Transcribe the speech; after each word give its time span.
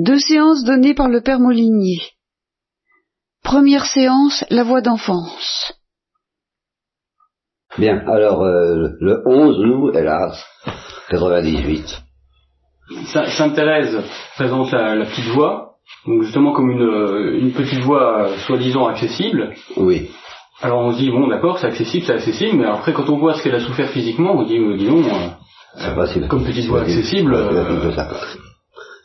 Deux 0.00 0.20
séances 0.20 0.62
données 0.62 0.94
par 0.94 1.08
le 1.08 1.20
père 1.22 1.40
Molinier. 1.40 1.98
Première 3.42 3.84
séance, 3.84 4.44
la 4.48 4.62
voix 4.62 4.80
d'enfance. 4.80 5.72
Bien, 7.76 7.98
alors 8.06 8.44
euh, 8.44 8.90
le 9.00 9.22
11, 9.26 9.58
nous, 9.58 9.90
hélas, 9.90 10.40
98. 11.10 12.00
Sainte 13.06 13.56
Thérèse 13.56 13.98
présente 14.36 14.70
la, 14.70 15.04
petite 15.04 15.32
voix, 15.34 15.78
donc 16.06 16.22
justement 16.22 16.52
comme 16.52 16.70
une, 16.70 16.82
euh, 16.82 17.40
une 17.40 17.50
petite 17.50 17.80
voix 17.80 18.28
euh, 18.28 18.36
soi-disant 18.46 18.86
accessible. 18.86 19.52
Oui. 19.76 20.10
Alors 20.62 20.82
on 20.82 20.92
se 20.92 20.98
dit, 20.98 21.10
bon 21.10 21.26
d'accord, 21.26 21.58
c'est 21.58 21.66
accessible, 21.66 22.06
c'est 22.06 22.14
accessible, 22.14 22.56
mais 22.56 22.66
après 22.66 22.92
quand 22.92 23.08
on 23.08 23.18
voit 23.18 23.34
ce 23.34 23.42
qu'elle 23.42 23.56
a 23.56 23.66
souffert 23.66 23.88
physiquement, 23.88 24.36
on 24.36 24.44
dit, 24.44 24.60
dis 24.76 24.86
donc, 24.86 25.06
comme 26.28 26.44
petite 26.44 26.66
voix 26.66 26.82
accessible... 26.82 27.34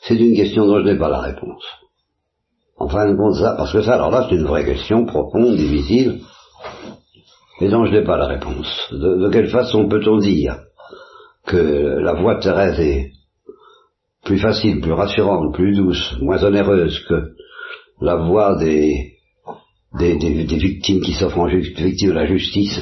C'est 0.07 0.15
une 0.15 0.35
question 0.35 0.67
dont 0.67 0.79
je 0.79 0.91
n'ai 0.91 0.97
pas 0.97 1.09
la 1.09 1.21
réponse. 1.21 1.63
En 2.77 2.89
fin 2.89 3.09
de 3.09 3.15
compte, 3.15 3.35
ça, 3.35 3.55
parce 3.55 3.71
que 3.71 3.81
ça, 3.81 3.93
alors 3.93 4.11
là, 4.11 4.27
c'est 4.27 4.35
une 4.35 4.45
vraie 4.45 4.65
question 4.65 5.05
profonde, 5.05 5.55
difficile, 5.55 6.19
et 7.61 7.69
dont 7.69 7.85
je 7.85 7.91
n'ai 7.91 8.03
pas 8.03 8.17
la 8.17 8.27
réponse. 8.27 8.67
De, 8.91 9.29
quelle 9.31 9.47
façon 9.47 9.87
peut-on 9.87 10.17
dire 10.17 10.57
que 11.45 11.99
la 12.01 12.13
voix 12.13 12.35
de 12.35 12.41
Thérèse 12.41 12.79
est 12.79 13.11
plus 14.25 14.39
facile, 14.39 14.81
plus 14.81 14.93
rassurante, 14.93 15.53
plus 15.53 15.75
douce, 15.75 16.17
moins 16.21 16.43
onéreuse 16.43 16.99
que 17.07 17.31
la 18.01 18.15
voix 18.15 18.57
des, 18.57 19.13
victimes 19.97 21.01
qui 21.01 21.13
s'offrent 21.13 21.39
en 21.39 21.47
victimes 21.47 22.09
de 22.09 22.13
la 22.13 22.25
justice 22.25 22.81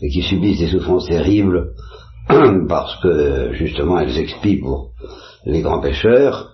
et 0.00 0.08
qui 0.08 0.22
subissent 0.22 0.60
des 0.60 0.68
souffrances 0.68 1.08
terribles 1.08 1.72
parce 2.68 2.96
que 3.02 3.52
justement 3.52 3.98
elles 3.98 4.16
expient 4.18 4.58
pour 4.58 4.92
les 5.44 5.62
grands 5.62 5.80
pécheurs, 5.80 6.50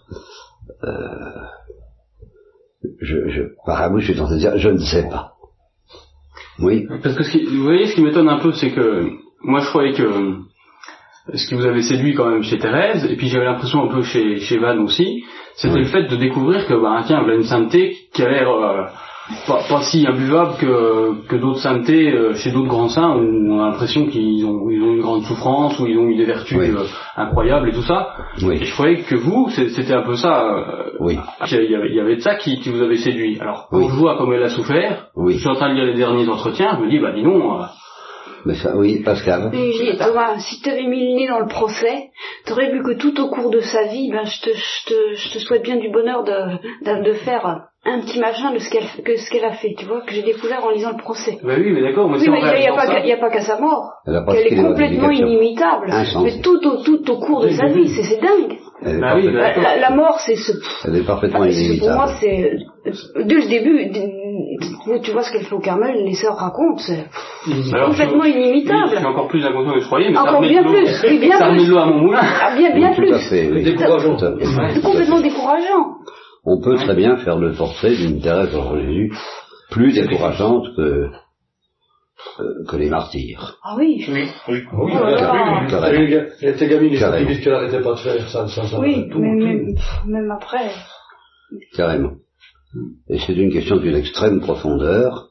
euh, 0.84 1.42
je, 3.00 3.28
je, 3.28 3.42
par 3.66 3.82
un 3.82 3.90
bout, 3.90 4.00
je 4.00 4.06
suis 4.06 4.16
tenté 4.16 4.34
de 4.34 4.38
dire, 4.38 4.58
je 4.58 4.68
ne 4.68 4.78
sais 4.78 5.08
pas. 5.08 5.32
Oui. 6.60 6.86
Parce 7.02 7.14
que 7.16 7.22
ce 7.22 7.56
vous 7.56 7.62
voyez, 7.62 7.86
ce 7.86 7.94
qui 7.94 8.02
m'étonne 8.02 8.28
un 8.28 8.38
peu, 8.38 8.52
c'est 8.52 8.70
que 8.70 9.10
moi, 9.42 9.60
je 9.60 9.68
croyais 9.68 9.92
que 9.92 10.38
ce 11.34 11.46
qui 11.46 11.54
vous 11.54 11.66
avait 11.66 11.82
séduit 11.82 12.14
quand 12.14 12.28
même 12.28 12.42
chez 12.42 12.58
Thérèse, 12.58 13.04
et 13.04 13.16
puis 13.16 13.28
j'avais 13.28 13.44
l'impression 13.44 13.84
un 13.84 13.94
peu 13.94 14.02
chez, 14.02 14.40
chez 14.40 14.58
Van 14.58 14.78
aussi, 14.78 15.24
c'était 15.56 15.78
le 15.78 15.86
fait 15.86 16.04
de 16.04 16.16
découvrir 16.16 16.66
que, 16.66 16.74
bah, 16.74 17.02
tiens, 17.06 17.18
a 17.18 17.34
une 17.34 17.44
sainteté 17.44 17.96
qui 18.12 18.22
a 18.22 18.28
l'air 18.28 18.48
euh, 18.48 18.84
pas, 19.46 19.60
pas, 19.68 19.82
si 19.82 20.06
imbuvable 20.06 20.56
que, 20.58 21.26
que 21.26 21.36
d'autres 21.36 21.60
saintetés 21.60 22.12
euh, 22.12 22.34
chez 22.34 22.50
d'autres 22.50 22.68
grands 22.68 22.88
saints 22.88 23.16
où 23.16 23.52
on 23.52 23.60
a 23.60 23.70
l'impression 23.70 24.06
qu'ils 24.06 24.44
ont, 24.44 24.70
ils 24.70 24.82
ont 24.82 24.92
une 24.94 25.00
grande 25.00 25.22
souffrance, 25.24 25.78
où 25.78 25.86
ils 25.86 25.98
ont 25.98 26.08
eu 26.08 26.16
des 26.16 26.24
vertus 26.24 26.58
euh, 26.58 26.84
incroyables 27.16 27.68
et 27.68 27.72
tout 27.72 27.82
ça. 27.82 28.14
Oui. 28.42 28.58
Et 28.60 28.64
je 28.64 28.72
croyais 28.72 29.02
que 29.02 29.14
vous, 29.14 29.50
c'était 29.50 29.92
un 29.92 30.02
peu 30.02 30.16
ça. 30.16 30.44
Euh, 30.44 30.90
oui. 31.00 31.18
Il 31.50 31.70
y, 31.70 32.00
avait, 32.00 32.16
de 32.16 32.20
ça 32.20 32.36
qui, 32.36 32.58
qui 32.60 32.70
vous 32.70 32.82
avait 32.82 32.96
séduit. 32.96 33.38
Alors, 33.40 33.68
quand 33.70 33.88
je 33.88 33.94
vois 33.94 34.16
comme 34.16 34.32
elle 34.32 34.42
a 34.42 34.50
souffert, 34.50 35.08
oui. 35.16 35.34
je 35.34 35.38
suis 35.38 35.48
en 35.48 35.54
train 35.54 35.70
de 35.70 35.74
lire 35.74 35.84
les 35.84 35.94
derniers 35.94 36.28
entretiens, 36.28 36.76
je 36.78 36.84
me 36.84 36.90
dis, 36.90 36.98
bah 36.98 37.12
dis 37.12 37.22
donc... 37.22 37.42
mais 38.44 38.54
ça, 38.54 38.76
oui, 38.76 39.02
Pascal. 39.04 39.50
Thomas, 39.98 40.38
si 40.38 40.60
tu 40.60 40.70
avais 40.70 40.86
mis 40.86 41.12
le 41.12 41.16
nez 41.16 41.28
dans 41.28 41.40
le 41.40 41.48
procès, 41.48 42.10
tu 42.46 42.52
aurais 42.52 42.70
vu 42.70 42.82
que 42.82 42.92
tout 42.92 43.20
au 43.20 43.28
cours 43.28 43.50
de 43.50 43.60
sa 43.60 43.84
vie, 43.84 44.10
ben, 44.10 44.24
je, 44.24 44.40
te, 44.40 44.50
je, 44.50 44.86
te, 44.86 45.14
je 45.14 45.32
te 45.34 45.38
souhaite 45.38 45.62
bien 45.62 45.76
du 45.76 45.90
bonheur 45.90 46.24
de, 46.24 46.58
de, 46.84 47.04
de 47.04 47.12
faire 47.14 47.68
un 47.84 48.00
petit 48.00 48.18
machin 48.18 48.52
de 48.52 48.58
ce 48.58 48.70
qu'elle 48.70 49.04
que 49.04 49.16
ce 49.16 49.30
qu'elle 49.30 49.44
a 49.44 49.52
fait, 49.52 49.74
tu 49.78 49.86
vois, 49.86 50.02
que 50.02 50.12
j'ai 50.12 50.22
découvert 50.22 50.64
en 50.64 50.70
lisant 50.70 50.90
le 50.90 50.96
procès. 50.96 51.38
Bah 51.42 51.54
oui, 51.56 51.72
mais 51.72 51.82
d'accord, 51.82 52.10
oui, 52.10 52.18
mais 52.28 52.40
il 52.40 52.60
n'y 52.60 52.66
a, 52.66 52.72
a, 52.74 53.20
pas 53.20 53.30
qu'à 53.30 53.40
sa 53.40 53.58
mort. 53.58 53.92
Elle, 54.06 54.52
est 54.52 54.56
complètement 54.56 55.10
inimitable. 55.10 55.92
Mais 56.22 56.40
tout 56.42 56.60
au, 56.66 56.82
tout 56.82 57.10
au 57.10 57.18
cours 57.18 57.42
de 57.42 57.50
sa 57.50 57.66
vie, 57.66 57.88
c'est 57.88 58.20
dingue. 58.20 58.58
Bah 59.00 59.14
oui, 59.16 59.30
la, 59.32 59.76
la, 59.76 59.90
mort, 59.90 60.20
c'est 60.20 60.36
ce. 60.36 60.52
Elle 60.86 60.96
est 60.96 61.06
parfaitement 61.06 61.44
inimitable. 61.44 61.80
Pour 61.80 61.90
moi, 61.90 62.14
c'est 62.20 62.52
dès 63.24 63.34
le 63.34 63.48
début. 63.48 63.90
Tu 65.02 65.12
vois 65.12 65.22
ce 65.22 65.32
qu'elle 65.32 65.44
fait 65.44 65.54
au 65.54 65.60
Carmel, 65.60 66.04
les 66.04 66.14
sœurs 66.14 66.36
racontent, 66.36 66.78
c'est 66.78 67.06
complètement 67.44 68.24
inimitable. 68.24 68.90
C'est 68.96 69.04
encore 69.04 69.28
plus 69.28 69.44
inconscient 69.44 69.74
que 69.74 69.80
je 69.80 69.86
croyais, 69.86 70.10
mais 70.10 70.18
encore 70.18 70.40
bien 70.40 70.62
plus, 70.62 71.02
oui, 71.04 71.18
bien 71.18 71.38
plus. 71.38 71.76
à 71.76 71.86
mon 71.86 71.98
moulin. 71.98 72.20
Ah, 72.22 72.54
bien, 72.56 72.74
bien 72.74 72.94
plus. 72.94 73.12
Décourageant. 73.64 74.16
Complètement 74.82 75.20
décourageant 75.20 75.98
on 76.48 76.60
peut 76.60 76.76
très 76.76 76.94
bien 76.94 77.16
faire 77.18 77.38
le 77.38 77.52
portrait 77.52 77.94
d'une 77.94 78.20
Thérèse 78.20 78.52
de 78.52 78.80
Jésus 78.80 79.12
plus 79.70 79.92
décourageante 79.92 80.64
que, 80.76 81.10
euh, 82.40 82.64
que 82.66 82.76
les 82.76 82.88
martyrs. 82.88 83.58
Ah 83.62 83.74
oui 83.76 84.04
Oui, 84.08 84.28
oui. 84.48 84.64
oui 84.72 84.92
elle 86.40 86.48
était 86.48 86.68
gamine, 86.68 86.92
il 86.92 86.98
s'est 86.98 87.40
qu'elle 87.42 87.52
n'arrêtait 87.52 87.82
pas 87.82 87.92
de 87.92 87.98
faire 87.98 88.28
ça, 88.28 88.48
ça, 88.48 88.66
ça 88.66 88.80
Oui, 88.80 89.08
tout, 89.10 89.18
mais, 89.20 89.74
même 90.06 90.30
après. 90.30 90.70
Carrément. 91.76 92.12
Et 93.08 93.18
c'est 93.18 93.34
une 93.34 93.52
question 93.52 93.76
d'une 93.76 93.96
extrême 93.96 94.40
profondeur 94.40 95.30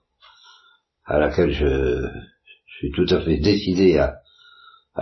à 1.06 1.20
laquelle 1.20 1.52
je, 1.52 2.08
suis 2.80 2.92
tout 2.92 3.06
à 3.10 3.22
fait 3.22 3.38
décidé 3.38 3.98
à, 3.98 4.16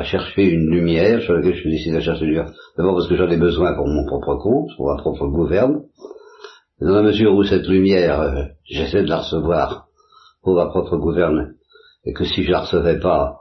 chercher 0.03 0.49
une 0.49 0.69
lumière 0.69 1.21
sur 1.21 1.33
laquelle 1.33 1.55
je 1.55 1.61
suis 1.61 1.71
décidé 1.71 1.97
à 1.97 2.01
chercher 2.01 2.23
une 2.25 2.31
lumière. 2.31 2.51
D'abord 2.77 2.95
parce 2.95 3.07
que 3.07 3.15
j'en 3.15 3.29
ai 3.29 3.37
besoin 3.37 3.73
pour 3.75 3.87
mon 3.87 4.05
propre 4.05 4.35
compte, 4.35 4.69
pour 4.75 4.87
ma 4.87 4.97
propre 4.97 5.27
gouverne. 5.27 5.83
Dans 6.81 6.95
la 6.95 7.01
mesure 7.01 7.33
où 7.33 7.43
cette 7.43 7.67
lumière, 7.67 8.19
euh, 8.19 8.43
j'essaie 8.65 9.03
de 9.03 9.09
la 9.09 9.19
recevoir 9.19 9.87
pour 10.41 10.55
ma 10.55 10.65
propre 10.65 10.97
gouverne, 10.97 11.55
et 12.03 12.11
que 12.11 12.25
si 12.25 12.43
je 12.43 12.51
la 12.51 12.61
recevais 12.61 12.99
pas, 12.99 13.39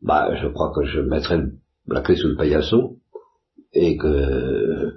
bah, 0.00 0.34
je 0.40 0.46
crois 0.46 0.72
que 0.72 0.84
je 0.84 1.00
mettrais 1.00 1.40
la 1.88 2.00
clé 2.02 2.14
sous 2.14 2.28
le 2.28 2.36
paillasson, 2.36 2.96
et 3.72 3.96
que 3.96 4.92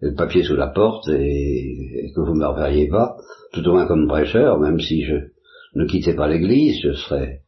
le 0.00 0.14
papier 0.14 0.42
sous 0.44 0.56
la 0.56 0.68
porte, 0.68 1.08
et, 1.08 2.12
que 2.14 2.20
vous 2.20 2.34
ne 2.34 2.40
me 2.40 2.46
reverriez 2.46 2.88
pas, 2.88 3.16
tout 3.52 3.66
au 3.66 3.72
moins 3.72 3.86
comme 3.86 4.08
prêcheur, 4.08 4.58
même 4.58 4.80
si 4.80 5.04
je 5.04 5.14
ne 5.74 5.86
quittais 5.86 6.14
pas 6.14 6.28
l'église, 6.28 6.80
je 6.82 6.92
serais, 6.92 7.40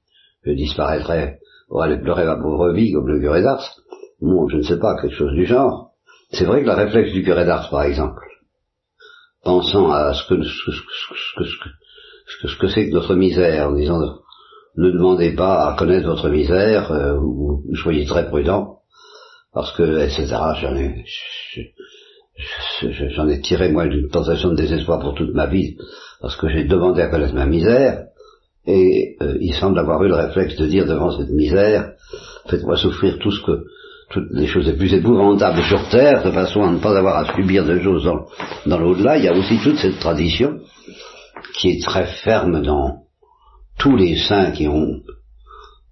je 0.45 0.53
disparaîtrais 0.53 1.39
pour 1.69 1.83
aller 1.83 1.99
pleurer 1.99 2.25
ma 2.25 2.37
pauvre 2.37 2.73
vie 2.73 2.93
comme 2.93 3.09
le 3.09 3.21
curé 3.21 3.43
d'Ars. 3.43 3.77
Bon, 4.21 4.49
je 4.49 4.57
ne 4.57 4.63
sais 4.63 4.79
pas, 4.79 5.01
quelque 5.01 5.15
chose 5.15 5.33
du 5.33 5.47
genre. 5.47 5.93
C'est 6.33 6.45
vrai 6.45 6.63
que 6.63 6.67
la 6.67 6.77
réflexe 6.77 7.13
du 7.13 7.23
curé 7.23 7.45
d'Ars, 7.45 7.71
par 7.71 7.83
exemple, 7.83 8.21
pensant 9.45 9.91
à 9.91 10.15
ce 10.15 10.27
que 10.29 10.43
ce 10.43 10.71
ce 10.71 12.43
que, 12.43 12.49
ce 12.49 12.57
que, 12.57 12.69
c'est 12.69 12.89
que 12.89 12.95
notre 12.95 13.15
misère, 13.15 13.71
en 13.71 13.75
disant 13.75 13.99
ne 14.77 14.91
demandez 14.91 15.33
pas 15.33 15.69
à 15.69 15.77
connaître 15.77 16.07
votre 16.07 16.29
misère, 16.29 16.93
euh, 16.93 17.17
ou, 17.17 17.63
soyez 17.75 18.07
très 18.07 18.29
prudent, 18.29 18.79
parce 19.53 19.73
que, 19.73 19.83
etc., 19.99 20.27
j'en 20.61 20.77
ai, 20.77 21.05
j'en 23.15 23.29
ai 23.29 23.41
tiré, 23.41 23.71
moi, 23.71 23.87
une 23.87 24.09
tentation 24.09 24.51
de 24.51 24.57
désespoir 24.57 25.01
pour 25.01 25.15
toute 25.15 25.35
ma 25.35 25.47
vie, 25.47 25.77
parce 26.21 26.37
que 26.37 26.49
j'ai 26.49 26.65
demandé 26.65 27.03
à 27.03 27.09
connaître 27.09 27.35
ma 27.35 27.47
misère, 27.47 28.07
et 28.67 29.17
euh, 29.23 29.39
il 29.41 29.55
semble 29.55 29.79
avoir 29.79 30.03
eu 30.05 30.09
le 30.09 30.15
réflexe 30.15 30.57
de 30.57 30.67
dire 30.67 30.87
devant 30.87 31.17
cette 31.17 31.31
misère, 31.31 31.93
faites-moi 32.47 32.77
souffrir 32.77 33.19
tout 33.19 33.31
ce 33.31 33.43
que, 33.43 33.65
toutes 34.11 34.29
les 34.33 34.47
choses 34.47 34.67
les 34.67 34.77
plus 34.77 34.93
épouvantables 34.93 35.63
sur 35.63 35.89
Terre, 35.89 36.23
de 36.23 36.31
façon 36.31 36.63
à 36.63 36.71
ne 36.71 36.79
pas 36.79 36.97
avoir 36.97 37.17
à 37.17 37.35
subir 37.35 37.65
de 37.65 37.79
choses 37.81 38.05
dans, 38.67 38.79
l'au-delà. 38.79 39.17
Il 39.17 39.25
y 39.25 39.29
a 39.29 39.35
aussi 39.35 39.59
toute 39.63 39.79
cette 39.79 39.99
tradition 39.99 40.61
qui 41.59 41.71
est 41.71 41.83
très 41.83 42.07
ferme 42.07 42.63
dans 42.63 43.05
tous 43.79 43.97
les 43.97 44.17
saints 44.17 44.51
qui 44.51 44.69
ont 44.69 45.01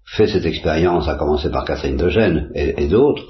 fait 0.05 0.27
cette 0.27 0.47
expérience, 0.47 1.09
à 1.09 1.17
commencer 1.17 1.51
par 1.51 1.65
Catherine 1.65 1.97
de 1.97 2.09
Gênes 2.09 2.51
et, 2.55 2.83
et 2.83 2.89
d'autres, 2.89 3.25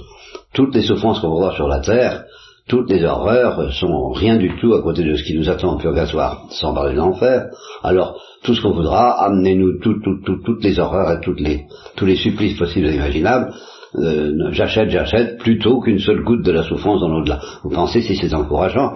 toutes 0.55 0.75
les 0.75 0.83
souffrances 0.83 1.21
qu'on 1.21 1.31
voit 1.31 1.55
sur 1.55 1.69
la 1.69 1.81
terre, 1.81 2.25
toutes 2.69 2.91
les 2.91 3.05
horreurs 3.05 3.73
sont 3.73 4.11
rien 4.11 4.37
du 4.37 4.57
tout 4.61 4.75
à 4.75 4.83
côté 4.83 5.03
de 5.03 5.17
ce 5.17 5.25
qui 5.25 5.37
nous 5.37 5.49
attend 5.49 5.75
au 5.75 5.79
purgatoire, 5.79 6.45
sans 6.51 6.75
parler 6.75 6.93
de 6.93 6.99
l'enfer. 6.99 7.47
Alors, 7.83 8.21
tout 8.43 8.55
ce 8.55 8.61
qu'on 8.61 8.73
voudra, 8.73 9.25
amenez-nous 9.25 9.81
toutes 9.81 10.63
les 10.63 10.79
horreurs 10.79 11.11
et 11.13 11.21
toutes 11.21 11.41
les, 11.41 11.65
tous 11.97 12.05
les 12.05 12.17
supplices 12.17 12.59
possibles 12.59 12.89
et 12.89 12.95
imaginables, 12.95 13.53
euh, 13.97 14.53
j'achète, 14.53 14.91
j'achète, 14.91 15.39
plutôt 15.39 15.81
qu'une 15.81 15.99
seule 15.99 16.23
goutte 16.23 16.45
de 16.45 16.53
la 16.53 16.63
souffrance 16.63 17.01
dans 17.01 17.09
l'au-delà. 17.09 17.41
Vous 17.63 17.71
pensez 17.71 18.03
si 18.03 18.17
c'est 18.17 18.35
encourageant, 18.35 18.95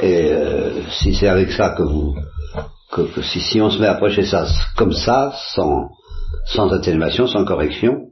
et 0.00 0.30
euh, 0.32 0.82
si 0.88 1.14
c'est 1.14 1.28
avec 1.28 1.50
ça 1.50 1.74
que 1.76 1.82
vous, 1.82 2.14
que, 2.90 3.22
si, 3.22 3.40
si, 3.40 3.60
on 3.60 3.70
se 3.70 3.78
met 3.78 3.86
à 3.86 3.92
approcher 3.92 4.22
ça 4.22 4.46
comme 4.76 4.92
ça, 4.92 5.32
sans, 5.54 5.90
sans 6.46 6.72
atténuation, 6.72 7.26
sans 7.26 7.44
correction, 7.44 8.09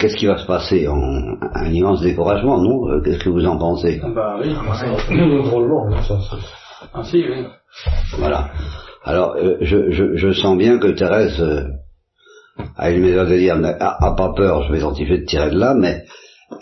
qu'est-ce 0.00 0.16
qui 0.16 0.26
va 0.26 0.38
se 0.38 0.46
passer 0.46 0.88
en, 0.88 1.36
Un 1.54 1.70
immense 1.70 2.00
découragement, 2.00 2.60
non 2.60 2.88
euh, 2.88 3.00
Qu'est-ce 3.02 3.18
que 3.22 3.28
vous 3.28 3.46
en 3.46 3.58
pensez 3.58 4.00
Bah 4.14 4.36
oui, 4.40 4.52
drôlement. 5.44 5.88
Ah 6.92 7.04
si, 7.04 7.24
oui. 7.28 7.46
Voilà. 8.18 8.50
Alors, 9.04 9.36
je, 9.60 9.90
je, 9.90 10.16
je, 10.16 10.32
sens 10.32 10.56
bien 10.58 10.78
que 10.78 10.88
Thérèse 10.88 11.42
à 12.76 12.90
une 12.90 13.02
maison 13.02 13.24
de 13.24 13.36
dire, 13.36 13.56
a, 13.80 14.14
pas 14.16 14.32
peur, 14.34 14.64
je 14.64 14.72
vais 14.72 14.80
tenter 14.80 15.06
de 15.06 15.24
tirer 15.24 15.50
de 15.50 15.58
là, 15.58 15.74
mais 15.74 16.04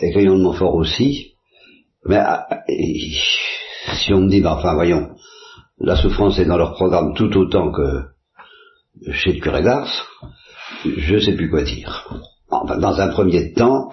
écrivons 0.01 0.37
de 0.37 0.43
Montfort 0.43 0.75
aussi. 0.75 1.35
Mais 2.05 2.17
ah, 2.17 2.47
si 3.95 4.13
on 4.13 4.21
me 4.21 4.29
dit, 4.29 4.41
ben, 4.41 4.53
enfin 4.53 4.75
voyons, 4.75 5.11
la 5.79 5.97
souffrance 5.97 6.39
est 6.39 6.45
dans 6.45 6.57
leur 6.57 6.75
programme 6.75 7.15
tout 7.15 7.35
autant 7.37 7.73
que 7.73 8.03
chez 9.13 9.33
le 9.33 9.41
curé 9.41 9.63
d'Ars, 9.63 10.07
je 10.85 11.15
ne 11.15 11.21
sais 11.21 11.35
plus 11.35 11.51
quoi 11.51 11.63
dire. 11.63 12.09
Dans 12.51 13.01
un 13.01 13.09
premier 13.09 13.53
temps, 13.53 13.91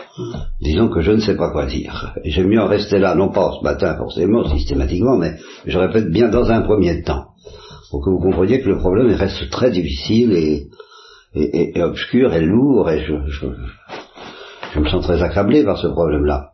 disons 0.62 0.88
que 0.88 1.02
je 1.02 1.12
ne 1.12 1.20
sais 1.20 1.36
pas 1.36 1.52
quoi 1.52 1.66
dire. 1.66 2.14
Et 2.24 2.32
j'aime 2.32 2.48
mieux 2.48 2.62
en 2.62 2.68
rester 2.68 3.00
là, 3.00 3.14
non 3.14 3.30
pas 3.30 3.52
ce 3.60 3.64
matin 3.64 3.96
forcément, 3.98 4.48
systématiquement, 4.48 5.18
mais 5.18 5.36
je 5.66 5.78
répète 5.78 6.10
bien 6.10 6.30
dans 6.30 6.50
un 6.50 6.62
premier 6.62 7.02
temps. 7.04 7.26
Pour 7.92 8.04
que 8.04 8.10
vous 8.10 8.20
compreniez 8.20 8.62
que 8.62 8.70
le 8.70 8.78
problème 8.78 9.12
reste 9.12 9.50
très 9.52 9.72
difficile 9.72 10.34
et, 10.34 10.68
et, 11.34 11.84
obscur 11.84 12.34
et 12.34 12.42
lourd, 12.42 12.90
et 12.90 13.04
je, 13.06 13.14
je, 13.28 14.80
me 14.80 14.88
sens 14.88 15.04
très 15.04 15.22
accablé 15.22 15.64
par 15.64 15.78
ce 15.78 15.88
problème-là. 15.88 16.52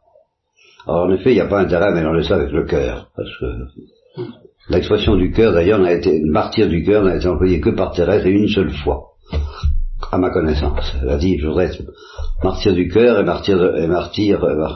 Alors 0.87 1.05
en 1.05 1.11
effet, 1.11 1.31
il 1.31 1.35
n'y 1.35 1.41
a 1.41 1.47
pas 1.47 1.61
intérêt 1.61 1.87
à 1.87 1.91
mélanger 1.91 2.27
ça 2.27 2.35
avec 2.35 2.51
le 2.51 2.65
cœur, 2.65 3.11
parce 3.15 3.29
que 3.39 4.25
l'expression 4.69 5.15
du 5.15 5.31
cœur, 5.31 5.53
d'ailleurs, 5.53 5.79
n'a 5.79 5.93
été, 5.93 6.19
martyr 6.25 6.67
du 6.67 6.83
cœur 6.83 7.03
n'a 7.03 7.15
été 7.15 7.27
employée 7.27 7.61
que 7.61 7.69
par 7.69 7.91
Thérèse 7.91 8.25
et 8.25 8.31
une 8.31 8.47
seule 8.47 8.71
fois 8.71 9.11
à 10.11 10.17
ma 10.17 10.29
connaissance. 10.29 10.93
Elle 11.01 11.09
a 11.09 11.17
dit, 11.17 11.37
je 11.37 11.47
voudrais 11.47 11.65
être 11.65 11.83
martyr 12.43 12.73
du 12.73 12.87
cœur 12.87 13.19
et 13.19 13.23
martyr, 13.23 13.75
et 13.77 13.87
martyr, 13.87 14.43
euh, 14.43 14.67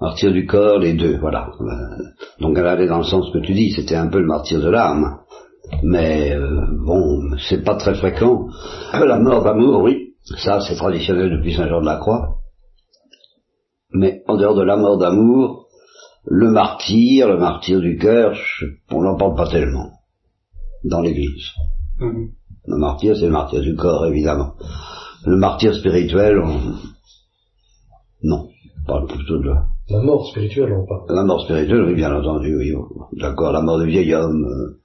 martyr 0.00 0.32
du 0.32 0.46
corps, 0.46 0.78
les 0.78 0.94
deux, 0.94 1.18
voilà. 1.18 1.50
Euh, 1.60 2.04
donc 2.40 2.56
elle 2.58 2.66
allait 2.66 2.86
dans 2.86 2.98
le 2.98 3.04
sens 3.04 3.30
que 3.32 3.38
tu 3.38 3.52
dis, 3.52 3.72
c'était 3.72 3.96
un 3.96 4.08
peu 4.08 4.20
le 4.20 4.26
martyr 4.26 4.60
de 4.60 4.70
l'âme. 4.70 5.18
Mais 5.82 6.32
euh, 6.32 6.66
bon, 6.84 7.36
c'est 7.48 7.64
pas 7.64 7.76
très 7.76 7.94
fréquent. 7.94 8.48
La 8.92 9.18
mort 9.18 9.42
d'amour, 9.42 9.82
oui, 9.82 10.14
ça 10.24 10.60
c'est 10.60 10.76
traditionnel 10.76 11.30
depuis 11.30 11.54
Saint 11.54 11.68
Jean 11.68 11.80
de 11.80 11.86
la 11.86 11.96
Croix. 11.96 12.36
Mais 13.92 14.22
en 14.26 14.36
dehors 14.36 14.56
de 14.56 14.62
la 14.64 14.76
mort 14.76 14.98
d'amour, 14.98 15.68
le 16.26 16.50
martyr, 16.50 17.28
le 17.28 17.38
martyr 17.38 17.80
du 17.80 17.96
cœur, 17.96 18.36
on 18.90 19.02
n'en 19.02 19.16
parle 19.16 19.36
pas 19.36 19.48
tellement 19.48 19.90
dans 20.84 21.00
l'Église. 21.00 21.50
Mm-hmm. 22.00 22.28
Le 22.66 22.76
martyr, 22.76 23.16
c'est 23.16 23.26
le 23.26 23.32
martyr 23.32 23.60
du 23.60 23.74
corps, 23.76 24.06
évidemment. 24.06 24.54
Le 25.26 25.36
martyr 25.36 25.74
spirituel, 25.74 26.42
non. 28.22 28.48
On 28.82 28.86
parle 28.86 29.06
plutôt 29.06 29.38
de... 29.38 29.50
La 29.90 30.00
mort 30.00 30.26
spirituelle, 30.28 30.72
on 30.72 30.86
parle. 30.86 31.04
La 31.08 31.24
mort 31.24 31.42
spirituelle, 31.44 31.84
oui, 31.84 31.94
bien 31.94 32.14
entendu, 32.14 32.56
oui. 32.56 32.72
D'accord, 33.12 33.52
la 33.52 33.60
mort 33.60 33.78
du 33.78 33.86
vieil 33.86 34.14
homme, 34.14 34.44
euh, 34.44 34.80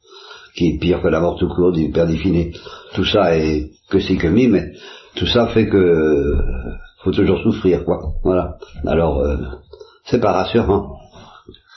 qui 0.55 0.67
est 0.67 0.77
pire 0.77 1.01
que 1.01 1.07
la 1.07 1.21
mort 1.21 1.37
tout 1.37 1.47
court, 1.47 1.71
du 1.71 1.89
Père 1.91 2.07
défini. 2.07 2.53
Tout 2.93 3.05
ça 3.05 3.37
est 3.37 3.71
que 3.89 3.99
c'est 3.99 4.17
que 4.17 4.27
mi, 4.27 4.47
mais 4.47 4.73
tout 5.15 5.25
ça 5.25 5.47
fait 5.47 5.69
que 5.69 6.35
faut 7.03 7.11
toujours 7.11 7.39
souffrir, 7.39 7.85
quoi. 7.85 8.13
Voilà. 8.23 8.57
Alors, 8.85 9.19
euh, 9.19 9.37
c'est 10.05 10.19
pas 10.19 10.33
rassurant. 10.33 10.97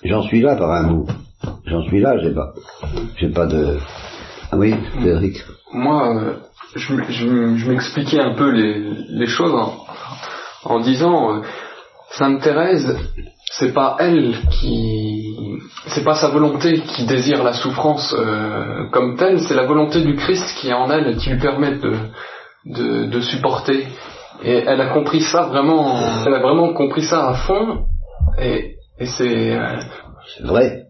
J'en 0.05 0.23
suis 0.23 0.41
là 0.41 0.57
par 0.57 0.73
un 0.73 0.93
bout. 0.93 1.07
J'en 1.67 1.83
suis 1.83 2.01
là, 2.01 2.19
j'ai 2.19 2.33
pas, 2.33 2.55
j'ai 3.19 3.29
pas 3.31 3.47
de. 3.47 3.79
Ah 4.53 4.59
oui, 4.59 4.75
Frédéric 4.93 5.43
moi, 5.73 6.15
euh, 6.15 6.35
je, 6.77 6.95
je, 7.09 7.69
m'expliquais 7.69 8.21
un 8.21 8.35
peu 8.35 8.51
les, 8.51 9.27
choses 9.27 9.55
en, 10.65 10.81
disant 10.81 11.37
euh, 11.37 11.41
Sainte 12.11 12.43
Thérèse, 12.43 12.97
c'est 13.53 13.73
pas 13.73 13.97
elle 13.99 14.35
qui, 14.51 15.35
c'est 15.89 16.05
pas 16.05 16.15
sa 16.15 16.29
volonté 16.29 16.81
qui 16.81 17.07
désire 17.07 17.43
la 17.43 17.55
souffrance 17.55 18.15
euh, 18.19 18.89
comme 18.91 19.17
telle, 19.17 19.41
c'est 19.41 19.55
la 19.55 19.67
volonté 19.67 20.03
du 20.03 20.15
Christ 20.17 20.45
qui 20.61 20.69
est 20.69 20.75
en 20.75 20.91
elle 20.91 21.17
qui 21.17 21.31
lui 21.31 21.39
permet 21.39 21.77
de, 21.77 21.95
de, 22.67 23.07
de 23.07 23.21
supporter. 23.21 23.87
Et 24.45 24.65
elle 24.67 24.81
a 24.81 24.87
compris 24.89 25.21
ça 25.21 25.45
vraiment, 25.45 26.01
elle 26.27 26.35
a 26.35 26.41
vraiment 26.41 26.73
compris 26.75 27.03
ça 27.03 27.29
à 27.29 27.35
fond. 27.35 27.87
Et, 28.39 28.77
et 28.99 29.07
c'est. 29.07 29.59
C'est 30.37 30.45
vrai. 30.45 30.85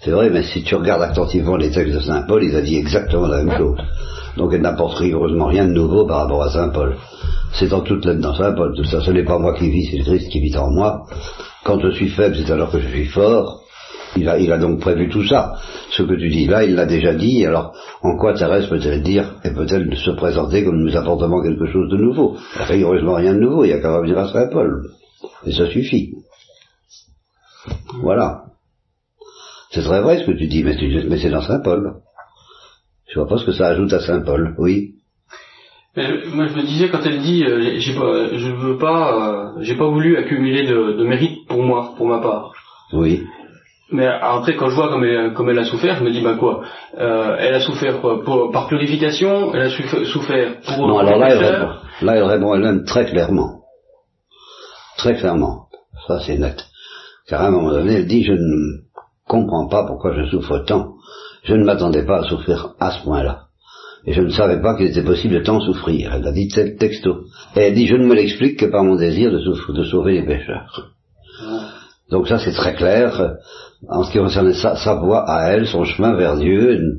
C'est 0.00 0.12
vrai, 0.12 0.30
mais 0.30 0.44
si 0.44 0.62
tu 0.62 0.76
regardes 0.76 1.02
attentivement 1.02 1.56
les 1.56 1.70
textes 1.70 1.94
de 1.94 2.00
Saint 2.00 2.22
Paul, 2.22 2.44
il 2.44 2.54
a 2.54 2.62
dit 2.62 2.76
exactement 2.76 3.26
la 3.26 3.42
même 3.42 3.56
chose. 3.56 3.78
Donc 4.36 4.52
elle 4.54 4.60
n'apporte 4.60 4.98
rigoureusement 4.98 5.46
rien 5.46 5.66
de 5.66 5.72
nouveau 5.72 6.06
par 6.06 6.18
rapport 6.18 6.42
à 6.44 6.50
Saint 6.50 6.68
Paul. 6.68 6.96
C'est 7.54 7.72
en 7.72 7.80
toute 7.80 8.04
lettre 8.04 8.20
dans 8.20 8.34
Saint 8.34 8.52
Paul, 8.52 8.74
tout 8.76 8.84
ça, 8.84 9.00
ce 9.00 9.10
n'est 9.10 9.24
pas 9.24 9.38
moi 9.38 9.54
qui 9.54 9.70
vis, 9.70 9.88
c'est 9.90 9.98
le 9.98 10.04
Christ 10.04 10.30
qui 10.30 10.40
vit 10.40 10.56
en 10.56 10.70
moi. 10.70 11.04
Quand 11.64 11.80
je 11.80 11.90
suis 11.90 12.10
faible, 12.10 12.36
c'est 12.36 12.52
alors 12.52 12.70
que 12.70 12.78
je 12.78 12.88
suis 12.88 13.06
fort. 13.06 13.62
Il 14.16 14.28
a, 14.28 14.38
il 14.38 14.50
a 14.52 14.58
donc 14.58 14.80
prévu 14.80 15.08
tout 15.08 15.26
ça. 15.26 15.56
Ce 15.90 16.02
que 16.02 16.14
tu 16.14 16.28
dis 16.28 16.46
là, 16.46 16.64
il 16.64 16.76
l'a 16.76 16.86
déjà 16.86 17.14
dit, 17.14 17.44
alors 17.44 17.74
en 18.02 18.16
quoi 18.16 18.34
Thérèse 18.34 18.68
peut-elle 18.68 19.02
dire 19.02 19.34
et 19.44 19.50
peut-elle 19.50 19.94
se 19.96 20.10
présenter 20.12 20.64
comme 20.64 20.78
nous 20.78 20.96
apportant 20.96 21.42
quelque 21.42 21.66
chose 21.66 21.90
de 21.90 21.96
nouveau? 21.96 22.36
Rigoureusement 22.68 23.14
rien 23.14 23.34
de 23.34 23.40
nouveau, 23.40 23.64
il 23.64 23.68
n'y 23.68 23.74
a 23.74 23.80
qu'à 23.80 23.96
revenir 23.96 24.18
à 24.18 24.32
Saint 24.32 24.48
Paul. 24.50 24.90
Et 25.44 25.52
ça 25.52 25.68
suffit. 25.68 26.14
Voilà. 28.00 28.47
C'est 29.70 29.82
très 29.82 30.00
vrai 30.00 30.18
ce 30.18 30.24
que 30.24 30.36
tu 30.36 30.46
dis, 30.46 30.64
mais, 30.64 30.76
mais 31.08 31.18
c'est 31.18 31.30
dans 31.30 31.42
Saint 31.42 31.60
Paul. 31.60 31.94
Je 33.08 33.18
vois 33.18 33.28
pas 33.28 33.38
ce 33.38 33.44
que 33.44 33.52
ça 33.52 33.68
ajoute 33.68 33.92
à 33.92 34.00
Saint 34.00 34.20
Paul, 34.20 34.54
oui. 34.58 34.94
moi 35.96 36.46
je 36.46 36.54
me 36.54 36.62
disais 36.62 36.88
quand 36.90 37.00
elle 37.04 37.20
dit 37.20 37.44
euh, 37.44 37.78
j'ai 37.78 37.94
pas, 37.94 38.36
je 38.36 38.50
veux 38.50 38.78
pas, 38.78 39.56
euh, 39.56 39.62
j'ai 39.62 39.76
pas 39.76 39.88
voulu 39.88 40.16
accumuler 40.16 40.66
de, 40.66 41.02
mérite 41.04 41.46
pour 41.48 41.62
moi, 41.62 41.94
pour 41.96 42.06
ma 42.06 42.20
part. 42.20 42.52
Oui. 42.92 43.24
Mais 43.90 44.06
après 44.06 44.56
quand 44.56 44.68
je 44.68 44.74
vois 44.74 44.90
comme 44.90 45.04
elle, 45.04 45.32
comme 45.32 45.48
elle 45.48 45.58
a 45.58 45.64
souffert, 45.64 45.96
je 45.98 46.04
me 46.04 46.10
dis 46.10 46.20
bah 46.20 46.36
quoi, 46.38 46.62
euh, 46.98 47.36
elle 47.38 47.54
a 47.54 47.60
souffert 47.60 48.00
pour, 48.00 48.50
par 48.52 48.68
purification, 48.68 49.54
elle 49.54 49.62
a 49.62 49.70
souffert 49.70 50.60
pour. 50.60 50.86
Non 50.86 50.98
alors 50.98 51.18
là 51.18 51.30
elle, 51.30 51.44
répond, 51.44 51.72
là 52.02 52.16
elle 52.16 52.24
répond 52.24 52.54
elle-même 52.54 52.84
très 52.84 53.06
clairement, 53.06 53.62
très 54.98 55.16
clairement. 55.16 55.68
Ça 56.06 56.20
c'est 56.20 56.36
net. 56.36 56.66
Car 57.26 57.42
à 57.42 57.46
un 57.46 57.50
moment 57.50 57.70
donné 57.70 57.94
elle 57.94 58.06
dit 58.06 58.22
je 58.22 58.32
ne 58.32 58.87
comprends 59.28 59.68
pas 59.68 59.86
pourquoi 59.86 60.14
je 60.14 60.28
souffre 60.30 60.58
tant 60.60 60.94
je 61.44 61.54
ne 61.54 61.64
m'attendais 61.64 62.04
pas 62.04 62.18
à 62.18 62.28
souffrir 62.28 62.74
à 62.78 62.90
ce 62.90 63.02
point-là. 63.04 63.44
Et 64.04 64.12
je 64.12 64.20
ne 64.20 64.30
savais 64.30 64.60
pas 64.60 64.76
qu'il 64.76 64.86
était 64.86 65.02
possible 65.02 65.34
de 65.34 65.44
tant 65.44 65.60
souffrir. 65.60 66.14
Elle 66.14 66.26
a 66.26 66.32
dit 66.32 66.48
tel 66.48 66.76
texto. 66.76 67.24
Et 67.56 67.60
elle 67.60 67.74
dit, 67.74 67.86
je 67.86 67.96
ne 67.96 68.06
me 68.06 68.14
l'explique 68.14 68.58
que 68.58 68.66
par 68.66 68.84
mon 68.84 68.96
désir 68.96 69.30
de, 69.30 69.38
de 69.38 69.84
sauver 69.84 70.20
les 70.20 70.26
pécheurs. 70.26 70.92
Donc 72.10 72.28
ça 72.28 72.38
c'est 72.38 72.52
très 72.52 72.74
clair. 72.74 73.36
En 73.88 74.04
ce 74.04 74.12
qui 74.12 74.18
concerne 74.18 74.52
sa, 74.52 74.76
sa, 74.76 74.94
voie 74.94 75.28
à 75.28 75.50
elle, 75.50 75.66
son 75.66 75.84
chemin 75.84 76.14
vers 76.14 76.36
Dieu, 76.36 76.98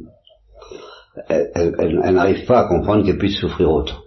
elle, 1.28 2.14
n'arrive 2.14 2.46
pas 2.46 2.60
à 2.60 2.68
comprendre 2.68 3.06
qu'elle 3.06 3.18
puisse 3.18 3.40
souffrir 3.40 3.72
autant. 3.72 3.98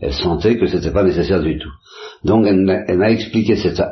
Elle 0.00 0.12
sentait 0.12 0.56
que 0.58 0.66
ce 0.66 0.76
n'était 0.76 0.92
pas 0.92 1.02
nécessaire 1.02 1.42
du 1.42 1.58
tout. 1.58 1.72
Donc 2.24 2.46
elle, 2.46 2.62
n'a 2.62 3.10
expliqué 3.10 3.56
cette 3.56 3.82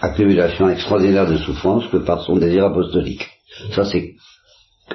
accumulation 0.00 0.68
extraordinaire 0.68 1.26
de 1.26 1.36
souffrance 1.38 1.86
que 1.88 1.98
par 1.98 2.22
son 2.22 2.36
désir 2.36 2.64
apostolique. 2.66 3.26
Ça 3.72 3.84
c'est 3.84 4.14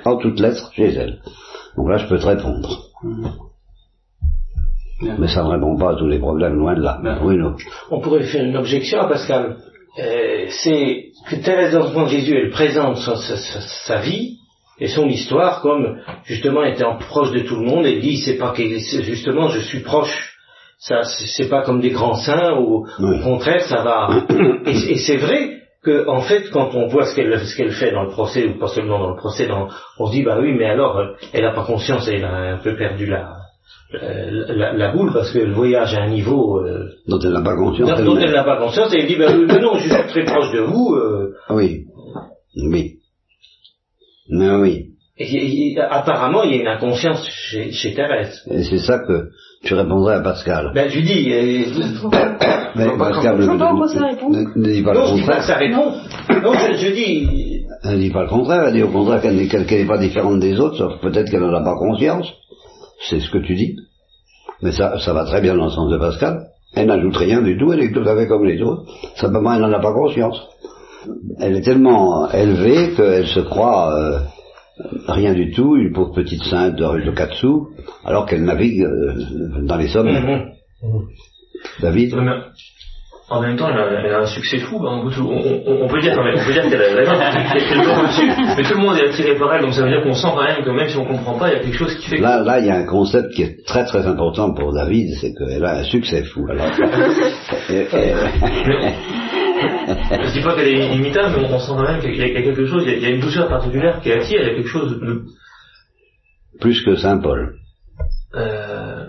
en 0.05 0.17
toutes 0.17 0.39
lettres 0.39 0.71
chez 0.75 0.93
elle. 0.93 1.19
Donc 1.77 1.89
là, 1.89 1.97
je 1.97 2.07
peux 2.07 2.19
te 2.19 2.25
répondre. 2.25 2.89
Mais 5.01 5.27
ça 5.27 5.43
ne 5.43 5.49
répond 5.49 5.77
pas 5.77 5.91
à 5.91 5.95
tous 5.95 6.07
les 6.07 6.19
problèmes, 6.19 6.55
loin 6.55 6.75
de 6.75 6.81
là. 6.81 6.99
Oui, 7.23 7.37
non. 7.37 7.55
On 7.91 7.99
pourrait 7.99 8.23
faire 8.23 8.45
une 8.45 8.55
objection 8.55 8.99
à 9.01 9.07
Pascal. 9.07 9.57
Euh, 9.99 10.45
c'est 10.49 11.11
que 11.29 11.35
Thérèse 11.35 11.73
d'Enfant 11.73 12.03
de 12.03 12.09
Jésus, 12.09 12.35
elle 12.35 12.51
présente 12.51 12.97
sa, 12.97 13.99
vie 13.99 14.37
et 14.79 14.87
son 14.87 15.07
histoire 15.07 15.61
comme 15.61 15.99
justement 16.23 16.63
étant 16.63 16.97
proche 16.97 17.31
de 17.31 17.41
tout 17.41 17.55
le 17.55 17.65
monde. 17.65 17.85
Elle 17.85 18.01
dit, 18.01 18.17
c'est 18.17 18.37
pas 18.37 18.51
que 18.51 18.63
justement, 18.63 19.49
je 19.49 19.59
suis 19.59 19.81
proche. 19.81 20.32
Ça, 20.85 21.03
c'est 21.03 21.47
pas 21.47 21.61
comme 21.61 21.79
des 21.79 21.91
grands 21.91 22.15
saints, 22.15 22.59
ou 22.59 22.85
au 22.99 23.19
contraire, 23.23 23.61
ça 23.61 23.83
va. 23.83 24.25
et 24.65 24.97
c'est 24.97 25.15
vrai 25.15 25.61
que 25.83 26.07
en 26.07 26.21
fait 26.21 26.49
quand 26.51 26.73
on 26.75 26.87
voit 26.87 27.05
ce 27.05 27.15
qu'elle 27.15 27.39
ce 27.45 27.55
qu'elle 27.55 27.71
fait 27.71 27.91
dans 27.91 28.03
le 28.03 28.09
procès 28.09 28.45
ou 28.47 28.57
pas 28.57 28.69
seulement 28.69 28.99
dans 28.99 29.09
le 29.09 29.17
procès 29.17 29.47
dans, 29.47 29.67
on 29.99 30.07
se 30.07 30.13
dit 30.13 30.23
bah 30.23 30.37
oui 30.41 30.53
mais 30.57 30.65
alors 30.65 30.97
euh, 30.97 31.07
elle 31.33 31.43
n'a 31.43 31.53
pas 31.53 31.65
conscience 31.65 32.07
elle 32.07 32.23
a 32.23 32.53
un 32.53 32.57
peu 32.57 32.75
perdu 32.75 33.05
la 33.05 33.33
la, 33.91 34.73
la, 34.73 34.91
boule 34.91 35.11
parce 35.13 35.31
qu'elle 35.31 35.51
voyage 35.51 35.93
à 35.93 36.01
un 36.03 36.09
niveau 36.09 36.59
euh, 36.59 36.89
dont 37.07 37.19
elle 37.19 37.33
n'a 37.33 37.41
pas 37.41 37.55
conscience 37.55 38.01
dont, 38.01 38.17
elle 38.17 38.31
n'a 38.31 38.43
pas 38.43 38.57
conscience 38.57 38.93
et 38.93 38.99
elle 38.99 39.07
dit 39.07 39.17
bah 39.17 39.35
mais 39.35 39.59
non 39.59 39.75
je 39.75 39.81
suis 39.81 39.89
très 39.89 40.23
proche 40.23 40.51
de 40.53 40.61
vous 40.61 40.95
euh. 40.95 41.35
oui 41.49 41.85
oui 42.55 42.99
mais 44.29 44.51
oui 44.55 44.92
et, 45.17 45.75
apparemment, 45.77 46.43
il 46.43 46.55
y 46.55 46.59
a 46.59 46.61
une 46.61 46.67
inconscience 46.67 47.23
chez, 47.27 47.71
chez 47.71 47.93
Thérèse. 47.93 48.41
Et 48.49 48.63
c'est 48.63 48.79
ça 48.79 48.97
que 48.99 49.29
tu 49.63 49.75
répondrais 49.75 50.15
à 50.15 50.21
Pascal. 50.21 50.71
Ben, 50.73 50.89
je 50.89 50.97
lui 50.97 51.03
dis. 51.03 51.29
mais 52.75 52.97
Pascal 52.97 53.37
ne, 53.37 53.45
ne, 53.45 54.73
dit 54.73 54.81
pas 54.81 54.93
le 54.93 54.99
contraire. 55.01 55.43
ça 55.43 55.55
répond. 55.55 55.91
Non, 56.41 56.53
je, 56.53 56.73
je 56.77 56.93
dis. 56.93 57.63
Elle 57.83 57.97
ne 57.97 57.99
dit 57.99 58.09
pas 58.09 58.23
le 58.23 58.29
contraire. 58.29 58.63
Elle 58.67 58.73
dit 58.73 58.81
au 58.81 58.87
contraire 58.87 59.21
qu'elle 59.21 59.35
n'est 59.35 59.85
pas 59.85 59.99
différente 59.99 60.39
des 60.39 60.59
autres, 60.59 60.77
sauf 60.77 60.99
peut-être 60.99 61.29
qu'elle 61.29 61.41
n'en 61.41 61.53
a 61.53 61.63
pas 61.63 61.75
conscience. 61.75 62.33
C'est 63.07 63.19
ce 63.19 63.29
que 63.29 63.37
tu 63.37 63.53
dis. 63.53 63.75
Mais 64.63 64.71
ça, 64.71 64.97
ça 64.97 65.13
va 65.13 65.25
très 65.25 65.41
bien 65.41 65.55
dans 65.55 65.65
le 65.65 65.71
sens 65.71 65.91
de 65.91 65.97
Pascal. 65.99 66.47
Elle 66.75 66.87
n'ajoute 66.87 67.17
rien 67.17 67.41
du 67.43 67.55
tout. 67.57 67.71
Elle 67.71 67.83
est 67.83 67.91
tout 67.91 68.07
à 68.07 68.15
fait 68.15 68.27
comme 68.27 68.45
les 68.45 68.59
autres. 68.63 68.85
Simplement, 69.17 69.53
elle 69.53 69.61
n'en 69.61 69.73
a 69.73 69.79
pas 69.79 69.93
conscience. 69.93 70.41
Elle 71.39 71.57
est 71.57 71.61
tellement 71.61 72.31
élevée 72.31 72.93
qu'elle 72.95 73.27
se 73.27 73.41
croit. 73.41 73.93
Euh, 73.93 74.19
rien 75.07 75.33
du 75.33 75.51
tout, 75.51 75.75
une 75.75 75.93
pauvre 75.93 76.13
petite 76.13 76.43
sainte 76.43 76.75
de, 76.75 77.05
de 77.05 77.11
Katsu, 77.11 77.47
alors 78.03 78.25
qu'elle 78.25 78.43
navigue 78.43 78.83
euh, 78.83 79.61
dans 79.61 79.77
les 79.77 79.87
sommes. 79.87 80.11
Mhm. 80.11 80.51
David 81.81 82.15
en 83.29 83.41
même 83.41 83.55
temps, 83.55 83.69
elle 83.69 84.13
a, 84.13 84.19
un 84.19 84.25
succès 84.25 84.59
fou. 84.59 84.85
Hein. 84.85 85.01
On, 85.01 85.05
peut 85.05 85.09
dire, 85.09 85.23
on 85.25 85.87
peut 85.87 86.01
dire 86.01 86.69
qu'elle 86.69 86.81
a 86.81 86.93
raison, 86.93 87.13
qu'elle 87.67 87.79
au-dessus, 87.79 88.29
mais 88.57 88.63
tout 88.63 88.73
le 88.73 88.81
monde 88.81 88.97
est 88.97 89.07
attiré 89.07 89.35
par 89.35 89.55
elle, 89.55 89.61
donc 89.61 89.73
ça 89.73 89.81
veut 89.81 89.89
dire 89.89 90.03
qu'on 90.03 90.13
sent 90.13 90.27
quand 90.35 90.43
même 90.43 90.63
que 90.63 90.69
même 90.69 90.89
si 90.89 90.97
on 90.97 91.05
comprend 91.05 91.39
pas, 91.39 91.49
il 91.49 91.53
y 91.53 91.55
a 91.55 91.59
quelque 91.59 91.77
chose 91.77 91.95
qui 91.95 92.09
fait. 92.09 92.17
Là, 92.17 92.43
là, 92.43 92.59
il 92.59 92.65
y 92.65 92.69
a 92.69 92.75
un 92.75 92.85
concept 92.85 93.33
qui 93.33 93.43
est 93.43 93.65
très 93.65 93.85
très 93.85 94.05
important 94.05 94.53
pour 94.53 94.73
David, 94.73 95.15
c'est 95.21 95.33
qu'elle 95.33 95.63
a 95.63 95.79
un 95.79 95.83
succès 95.83 96.23
fou. 96.25 96.45
Alors, 96.49 96.67
et, 97.69 97.87
je 99.63 100.33
dis 100.33 100.41
pas 100.41 100.55
qu'elle 100.55 100.67
est 100.67 100.87
inimitable, 100.87 101.35
mais 101.41 101.47
on 101.51 101.59
sent 101.59 101.71
quand 101.75 101.83
même 101.83 102.01
qu'il 102.01 102.15
y, 102.15 102.23
a 102.23 102.41
quelque 102.41 102.65
chose, 102.65 102.83
il 102.85 102.99
y 102.99 103.05
a, 103.05 103.09
une 103.09 103.21
douceur 103.21 103.47
particulière 103.47 103.99
qui 104.01 104.11
attire, 104.11 104.41
il 104.41 104.47
y 104.47 104.51
a 104.51 104.55
quelque 104.55 104.69
chose 104.69 104.99
de 104.99 105.23
plus 106.59 106.83
que 106.83 106.95
Saint 106.95 107.17
Paul. 107.17 107.55
Euh, 108.35 109.05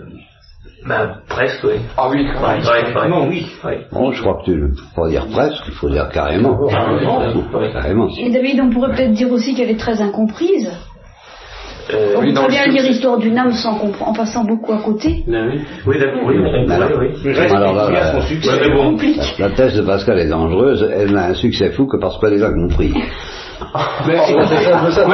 ben, 0.87 1.17
presque, 1.27 1.63
oui. 1.63 1.79
Ah 1.97 2.09
oui, 2.09 2.27
carrément. 2.93 3.27
oui. 3.27 3.47
Bon, 3.91 4.11
je 4.11 4.21
crois 4.21 4.39
que 4.39 4.45
tu 4.45 4.51
ne 4.51 4.67
faut 4.75 5.01
pas 5.01 5.09
dire 5.09 5.25
presque, 5.27 5.63
il 5.67 5.73
faut 5.73 5.89
dire 5.89 6.09
carrément. 6.09 6.67
Carrément. 6.67 8.09
Et 8.17 8.29
David, 8.29 8.61
on 8.61 8.69
pourrait 8.69 8.93
peut-être 8.95 9.13
dire 9.13 9.31
aussi 9.31 9.55
qu'elle 9.55 9.71
est 9.71 9.79
très 9.79 10.01
incomprise. 10.01 10.71
Euh, 11.93 12.15
on 12.17 12.21
oui, 12.21 12.33
peut 12.33 12.47
bien 12.49 12.65
lire 12.67 12.83
l'histoire 12.83 13.17
d'une 13.17 13.37
âme 13.37 13.53
sans 13.53 13.79
en 13.79 14.13
passant 14.13 14.43
beaucoup 14.43 14.73
à 14.73 14.79
côté. 14.79 15.23
Ben 15.27 15.49
oui, 15.51 15.61
oui 15.85 15.99
d'accord, 15.99 16.21
oui, 16.25 16.35
on 16.39 16.65
pourrait, 16.65 17.13
oui. 17.23 17.37
Alors 17.37 17.73
là, 17.73 17.89
la, 17.91 18.13
la, 18.13 19.47
la, 19.47 19.49
thèse 19.51 19.75
de 19.75 19.81
Pascal 19.83 20.19
est 20.19 20.29
dangereuse, 20.29 20.89
elle 20.91 21.11
n'a 21.11 21.27
un 21.27 21.33
succès 21.35 21.69
fou 21.71 21.85
que 21.85 21.97
parce 21.97 22.19
qu'elle 22.19 22.33
les 22.33 22.43
a 22.43 22.51
compris. 22.51 22.93
Mais, 24.07 24.15
moi 24.33 24.45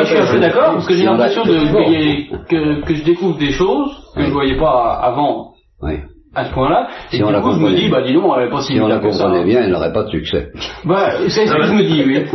je 0.02 0.08
suis 0.08 0.18
un 0.18 0.26
peu 0.32 0.40
d'accord 0.40 0.74
parce 0.74 0.88
que 0.88 0.96
j'ai 0.96 1.06
l'impression 1.06 1.44
que, 1.44 2.86
que 2.86 2.94
je 2.96 3.04
découvre 3.04 3.38
des 3.38 3.52
choses 3.52 3.92
que 4.16 4.22
je 4.22 4.28
ne 4.28 4.32
voyais 4.32 4.58
pas 4.58 5.00
avant 5.04 5.52
oui. 5.84 6.00
à 6.34 6.46
ce 6.46 6.54
point-là. 6.54 6.88
Et 7.12 7.18
du 7.18 7.24
coup, 7.24 7.52
je 7.52 7.60
me 7.60 7.72
dis, 7.72 7.90
bah 7.90 8.02
dis 8.02 8.14
donc, 8.14 8.32
elle 8.38 8.46
n'est 8.46 8.50
pas 8.50 8.62
si, 8.62 8.74
si 8.74 8.82
on 8.82 8.88
la 8.88 9.00
comprenait 9.00 9.44
bien, 9.44 9.64
elle 9.64 9.72
n'aurait 9.72 9.94
pas 9.94 10.04
de 10.04 10.10
succès. 10.10 10.50
Bah, 10.86 11.12
c'est 11.28 11.46
ce 11.46 11.54
que 11.54 11.62
je 11.62 11.74
me 11.74 11.84
dis, 11.84 12.04
oui. 12.06 12.26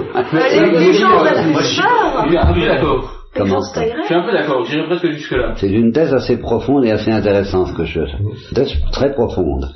Les 0.79 0.93
gens 0.93 1.25
Je 1.59 2.61
suis 2.61 2.67
d'accord. 2.67 3.16
Comment 3.37 3.61
Je 3.61 4.05
suis 4.07 4.15
un 4.15 4.23
peu 4.23 4.33
d'accord, 4.33 4.65
j'irai 4.65 4.87
presque 4.87 5.11
jusque-là. 5.11 5.55
C'est 5.57 5.71
une 5.71 5.93
thèse 5.93 6.15
assez 6.15 6.39
profonde 6.39 6.85
et 6.85 6.91
assez 6.91 7.11
intéressante 7.11 7.75
que 7.75 7.85
je. 7.85 8.01
Une 8.01 8.55
thèse 8.55 8.73
très 8.93 9.13
profonde. 9.13 9.69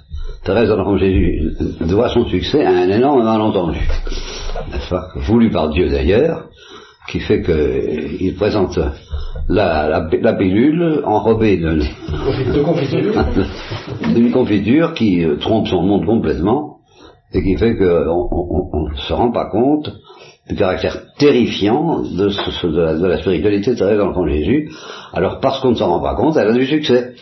Thérèse 0.45 0.71
de 0.71 0.97
Jésus 0.97 1.52
doit 1.83 2.09
son 2.09 2.25
succès 2.26 2.64
à 2.64 2.71
un 2.71 2.88
énorme 2.88 3.23
malentendu, 3.23 3.79
n'est-ce 4.73 4.88
pas 4.88 5.09
Voulu 5.17 5.50
par 5.50 5.69
Dieu 5.69 5.90
d'ailleurs, 5.90 6.47
qui 7.09 7.21
fait 7.21 7.43
qu'il 7.43 8.35
présente 8.37 8.79
la, 9.49 10.09
la, 10.11 10.33
pilule 10.33 11.02
enrobée 11.05 11.57
d'une 11.59 12.62
confiture. 12.64 13.12
confiture 14.33 14.95
qui 14.95 15.26
trompe 15.40 15.67
son 15.69 15.83
monde 15.83 16.07
complètement 16.07 16.79
et 17.35 17.43
qui 17.43 17.57
fait 17.57 17.76
qu'on 17.76 18.88
ne 18.90 18.97
se 18.97 19.12
rend 19.12 19.31
pas 19.33 19.50
compte 19.50 19.90
du 20.50 20.57
caractère 20.57 20.99
terrifiant 21.16 22.00
de, 22.00 22.99
de, 22.99 23.07
la, 23.07 23.19
spiritualité 23.19 23.73
de 23.73 23.76
Thérèse 23.76 23.99
de 23.99 24.02
l'Enfant 24.02 24.26
Jésus. 24.26 24.71
Alors 25.12 25.38
parce 25.40 25.61
qu'on 25.61 25.71
ne 25.71 25.76
s'en 25.76 25.88
rend 25.88 26.00
pas 26.00 26.16
compte, 26.16 26.37
elle 26.37 26.49
a 26.49 26.52
du 26.52 26.66
succès, 26.66 27.14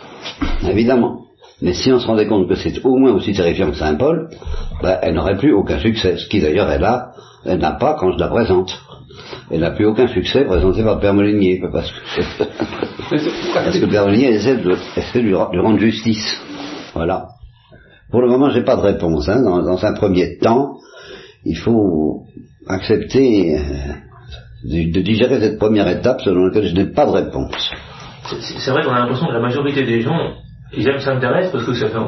évidemment. 0.67 1.27
Mais 1.61 1.75
si 1.75 1.93
on 1.93 1.99
se 1.99 2.07
rendait 2.07 2.27
compte 2.27 2.49
que 2.49 2.55
c'est 2.55 2.85
au 2.85 2.97
moins 2.97 3.13
aussi 3.13 3.33
terrifiant 3.33 3.71
que 3.71 3.77
Saint 3.77 3.97
Paul, 3.97 4.31
ben, 4.83 4.99
elle 5.03 5.15
n'aurait 5.15 5.37
plus 5.37 5.53
aucun 5.53 5.79
succès. 5.79 6.17
Ce 6.17 6.27
qui 6.29 6.41
d'ailleurs 6.41 6.71
elle 6.71 6.85
a, 6.85 7.11
elle 7.45 7.59
n'a 7.59 7.73
pas 7.73 7.97
quand 7.99 8.13
je 8.13 8.19
la 8.19 8.29
présente. 8.29 8.81
Elle 9.51 9.61
n'a 9.61 9.73
plus 9.73 9.87
aucun 9.87 10.07
succès 10.09 10.45
présenté 10.45 10.83
par 10.83 10.95
le 10.95 11.01
Père 11.01 11.15
Molinier, 11.15 11.61
parce 11.71 11.91
que, 11.91 12.45
parce 13.55 13.79
que 13.79 13.85
le 13.85 13.91
Père 13.91 14.07
Molinier 14.07 14.35
essaie 14.35 14.57
de, 14.57 14.77
essaie 14.97 15.19
de 15.19 15.25
lui 15.25 15.35
rendre 15.35 15.79
justice. 15.79 16.41
Voilà. 16.95 17.29
Pour 18.11 18.23
le 18.23 18.29
moment, 18.29 18.51
j'ai 18.51 18.63
pas 18.63 18.77
de 18.77 18.81
réponse. 18.81 19.29
Hein. 19.29 19.43
Dans, 19.43 19.63
dans, 19.63 19.85
un 19.85 19.93
premier 19.93 20.39
temps, 20.39 20.79
il 21.45 21.57
faut 21.57 22.23
accepter 22.69 23.57
euh, 23.57 23.63
de, 24.65 24.93
de, 24.93 25.01
digérer 25.01 25.41
cette 25.41 25.59
première 25.59 25.89
étape 25.89 26.21
selon 26.21 26.47
laquelle 26.47 26.67
je 26.67 26.75
n'ai 26.75 26.87
pas 26.87 27.07
de 27.07 27.11
réponse. 27.11 27.71
C'est 28.41 28.71
vrai 28.71 28.83
qu'on 28.85 28.93
a 28.93 29.01
l'impression 29.01 29.27
que 29.27 29.33
la 29.33 29.41
majorité 29.41 29.85
des 29.85 30.01
gens 30.03 30.35
ils 30.77 30.87
aiment 30.87 31.01
s'intéresser 31.01 31.51
parce 31.51 31.65
que 31.65 31.73
ça 31.75 31.89
fait, 31.89 31.99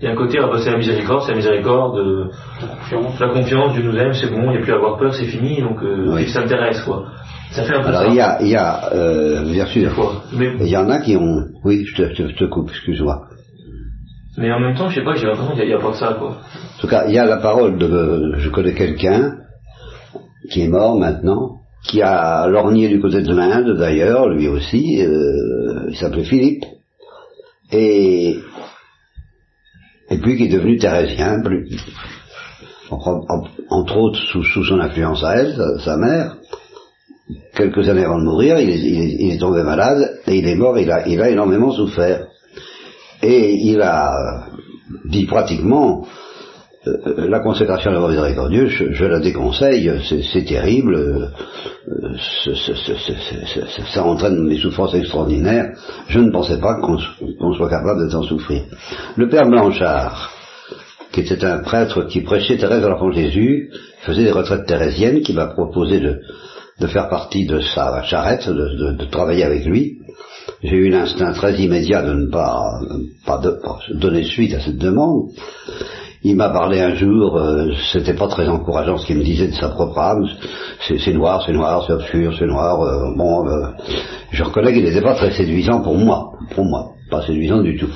il 0.00 0.04
y 0.04 0.08
a 0.08 0.12
un 0.12 0.16
côté, 0.16 0.38
à 0.38 0.48
passer 0.48 0.70
la 0.70 0.78
miséricorde, 0.78 1.22
c'est 1.22 1.32
la 1.32 1.36
miséricorde, 1.36 1.98
euh, 1.98 2.24
la 3.20 3.28
confiance, 3.28 3.74
Dieu 3.74 3.82
nous 3.84 3.96
aime, 3.96 4.12
c'est 4.12 4.30
bon, 4.30 4.50
il 4.50 4.50
n'y 4.50 4.56
a 4.58 4.60
plus 4.60 4.72
à 4.72 4.76
avoir 4.76 4.98
peur, 4.98 5.14
c'est 5.14 5.26
fini, 5.26 5.60
donc 5.60 5.80
euh, 5.82 6.20
ils 6.20 6.28
s'intéressent, 6.28 6.84
quoi. 6.84 7.04
Ça 7.52 7.62
fait 7.62 7.74
un 7.74 7.82
peu 7.82 7.88
Alors 7.88 8.06
il 8.08 8.16
y 8.16 8.20
a, 8.20 8.42
il 8.42 8.48
y 8.48 8.56
a, 8.56 8.92
euh, 8.92 9.44
bien 9.44 9.66
sûr, 9.66 9.90
il 10.32 10.68
y 10.68 10.76
en 10.76 10.90
a 10.90 10.98
qui 11.00 11.16
ont, 11.16 11.44
oui, 11.64 11.84
je 11.86 12.34
te 12.36 12.44
coupe, 12.46 12.70
excuse-moi. 12.70 13.22
Mais 14.36 14.52
en 14.52 14.60
même 14.60 14.76
temps, 14.76 14.88
je 14.88 14.96
sais 14.96 15.04
pas, 15.04 15.14
j'ai 15.14 15.26
l'impression 15.26 15.54
qu'il 15.54 15.66
n'y 15.66 15.72
a, 15.72 15.78
pas 15.78 15.90
que 15.90 15.96
ça, 15.96 16.16
quoi. 16.18 16.30
En 16.30 16.80
tout 16.80 16.88
cas, 16.88 17.04
il 17.06 17.14
y 17.14 17.18
a 17.18 17.24
la 17.24 17.38
parole 17.38 17.78
de, 17.78 18.34
je 18.36 18.48
connais 18.50 18.74
quelqu'un 18.74 19.32
qui 20.50 20.62
est 20.62 20.68
mort 20.68 20.98
maintenant, 20.98 21.58
qui 21.84 22.02
a 22.02 22.46
lorgné 22.48 22.88
du 22.88 23.00
côté 23.00 23.22
de 23.22 23.34
l'Inde 23.34 23.76
d'ailleurs, 23.78 24.28
lui 24.28 24.48
aussi, 24.48 25.02
euh, 25.02 25.88
il 25.88 25.96
s'appelait 25.96 26.24
Philippe 26.24 26.64
et, 27.70 28.36
et 30.10 30.18
puis 30.18 30.36
qui 30.36 30.44
est 30.44 30.48
devenu 30.48 30.78
thérésien, 30.78 31.40
plus, 31.42 31.68
entre 32.90 33.96
autres 33.96 34.18
sous, 34.18 34.64
son 34.64 34.80
influence 34.80 35.22
à 35.22 35.36
elle, 35.36 35.54
sa, 35.84 35.96
mère. 35.96 36.36
Quelques 37.54 37.86
années 37.88 38.04
avant 38.04 38.18
de 38.18 38.24
mourir, 38.24 38.58
il 38.58 38.70
est, 38.70 38.78
il, 38.78 39.32
est, 39.32 39.38
tombé 39.38 39.62
malade 39.62 40.20
et 40.26 40.38
il 40.38 40.46
est 40.46 40.54
mort, 40.54 40.78
il 40.78 40.90
a, 40.90 41.06
il 41.06 41.20
a 41.20 41.28
énormément 41.28 41.72
souffert. 41.72 42.26
Et 43.22 43.54
il 43.54 43.82
a 43.82 44.46
dit 45.04 45.26
pratiquement, 45.26 46.06
euh, 46.88 47.28
la 47.28 47.40
consécration 47.40 47.90
à 47.90 47.94
la 47.94 48.08
miséricordieux, 48.08 48.66
je, 48.66 48.92
je 48.92 49.04
la 49.04 49.20
déconseille, 49.20 49.90
c'est 50.32 50.44
terrible, 50.44 50.94
euh, 50.94 52.16
ça 53.92 54.04
entraîne 54.04 54.48
des 54.48 54.58
souffrances 54.58 54.94
extraordinaires. 54.94 55.72
Je 56.08 56.20
ne 56.20 56.30
pensais 56.30 56.58
pas 56.58 56.80
qu'on 56.80 57.52
soit 57.52 57.70
capable 57.70 58.04
de 58.04 58.10
s'en 58.10 58.22
souffrir. 58.22 58.62
Le 59.16 59.28
père 59.28 59.48
Blanchard, 59.48 60.32
qui 61.12 61.20
était 61.20 61.44
un 61.44 61.58
prêtre 61.58 62.02
qui 62.04 62.20
prêchait 62.20 62.56
Thérèse 62.56 62.82
de 62.82 62.88
l'Enfant 62.88 63.10
Jésus, 63.12 63.70
faisait 64.02 64.24
des 64.24 64.32
retraites 64.32 64.66
thérésiennes, 64.66 65.22
qui 65.22 65.32
m'a 65.32 65.46
proposé 65.46 66.00
de, 66.00 66.86
faire 66.86 67.08
partie 67.08 67.46
de 67.46 67.60
sa 67.60 68.02
charrette, 68.02 68.48
de, 68.48 69.04
travailler 69.10 69.44
avec 69.44 69.64
lui. 69.64 69.98
J'ai 70.62 70.76
eu 70.76 70.88
l'instinct 70.88 71.32
très 71.32 71.54
immédiat 71.60 72.02
de 72.02 72.14
ne 72.14 72.26
pas 72.30 72.80
donner 73.94 74.24
suite 74.24 74.54
à 74.54 74.60
cette 74.60 74.78
demande. 74.78 75.30
Il 76.24 76.34
m'a 76.34 76.48
parlé 76.48 76.80
un 76.80 76.96
jour, 76.96 77.36
euh, 77.36 77.70
c'était 77.92 78.14
pas 78.14 78.26
très 78.26 78.48
encourageant 78.48 78.98
ce 78.98 79.06
qu'il 79.06 79.18
me 79.18 79.22
disait 79.22 79.46
de 79.48 79.54
sa 79.54 79.68
propre 79.68 79.98
âme. 79.98 80.26
C'est 80.80 81.12
noir, 81.12 81.44
c'est 81.46 81.52
noir, 81.52 81.84
c'est 81.86 81.92
obscur, 81.92 82.34
c'est 82.36 82.46
noir. 82.46 82.80
Euh, 82.82 83.14
bon, 83.16 83.46
euh, 83.46 83.70
je 84.32 84.42
reconnais 84.42 84.72
qu'il 84.72 84.82
n'était 84.82 85.00
pas 85.00 85.14
très 85.14 85.30
séduisant 85.30 85.80
pour 85.80 85.96
moi, 85.96 86.32
pour 86.56 86.64
moi, 86.64 86.86
pas 87.08 87.22
séduisant 87.24 87.62
du 87.62 87.76
tout. 87.76 87.90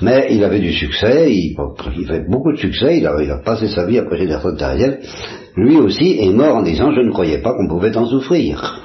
Mais 0.00 0.28
il 0.30 0.42
avait 0.44 0.60
du 0.60 0.72
succès, 0.72 1.30
il, 1.30 1.56
il 1.98 2.06
fait 2.06 2.24
beaucoup 2.26 2.52
de 2.52 2.58
succès, 2.58 2.98
il 2.98 3.06
a, 3.06 3.22
il 3.22 3.30
a, 3.30 3.38
passé 3.44 3.68
sa 3.68 3.84
vie 3.84 3.98
à 3.98 4.04
prêcher 4.04 4.26
des 4.26 4.36
retraites 4.36 5.00
Lui 5.56 5.76
aussi 5.76 6.18
est 6.18 6.32
mort 6.32 6.56
en 6.56 6.62
disant 6.62 6.92
je 6.92 7.00
ne 7.00 7.12
croyais 7.12 7.38
pas 7.42 7.52
qu'on 7.52 7.68
pouvait 7.68 7.96
en 7.98 8.06
souffrir. 8.06 8.80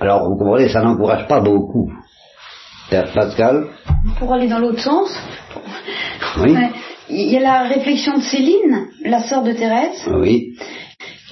Alors 0.00 0.28
vous 0.28 0.36
comprenez, 0.36 0.68
ça 0.68 0.82
n'encourage 0.82 1.28
pas 1.28 1.40
beaucoup. 1.40 1.88
Pascal 2.90 3.68
Pour 4.18 4.34
aller 4.34 4.48
dans 4.48 4.58
l'autre 4.58 4.80
sens, 4.80 5.08
oui 6.42 6.54
il 7.12 7.32
y 7.32 7.36
a 7.36 7.40
la 7.40 7.62
réflexion 7.62 8.16
de 8.16 8.22
Céline, 8.22 8.88
la 9.04 9.20
sœur 9.20 9.42
de 9.42 9.52
Thérèse. 9.52 10.08
Oui. 10.10 10.54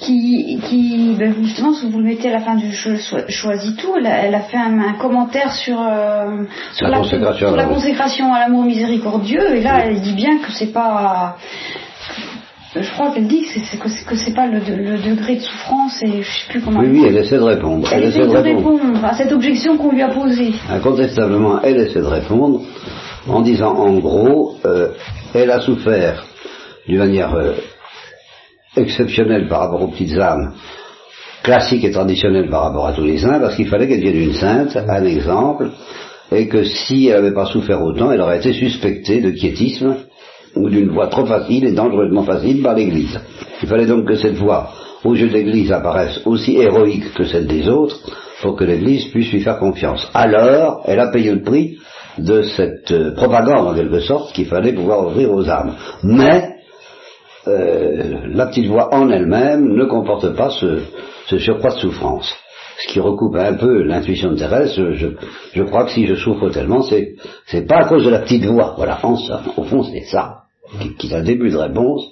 Qui, 0.00 0.58
qui 0.64 1.14
ben 1.18 1.34
justement, 1.42 1.74
si 1.74 1.90
vous 1.90 1.98
le 1.98 2.04
mettez 2.04 2.30
à 2.30 2.32
la 2.32 2.40
fin 2.40 2.54
du 2.54 2.72
Je 2.72 2.96
choisis 3.28 3.76
tout, 3.76 3.94
elle 3.96 4.34
a, 4.34 4.40
fait 4.40 4.56
un, 4.56 4.94
commentaire 4.94 5.52
sur, 5.52 5.78
euh, 5.78 6.44
sur, 6.72 6.88
la, 6.88 6.98
consécration, 6.98 7.54
la 7.54 7.64
consécration 7.66 8.32
à 8.32 8.40
l'amour 8.40 8.64
miséricordieux, 8.64 9.56
et 9.56 9.60
là, 9.60 9.84
elle 9.84 10.00
dit 10.00 10.14
bien 10.14 10.38
que 10.38 10.52
c'est 10.52 10.72
pas. 10.72 11.36
Je 12.74 12.90
crois 12.92 13.10
qu'elle 13.10 13.26
dit 13.26 13.42
que 13.42 13.60
c'est 13.60 13.78
que 13.78 14.16
c'est 14.16 14.34
pas 14.34 14.46
le, 14.46 14.60
degré 14.60 15.34
de 15.34 15.40
souffrance 15.40 16.02
et 16.02 16.22
je 16.22 16.30
sais 16.30 16.48
plus 16.48 16.60
comment. 16.62 16.80
Oui, 16.80 16.88
oui, 16.92 17.04
elle 17.06 17.16
essaie 17.18 17.36
de 17.36 17.42
répondre. 17.42 17.86
Elle, 17.92 18.04
essaie 18.04 18.26
de, 18.26 18.36
répondre. 18.36 19.04
à 19.04 19.14
cette 19.14 19.32
objection 19.32 19.76
qu'on 19.76 19.92
lui 19.92 20.02
a 20.02 20.08
posée. 20.08 20.54
Incontestablement, 20.70 21.60
elle 21.62 21.76
essaie 21.76 22.00
de 22.00 22.06
répondre 22.06 22.62
en 23.28 23.40
disant 23.42 23.74
en 23.76 23.98
gros, 23.98 24.54
euh, 24.64 24.88
elle 25.34 25.50
a 25.50 25.60
souffert 25.60 26.24
d'une 26.86 26.98
manière 26.98 27.34
euh, 27.34 27.52
exceptionnelle 28.76 29.48
par 29.48 29.60
rapport 29.60 29.82
aux 29.82 29.88
petites 29.88 30.18
âmes, 30.18 30.54
classiques 31.42 31.84
et 31.84 31.90
traditionnelles 31.90 32.48
par 32.48 32.62
rapport 32.62 32.86
à 32.86 32.92
tous 32.92 33.04
les 33.04 33.18
saints, 33.18 33.40
parce 33.40 33.56
qu'il 33.56 33.68
fallait 33.68 33.88
qu'elle 33.88 34.00
vienne 34.00 34.16
une 34.16 34.34
sainte, 34.34 34.76
un 34.76 35.04
exemple, 35.04 35.70
et 36.32 36.48
que 36.48 36.64
si 36.64 37.08
elle 37.08 37.22
n'avait 37.22 37.34
pas 37.34 37.46
souffert 37.46 37.82
autant, 37.82 38.12
elle 38.12 38.20
aurait 38.20 38.38
été 38.38 38.52
suspectée 38.52 39.20
de 39.20 39.30
quiétisme 39.30 39.96
ou 40.56 40.68
d'une 40.68 40.90
voie 40.90 41.08
trop 41.08 41.26
facile 41.26 41.64
et 41.64 41.72
dangereusement 41.72 42.24
facile 42.24 42.62
par 42.62 42.74
l'Église. 42.74 43.18
Il 43.62 43.68
fallait 43.68 43.86
donc 43.86 44.06
que 44.06 44.16
cette 44.16 44.36
voie 44.36 44.70
aux 45.04 45.14
yeux 45.14 45.28
de 45.28 45.32
l'Église 45.32 45.72
apparaisse 45.72 46.20
aussi 46.26 46.56
héroïque 46.56 47.14
que 47.14 47.24
celle 47.24 47.46
des 47.46 47.68
autres 47.68 47.98
pour 48.42 48.56
que 48.56 48.64
l'Église 48.64 49.06
puisse 49.06 49.32
lui 49.32 49.40
faire 49.40 49.58
confiance. 49.58 50.08
Alors, 50.14 50.82
elle 50.86 51.00
a 51.00 51.08
payé 51.08 51.32
le 51.32 51.42
prix 51.42 51.78
de 52.18 52.42
cette 52.42 52.90
euh, 52.90 53.12
propagande 53.12 53.68
en 53.68 53.74
quelque 53.74 54.00
sorte 54.00 54.32
qu'il 54.32 54.46
fallait 54.46 54.72
pouvoir 54.72 55.06
ouvrir 55.06 55.32
aux 55.32 55.48
âmes. 55.48 55.74
Mais 56.02 56.56
euh, 57.48 58.26
la 58.32 58.46
petite 58.46 58.66
voix 58.66 58.94
en 58.94 59.10
elle-même 59.10 59.74
ne 59.74 59.84
comporte 59.84 60.34
pas 60.34 60.50
ce, 60.50 60.80
surcroît 61.38 61.74
de 61.74 61.80
souffrance. 61.80 62.32
Ce 62.78 62.92
qui 62.92 63.00
recoupe 63.00 63.36
un 63.36 63.54
peu 63.54 63.82
l'intuition 63.82 64.30
de 64.30 64.36
Thérèse, 64.36 64.74
je, 64.74 65.62
crois 65.64 65.84
que 65.84 65.90
si 65.90 66.06
je 66.06 66.14
souffre 66.14 66.48
tellement, 66.48 66.82
c'est, 66.82 67.14
c'est 67.46 67.66
pas 67.66 67.80
à 67.80 67.84
cause 67.84 68.04
de 68.04 68.10
la 68.10 68.20
petite 68.20 68.44
voix. 68.46 68.74
Voilà, 68.76 68.98
au 69.04 69.64
fond, 69.64 69.82
c'est 69.82 70.04
ça 70.06 70.40
qui, 70.98 71.08
est 71.08 71.14
un 71.14 71.22
début 71.22 71.50
de 71.50 71.56
réponse. 71.56 72.04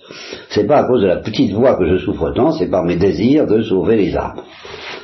C'est 0.50 0.66
pas 0.66 0.78
à 0.78 0.84
cause 0.84 1.02
de 1.02 1.06
la 1.06 1.16
petite 1.16 1.52
voix 1.52 1.76
que 1.76 1.86
je 1.86 2.04
souffre 2.04 2.32
tant, 2.34 2.52
c'est 2.52 2.68
par 2.68 2.84
mes 2.84 2.96
désirs 2.96 3.46
de 3.46 3.62
sauver 3.62 3.96
les 3.96 4.16
âmes. 4.16 4.42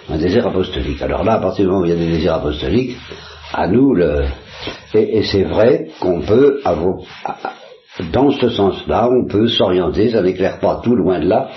Un 0.08 0.18
désir 0.18 0.46
apostolique. 0.46 1.00
Alors 1.02 1.24
là, 1.24 1.34
à 1.34 1.38
partir 1.38 1.64
du 1.64 1.70
moment 1.70 1.82
où 1.82 1.86
il 1.86 1.90
y 1.90 1.94
a 1.94 1.96
des 1.96 2.10
désirs 2.10 2.34
apostoliques, 2.34 2.96
à 3.52 3.66
nous 3.68 3.94
le, 3.94 4.24
et, 4.94 5.22
c'est 5.24 5.44
vrai 5.44 5.88
qu'on 6.00 6.20
peut 6.20 6.60
avoir, 6.64 6.98
dans 8.12 8.30
ce 8.30 8.48
sens-là, 8.48 9.08
on 9.10 9.26
peut 9.28 9.48
s'orienter, 9.48 10.10
ça 10.10 10.22
n'éclaire 10.22 10.58
pas 10.60 10.80
tout 10.82 10.94
loin 10.94 11.20
de 11.20 11.28
là. 11.28 11.48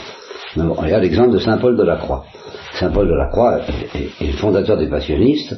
Regarde 0.55 1.03
l'exemple 1.03 1.31
de 1.31 1.39
Saint 1.39 1.57
Paul 1.57 1.77
de 1.77 1.83
la 1.83 1.97
Croix. 1.97 2.25
Saint 2.73 2.91
Paul 2.91 3.07
de 3.07 3.13
la 3.13 3.27
Croix 3.27 3.59
est, 3.95 4.25
le 4.25 4.33
fondateur 4.33 4.77
des 4.77 4.89
passionnistes. 4.89 5.55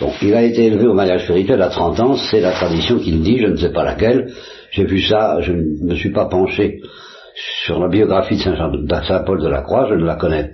Bon, 0.00 0.12
il 0.20 0.34
a 0.34 0.42
été 0.42 0.66
élevé 0.66 0.86
au 0.86 0.94
mariage 0.94 1.24
spirituel 1.24 1.62
à 1.62 1.68
30 1.68 2.00
ans, 2.00 2.16
c'est 2.16 2.40
la 2.40 2.52
tradition 2.52 2.98
qu'il 2.98 3.22
dit, 3.22 3.38
je 3.38 3.46
ne 3.46 3.56
sais 3.56 3.72
pas 3.72 3.84
laquelle. 3.84 4.30
J'ai 4.70 4.84
vu 4.84 5.00
ça, 5.00 5.40
je 5.40 5.52
ne 5.52 5.88
me 5.88 5.94
suis 5.94 6.12
pas 6.12 6.26
penché 6.26 6.80
sur 7.64 7.78
la 7.78 7.88
biographie 7.88 8.36
de 8.36 8.42
Saint, 8.42 8.56
Jean, 8.56 8.70
de 8.70 8.94
Saint 9.06 9.20
Paul 9.20 9.40
de 9.40 9.48
la 9.48 9.62
Croix, 9.62 9.86
je 9.88 9.94
ne 9.94 10.04
la 10.04 10.16
connais 10.16 10.52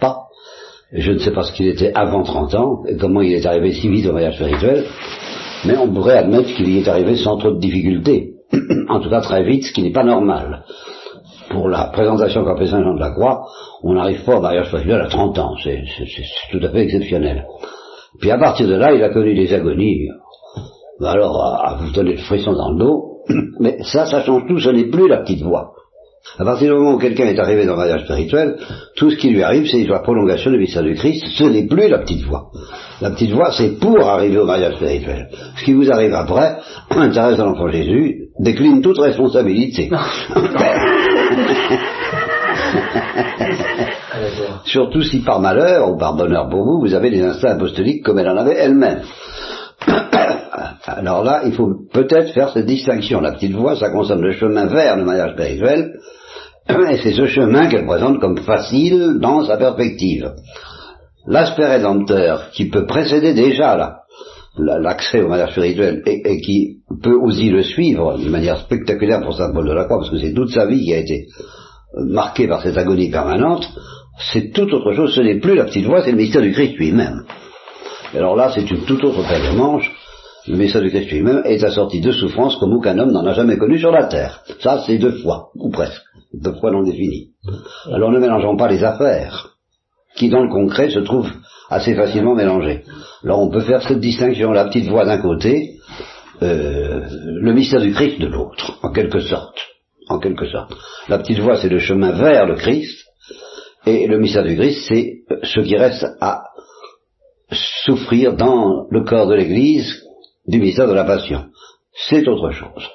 pas. 0.00 0.28
Je 0.92 1.12
ne 1.12 1.18
sais 1.18 1.32
pas 1.32 1.42
ce 1.42 1.52
qu'il 1.52 1.68
était 1.68 1.92
avant 1.94 2.22
30 2.22 2.54
ans, 2.54 2.82
et 2.88 2.96
comment 2.96 3.20
il 3.20 3.32
est 3.32 3.44
arrivé 3.44 3.72
si 3.72 3.88
vite 3.88 4.06
au 4.06 4.12
mariage 4.12 4.36
spirituel, 4.36 4.84
mais 5.64 5.76
on 5.76 5.92
pourrait 5.92 6.18
admettre 6.18 6.54
qu'il 6.54 6.68
y 6.68 6.78
est 6.78 6.88
arrivé 6.88 7.16
sans 7.16 7.36
trop 7.36 7.52
de 7.52 7.60
difficultés. 7.60 8.34
en 8.88 9.00
tout 9.00 9.10
cas 9.10 9.20
très 9.20 9.42
vite, 9.44 9.64
ce 9.64 9.72
qui 9.72 9.82
n'est 9.82 9.92
pas 9.92 10.04
normal. 10.04 10.64
Pour 11.50 11.68
la 11.68 11.84
présentation 11.86 12.44
qu'a 12.44 12.56
fait 12.56 12.66
Saint 12.66 12.82
Jean 12.82 12.94
de 12.94 13.00
la 13.00 13.10
Croix, 13.10 13.46
on 13.82 13.94
n'arrive 13.94 14.24
pas 14.24 14.36
au 14.36 14.40
mariage 14.40 14.68
spirituel 14.68 15.00
à 15.00 15.06
30 15.06 15.38
ans, 15.38 15.54
c'est 15.62 15.82
tout 16.50 16.60
à 16.62 16.68
fait 16.68 16.84
exceptionnel. 16.84 17.46
Puis 18.20 18.30
à 18.30 18.38
partir 18.38 18.66
de 18.68 18.74
là, 18.74 18.92
il 18.92 19.02
a 19.02 19.10
connu 19.10 19.34
des 19.34 19.52
agonies, 19.52 20.08
alors 21.00 21.42
à, 21.42 21.78
vous 21.80 21.92
donner 21.92 22.12
le 22.12 22.18
frisson 22.18 22.52
dans 22.52 22.72
le 22.72 22.78
dos, 22.78 23.22
mais 23.60 23.78
ça, 23.82 24.06
ça 24.06 24.22
change 24.22 24.46
tout, 24.46 24.58
ce 24.58 24.70
n'est 24.70 24.90
plus 24.90 25.08
la 25.08 25.18
petite 25.18 25.42
voix. 25.42 25.72
À 26.38 26.44
partir 26.44 26.68
du 26.68 26.74
moment 26.78 26.94
où 26.94 26.98
quelqu'un 26.98 27.26
est 27.26 27.38
arrivé 27.38 27.64
dans 27.64 27.72
le 27.72 27.78
mariage 27.78 28.04
spirituel, 28.04 28.56
tout 28.96 29.10
ce 29.10 29.16
qui 29.16 29.30
lui 29.30 29.42
arrive, 29.42 29.68
c'est 29.68 29.82
la 29.84 30.00
prolongation 30.00 30.50
du 30.50 30.58
mystère 30.58 30.82
du 30.82 30.94
Christ. 30.94 31.24
Ce 31.34 31.44
n'est 31.44 31.66
plus 31.66 31.88
la 31.88 31.98
petite 31.98 32.24
voix. 32.24 32.50
La 33.00 33.10
petite 33.10 33.32
voix, 33.32 33.50
c'est 33.52 33.78
pour 33.78 34.00
arriver 34.06 34.38
au 34.38 34.44
mariage 34.44 34.76
spirituel. 34.76 35.30
Ce 35.56 35.64
qui 35.64 35.72
vous 35.72 35.90
arrive 35.90 36.14
après, 36.14 36.58
intéresse 36.90 37.40
à 37.40 37.44
l'enfant 37.44 37.68
Jésus, 37.68 38.28
décline 38.38 38.82
toute 38.82 38.98
responsabilité. 38.98 39.90
Surtout 44.64 45.02
si 45.02 45.20
par 45.20 45.40
malheur 45.40 45.90
ou 45.90 45.96
par 45.96 46.14
bonheur 46.14 46.48
pour 46.48 46.64
vous, 46.64 46.80
vous 46.80 46.94
avez 46.94 47.10
des 47.10 47.22
instincts 47.22 47.52
apostoliques 47.52 48.04
comme 48.04 48.18
elle 48.18 48.28
en 48.28 48.36
avait 48.36 48.56
elle-même. 48.56 49.00
Alors 50.96 51.22
là, 51.24 51.42
il 51.44 51.52
faut 51.52 51.74
peut-être 51.92 52.32
faire 52.32 52.50
cette 52.50 52.66
distinction. 52.66 53.20
La 53.20 53.32
petite 53.32 53.52
voix, 53.54 53.76
ça 53.76 53.90
concerne 53.90 54.22
le 54.22 54.32
chemin 54.32 54.66
vers 54.66 54.96
le 54.96 55.04
mariage 55.04 55.32
spirituel, 55.32 55.92
et 56.68 56.96
c'est 57.02 57.12
ce 57.12 57.26
chemin 57.26 57.68
qu'elle 57.68 57.86
présente 57.86 58.20
comme 58.20 58.38
facile 58.38 59.18
dans 59.20 59.44
sa 59.44 59.56
perspective. 59.56 60.32
L'aspect 61.26 61.66
rédempteur 61.66 62.50
qui 62.52 62.66
peut 62.66 62.86
précéder 62.86 63.34
déjà 63.34 64.02
l'accès 64.56 65.22
au 65.22 65.28
mariage 65.28 65.52
spirituel 65.52 66.02
et, 66.06 66.40
qui 66.40 66.78
peut 67.02 67.14
aussi 67.14 67.50
le 67.50 67.62
suivre 67.62 68.18
de 68.18 68.28
manière 68.28 68.58
spectaculaire 68.58 69.20
pour 69.20 69.36
Saint 69.36 69.52
Paul 69.52 69.68
de 69.68 69.72
la 69.72 69.84
Croix, 69.84 69.98
parce 69.98 70.10
que 70.10 70.18
c'est 70.18 70.32
toute 70.32 70.50
sa 70.50 70.66
vie 70.66 70.84
qui 70.84 70.94
a 70.94 70.98
été 70.98 71.26
marquée 71.94 72.48
par 72.48 72.62
cette 72.62 72.76
agonie 72.76 73.10
permanente, 73.10 73.68
c'est 74.32 74.52
tout 74.52 74.72
autre 74.74 74.92
chose, 74.94 75.14
ce 75.14 75.20
n'est 75.20 75.38
plus 75.38 75.54
la 75.54 75.64
petite 75.64 75.86
voix, 75.86 76.02
c'est 76.02 76.10
le 76.10 76.16
mystère 76.16 76.42
du 76.42 76.52
Christ 76.52 76.76
lui-même. 76.76 77.24
Alors 78.14 78.36
là, 78.36 78.50
c'est 78.54 78.70
une 78.70 78.84
toute 78.84 79.04
autre 79.04 79.22
paire 79.28 79.52
de 79.52 79.56
manches. 79.56 79.92
Le 80.48 80.56
message 80.56 80.82
du 80.82 80.90
Christ 80.90 81.10
lui-même 81.10 81.42
est 81.44 81.62
assorti 81.62 82.00
de 82.00 82.10
souffrances 82.10 82.56
comme 82.56 82.72
aucun 82.72 82.98
homme 82.98 83.12
n'en 83.12 83.26
a 83.26 83.34
jamais 83.34 83.58
connu 83.58 83.78
sur 83.78 83.90
la 83.90 84.06
terre. 84.06 84.42
Ça, 84.60 84.82
c'est 84.86 84.96
deux 84.96 85.18
fois, 85.18 85.50
ou 85.54 85.70
presque, 85.70 86.02
deux 86.32 86.54
fois 86.54 86.70
non 86.70 86.82
définies. 86.82 87.32
Alors 87.92 88.10
ne 88.10 88.18
mélangeons 88.18 88.56
pas 88.56 88.68
les 88.68 88.82
affaires, 88.82 89.56
qui 90.16 90.30
dans 90.30 90.42
le 90.42 90.48
concret 90.48 90.88
se 90.88 91.00
trouvent 91.00 91.30
assez 91.68 91.94
facilement 91.94 92.34
mélangées. 92.34 92.82
Alors 93.22 93.40
on 93.40 93.50
peut 93.50 93.60
faire 93.60 93.82
cette 93.82 94.00
distinction, 94.00 94.52
la 94.52 94.64
petite 94.64 94.88
voix 94.88 95.04
d'un 95.04 95.18
côté, 95.18 95.74
euh, 96.40 97.06
le 97.10 97.52
mystère 97.52 97.82
du 97.82 97.92
Christ 97.92 98.18
de 98.18 98.26
l'autre, 98.26 98.78
en 98.82 98.90
quelque 98.90 99.20
sorte. 99.20 99.58
En 100.08 100.18
quelque 100.18 100.46
sorte. 100.46 100.72
La 101.08 101.18
petite 101.18 101.40
voix, 101.40 101.58
c'est 101.58 101.68
le 101.68 101.78
chemin 101.78 102.12
vers 102.12 102.46
le 102.46 102.54
Christ, 102.54 103.04
et 103.84 104.06
le 104.06 104.18
mystère 104.18 104.44
du 104.44 104.56
Christ, 104.56 104.86
c'est 104.88 105.24
ce 105.42 105.60
qui 105.60 105.76
reste 105.76 106.06
à 106.22 106.44
souffrir 107.84 108.34
dans 108.34 108.86
le 108.90 109.04
corps 109.04 109.26
de 109.26 109.34
l'Église 109.34 110.07
du 110.48 110.58
mystère 110.58 110.88
de 110.88 110.94
la 110.94 111.04
passion. 111.04 111.46
C'est 112.08 112.26
autre 112.26 112.50
chose. 112.50 112.88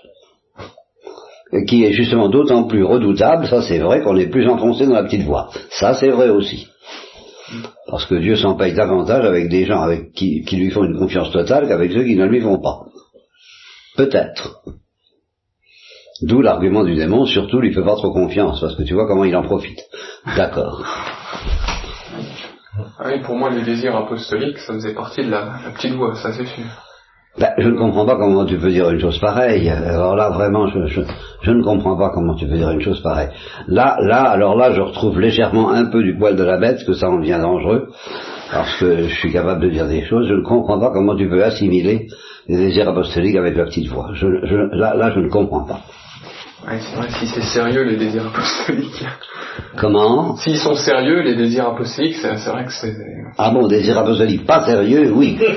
Et 1.53 1.65
qui 1.65 1.85
est 1.85 1.93
justement 1.93 2.29
d'autant 2.29 2.63
plus 2.63 2.83
redoutable, 2.83 3.47
ça 3.47 3.61
c'est 3.61 3.79
vrai, 3.79 4.01
qu'on 4.01 4.17
est 4.17 4.27
plus 4.27 4.47
enfoncé 4.49 4.87
dans 4.87 4.95
la 4.95 5.03
petite 5.03 5.23
voie. 5.23 5.49
Ça 5.69 5.93
c'est 5.93 6.09
vrai 6.09 6.29
aussi. 6.29 6.67
Parce 7.87 8.05
que 8.05 8.15
Dieu 8.15 8.35
s'en 8.35 8.55
paye 8.55 8.73
davantage 8.73 9.23
avec 9.23 9.49
des 9.49 9.65
gens 9.65 9.81
avec 9.81 10.13
qui, 10.13 10.43
qui 10.43 10.55
lui 10.55 10.71
font 10.71 10.83
une 10.83 10.97
confiance 10.97 11.31
totale 11.31 11.67
qu'avec 11.67 11.91
ceux 11.91 12.03
qui 12.03 12.15
ne 12.15 12.25
lui 12.25 12.41
font 12.41 12.59
pas. 12.59 12.85
Peut-être. 13.95 14.63
D'où 16.23 16.41
l'argument 16.41 16.83
du 16.83 16.95
démon, 16.95 17.25
surtout 17.25 17.59
lui 17.59 17.73
fait 17.73 17.83
pas 17.83 17.95
trop 17.95 18.11
confiance, 18.11 18.61
parce 18.61 18.75
que 18.75 18.83
tu 18.83 18.93
vois 18.93 19.07
comment 19.07 19.25
il 19.25 19.35
en 19.35 19.43
profite. 19.43 19.79
D'accord. 20.37 20.83
Ah 22.97 23.07
oui, 23.07 23.21
pour 23.21 23.35
moi, 23.35 23.49
les 23.49 23.63
désirs 23.63 23.95
apostoliques, 23.95 24.57
ça 24.59 24.73
faisait 24.73 24.93
partie 24.93 25.23
de 25.23 25.29
la, 25.29 25.59
petite 25.75 25.93
voix, 25.93 26.15
ça 26.15 26.31
c'est 26.33 26.45
sûr. 26.45 26.65
Ben, 27.39 27.49
je 27.57 27.67
ne 27.67 27.75
comprends 27.75 28.05
pas 28.05 28.15
comment 28.15 28.45
tu 28.45 28.57
peux 28.59 28.69
dire 28.69 28.89
une 28.91 28.99
chose 28.99 29.19
pareille. 29.19 29.67
Alors 29.67 30.15
là, 30.15 30.29
vraiment, 30.29 30.67
je, 30.67 31.51
ne 31.51 31.63
comprends 31.63 31.97
pas 31.97 32.11
comment 32.13 32.35
tu 32.35 32.45
peux 32.45 32.57
dire 32.57 32.69
une 32.69 32.81
chose 32.81 33.01
pareille. 33.01 33.29
Là, 33.67 33.97
là, 34.01 34.21
alors 34.21 34.55
là, 34.55 34.71
je 34.71 34.81
retrouve 34.81 35.19
légèrement 35.19 35.71
un 35.71 35.85
peu 35.85 36.03
du 36.03 36.15
poil 36.15 36.35
de 36.35 36.43
la 36.43 36.59
bête, 36.59 36.85
que 36.85 36.93
ça 36.93 37.09
en 37.09 37.17
devient 37.17 37.39
dangereux, 37.41 37.87
parce 38.51 38.77
que 38.79 39.07
je 39.07 39.15
suis 39.15 39.31
capable 39.31 39.61
de 39.61 39.69
dire 39.69 39.87
des 39.87 40.05
choses. 40.05 40.27
Je 40.27 40.35
ne 40.35 40.43
comprends 40.43 40.79
pas 40.79 40.91
comment 40.91 41.15
tu 41.15 41.27
peux 41.27 41.43
assimiler 41.43 42.07
les 42.47 42.57
désirs 42.57 42.89
apostoliques 42.89 43.35
avec 43.35 43.55
la 43.55 43.65
petite 43.65 43.87
voix. 43.87 44.11
Je, 44.13 44.27
là, 44.27 44.93
là, 44.93 45.11
je 45.15 45.19
ne 45.19 45.29
comprends 45.29 45.63
pas. 45.63 45.79
Ouais, 46.65 46.79
c'est 46.79 46.95
vrai, 46.95 47.07
si 47.19 47.27
c'est 47.27 47.41
sérieux 47.41 47.83
les 47.83 47.97
désirs 47.97 48.27
apostoliques. 48.27 49.05
Comment 49.77 50.37
S'ils 50.37 50.57
sont 50.57 50.75
sérieux, 50.75 51.21
les 51.21 51.35
désirs 51.35 51.67
apostoliques, 51.67 52.15
c'est, 52.15 52.49
vrai 52.49 52.65
que 52.65 52.71
c'est. 52.71 52.95
Ah 53.37 53.51
bon, 53.51 53.67
désirs 53.67 53.97
apostoliques 53.97 54.45
pas 54.45 54.65
sérieux, 54.65 55.11
oui. 55.13 55.37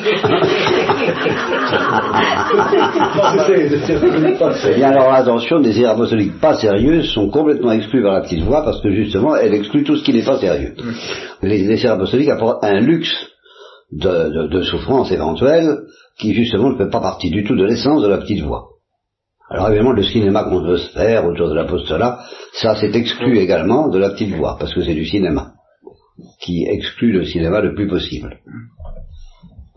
Eh 4.69 4.75
bien 4.75 4.91
alors 4.91 5.13
attention, 5.13 5.61
désirs 5.61 5.91
apostoliques 5.91 6.41
pas 6.41 6.55
sérieux 6.55 7.03
sont 7.03 7.29
complètement 7.31 7.73
exclus 7.73 8.03
par 8.03 8.13
la 8.13 8.21
petite 8.23 8.43
voix 8.43 8.65
parce 8.65 8.81
que 8.81 8.91
justement, 8.91 9.37
elle 9.37 9.55
exclut 9.55 9.85
tout 9.85 9.97
ce 9.97 10.05
qui 10.05 10.13
n'est 10.13 10.25
pas 10.25 10.39
sérieux. 10.39 10.75
Mm. 10.77 11.47
Les 11.47 11.67
désirs 11.67 11.93
apostoliques 11.93 12.29
apportent 12.29 12.65
un 12.65 12.81
luxe 12.81 13.15
de, 13.93 14.49
de 14.49 14.63
souffrance 14.63 15.11
éventuelle 15.13 15.79
qui 16.19 16.35
justement 16.35 16.71
ne 16.71 16.77
fait 16.77 16.91
pas 16.91 17.01
partie 17.01 17.31
du 17.31 17.45
tout 17.45 17.57
de 17.57 17.65
l'essence 17.65 18.03
de 18.03 18.09
la 18.09 18.19
petite 18.19 18.43
voix. 18.43 18.76
Alors 19.49 19.69
évidemment, 19.69 19.93
le 19.93 20.03
cinéma 20.03 20.45
qu'on 20.45 20.63
veut 20.63 20.79
se 20.79 20.93
faire 20.93 21.25
autour 21.25 21.49
de 21.49 21.55
l'apostolat, 21.55 22.19
ça 22.53 22.75
c'est 22.77 22.95
exclu 22.95 23.39
également 23.39 23.89
de 23.89 23.99
la 23.99 24.11
petite 24.11 24.35
voix, 24.35 24.57
parce 24.59 24.75
que 24.75 24.83
c'est 24.83 24.95
du 24.95 25.07
cinéma, 25.07 25.53
qui 26.41 26.67
exclut 26.69 27.13
le 27.13 27.25
cinéma 27.25 27.61
le 27.61 27.75
plus 27.75 27.87
possible. 27.87 28.39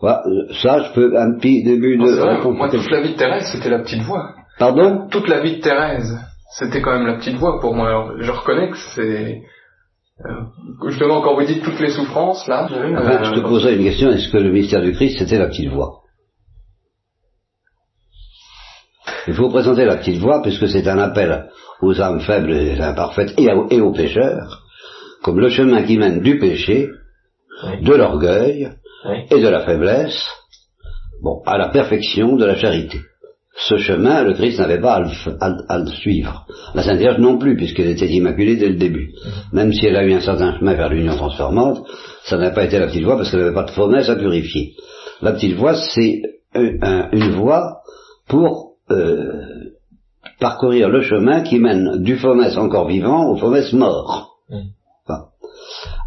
Voilà, 0.00 0.22
ça, 0.62 0.82
je 0.82 0.92
peux 0.94 1.16
un 1.16 1.38
petit 1.38 1.62
début 1.62 1.98
de... 1.98 2.50
moi, 2.50 2.68
toute 2.70 2.90
la 2.90 3.02
vie 3.02 3.12
de 3.12 3.18
Thérèse, 3.18 3.50
c'était 3.52 3.68
la 3.68 3.80
petite 3.80 4.02
voix. 4.02 4.34
Pardon? 4.58 5.08
Toute 5.10 5.28
la 5.28 5.40
vie 5.40 5.58
de 5.58 5.60
Thérèse, 5.60 6.18
c'était 6.58 6.80
quand 6.80 6.92
même 6.92 7.06
la 7.06 7.18
petite 7.18 7.36
voix 7.36 7.60
pour 7.60 7.74
moi. 7.74 7.88
Alors, 7.88 8.12
je 8.18 8.30
reconnais 8.30 8.70
que 8.70 8.78
c'est... 8.94 9.42
Euh, 10.24 10.88
justement, 10.88 11.20
quand 11.20 11.34
vous 11.34 11.46
dites 11.46 11.62
toutes 11.62 11.80
les 11.80 11.90
souffrances, 11.90 12.48
là... 12.48 12.68
Euh, 12.72 13.24
je 13.24 13.34
te 13.34 13.40
poserai 13.40 13.76
une 13.76 13.84
question, 13.84 14.10
est-ce 14.10 14.30
que 14.30 14.38
le 14.38 14.50
mystère 14.50 14.82
du 14.82 14.92
Christ, 14.92 15.18
c'était 15.18 15.38
la 15.38 15.46
petite 15.46 15.70
voix? 15.70 15.99
Il 19.26 19.34
faut 19.34 19.48
présenter 19.48 19.84
la 19.84 19.96
petite 19.96 20.20
voix 20.20 20.42
puisque 20.42 20.68
c'est 20.68 20.86
un 20.88 20.98
appel 20.98 21.46
aux 21.82 22.00
âmes 22.00 22.20
faibles 22.20 22.52
et 22.52 22.80
imparfaites 22.80 23.34
et, 23.38 23.80
aux 23.80 23.92
pécheurs, 23.92 24.62
comme 25.22 25.40
le 25.40 25.48
chemin 25.48 25.82
qui 25.82 25.98
mène 25.98 26.20
du 26.20 26.38
péché, 26.38 26.88
de 27.82 27.94
l'orgueil 27.94 28.70
et 29.30 29.40
de 29.40 29.48
la 29.48 29.60
faiblesse, 29.60 30.26
bon, 31.22 31.42
à 31.46 31.58
la 31.58 31.68
perfection 31.68 32.36
de 32.36 32.44
la 32.44 32.56
charité. 32.56 33.00
Ce 33.56 33.76
chemin, 33.76 34.22
le 34.22 34.32
Christ 34.34 34.58
n'avait 34.58 34.80
pas 34.80 34.94
à 34.94 35.78
le, 35.78 35.86
suivre. 35.86 36.46
La 36.74 36.82
Sainte 36.82 36.98
Vierge 36.98 37.18
non 37.18 37.36
plus, 37.36 37.56
puisqu'elle 37.56 37.90
était 37.90 38.08
immaculée 38.08 38.56
dès 38.56 38.68
le 38.68 38.76
début. 38.76 39.10
Même 39.52 39.72
si 39.72 39.86
elle 39.86 39.96
a 39.96 40.04
eu 40.04 40.12
un 40.12 40.20
certain 40.20 40.58
chemin 40.58 40.74
vers 40.74 40.88
l'union 40.88 41.16
transformante, 41.16 41.84
ça 42.24 42.38
n'a 42.38 42.50
pas 42.50 42.64
été 42.64 42.78
la 42.78 42.86
petite 42.86 43.04
voix 43.04 43.16
parce 43.16 43.30
qu'elle 43.30 43.40
n'avait 43.40 43.54
pas 43.54 43.64
de 43.64 43.72
faunesse 43.72 44.08
à 44.08 44.16
purifier. 44.16 44.74
La 45.20 45.32
petite 45.32 45.56
voix, 45.56 45.74
c'est 45.74 46.22
une 46.54 47.32
voix 47.32 47.82
pour 48.28 48.69
euh, 48.90 49.72
parcourir 50.38 50.88
le 50.88 51.02
chemin 51.02 51.42
qui 51.42 51.58
mène 51.58 52.02
du 52.02 52.16
Phomès 52.16 52.56
encore 52.56 52.88
vivant 52.88 53.30
au 53.30 53.36
Phomès 53.36 53.72
mort. 53.72 54.36
Mm. 54.48 54.60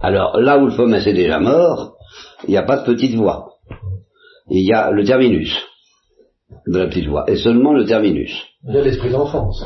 Alors 0.02 0.40
là 0.40 0.58
où 0.58 0.66
le 0.66 0.72
Phomès 0.72 1.06
est 1.08 1.14
déjà 1.14 1.40
mort, 1.40 1.96
il 2.48 2.52
n'y 2.52 2.58
a 2.58 2.64
pas 2.64 2.78
de 2.78 2.86
petite 2.86 3.16
voix. 3.16 3.54
Il 4.50 4.66
y 4.66 4.74
a 4.74 4.92
le 4.92 5.06
terminus 5.06 5.56
de 6.68 6.80
la 6.80 6.88
petite 6.88 7.08
voix, 7.08 7.26
et 7.30 7.38
seulement 7.38 7.74
le 7.74 7.86
terminus. 7.86 8.34
Il 8.68 8.76
y 8.76 8.78
a 8.78 8.82
l'esprit 8.82 9.10
d'enfance. 9.10 9.66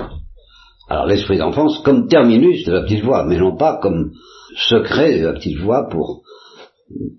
Alors 0.89 1.05
l'esprit 1.05 1.37
d'enfance 1.37 1.79
comme 1.79 2.07
terminus 2.07 2.63
de 2.65 2.73
la 2.73 2.81
petite 2.81 3.03
voix, 3.03 3.25
mais 3.25 3.37
non 3.37 3.55
pas 3.55 3.77
comme 3.81 4.11
secret 4.55 5.19
de 5.19 5.25
la 5.25 5.33
petite 5.33 5.59
voix 5.59 5.87
pour 5.89 6.21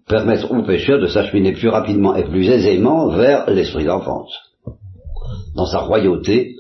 permettre 0.09 0.51
aux 0.51 0.63
pécheurs 0.63 1.01
de 1.01 1.07
s'acheminer 1.07 1.53
plus 1.53 1.69
rapidement 1.69 2.15
et 2.15 2.25
plus 2.25 2.49
aisément 2.49 3.09
vers 3.09 3.51
l'esprit 3.51 3.85
d'enfance, 3.85 4.33
dans 5.59 5.67
sa 5.67 5.81
royauté 5.81 6.55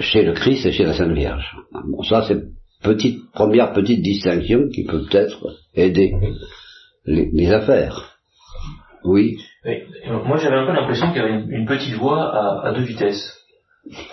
chez 0.00 0.22
le 0.22 0.32
Christ 0.32 0.66
et 0.66 0.72
chez 0.72 0.84
la 0.84 0.94
Sainte 0.94 1.12
Vierge. 1.12 1.56
Bon, 1.72 2.02
ça 2.02 2.24
c'est 2.26 2.42
petite 2.82 3.30
première 3.32 3.72
petite 3.72 4.02
distinction 4.02 4.68
qui 4.74 4.84
peut 4.84 5.02
peut-être 5.08 5.38
aider 5.74 6.12
les, 7.06 7.52
affaires. 7.52 8.18
Oui. 9.04 9.38
Moi 10.26 10.36
j'avais 10.38 10.56
un 10.56 10.66
peu 10.66 10.72
l'impression 10.72 11.12
qu'il 11.12 11.22
y 11.22 11.24
avait 11.24 11.44
une, 11.48 11.66
petite 11.66 11.94
voix 11.94 12.64
à, 12.66 12.72
deux 12.72 12.82
vitesses. 12.82 13.32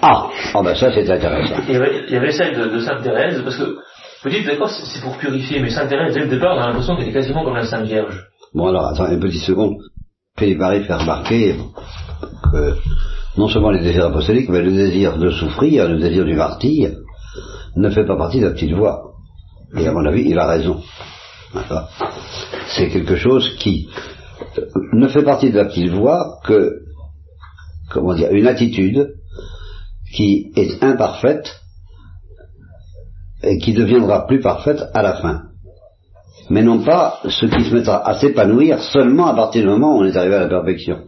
Ah, 0.02 0.30
oh 0.54 0.64
ben 0.64 0.76
ça 0.76 0.94
c'est 0.94 1.10
intéressant. 1.10 1.62
Il 1.68 1.74
y, 1.74 2.16
avait, 2.16 2.32
celle 2.32 2.72
de, 2.72 2.80
Sainte 2.80 3.04
Thérèse, 3.04 3.42
parce 3.44 3.58
que, 3.58 3.78
vous 4.24 4.30
dites 4.30 4.46
d'accord, 4.46 4.70
c'est 4.70 5.02
pour 5.02 5.18
purifier, 5.18 5.60
mais 5.60 5.70
Sainte 5.70 5.90
Thérèse, 5.90 6.14
dès 6.14 6.22
le 6.22 6.30
départ, 6.30 6.56
on 6.56 6.62
a 6.62 6.68
l'impression 6.68 6.96
qu'elle 6.96 7.10
est 7.10 7.14
quasiment 7.14 7.44
comme 7.44 7.56
la 7.56 7.66
Sainte 7.66 7.88
Vierge. 7.88 8.28
Bon 8.54 8.68
alors, 8.68 8.88
attends 8.88 9.12
une 9.12 9.20
petite 9.20 9.42
seconde. 9.42 9.78
Philippe 10.38 10.60
Marie 10.60 10.84
fait 10.84 10.94
remarquer 10.94 11.56
que 12.52 12.76
non 13.38 13.48
seulement 13.48 13.72
les 13.72 13.82
désirs 13.82 14.06
apostoliques, 14.06 14.50
mais 14.50 14.62
le 14.62 14.72
désir 14.72 15.18
de 15.18 15.30
souffrir, 15.30 15.88
le 15.88 16.00
désir 16.00 16.26
du 16.26 16.36
martyr, 16.36 16.92
ne 17.76 17.90
fait 17.90 18.06
pas 18.06 18.18
partie 18.18 18.40
de 18.40 18.46
la 18.46 18.52
petite 18.52 18.74
voix. 18.74 19.14
Et 19.78 19.88
à 19.88 19.92
mon 19.92 20.06
avis, 20.06 20.30
il 20.30 20.40
a 20.40 20.48
raison. 20.48 20.82
C'est 22.68 22.90
quelque 22.90 23.16
chose 23.16 23.56
qui 23.60 23.90
euh, 24.58 24.66
ne 24.94 25.08
fait 25.08 25.24
partie 25.24 25.52
de 25.52 25.58
la 25.58 25.66
petite 25.66 25.92
voix 25.92 26.40
que, 26.46 26.80
comment 27.92 28.14
dire, 28.14 28.32
une 28.32 28.48
attitude 28.48 29.14
qui 30.14 30.52
est 30.56 30.82
imparfaite 30.84 31.62
et 33.44 33.58
qui 33.58 33.74
deviendra 33.74 34.26
plus 34.28 34.40
parfaite 34.40 34.82
à 34.94 35.02
la 35.02 35.16
fin. 35.16 35.44
Mais 36.50 36.62
non 36.62 36.84
pas 36.84 37.20
ce 37.28 37.46
qui 37.46 37.64
se 37.64 37.74
mettra 37.74 38.08
à 38.08 38.20
s'épanouir 38.20 38.82
seulement 38.82 39.28
à 39.28 39.36
partir 39.36 39.64
du 39.64 39.70
moment 39.70 39.96
où 39.96 40.02
on 40.02 40.06
est 40.06 40.16
arrivé 40.16 40.36
à 40.36 40.42
la 40.42 40.48
perfection. 40.48 41.06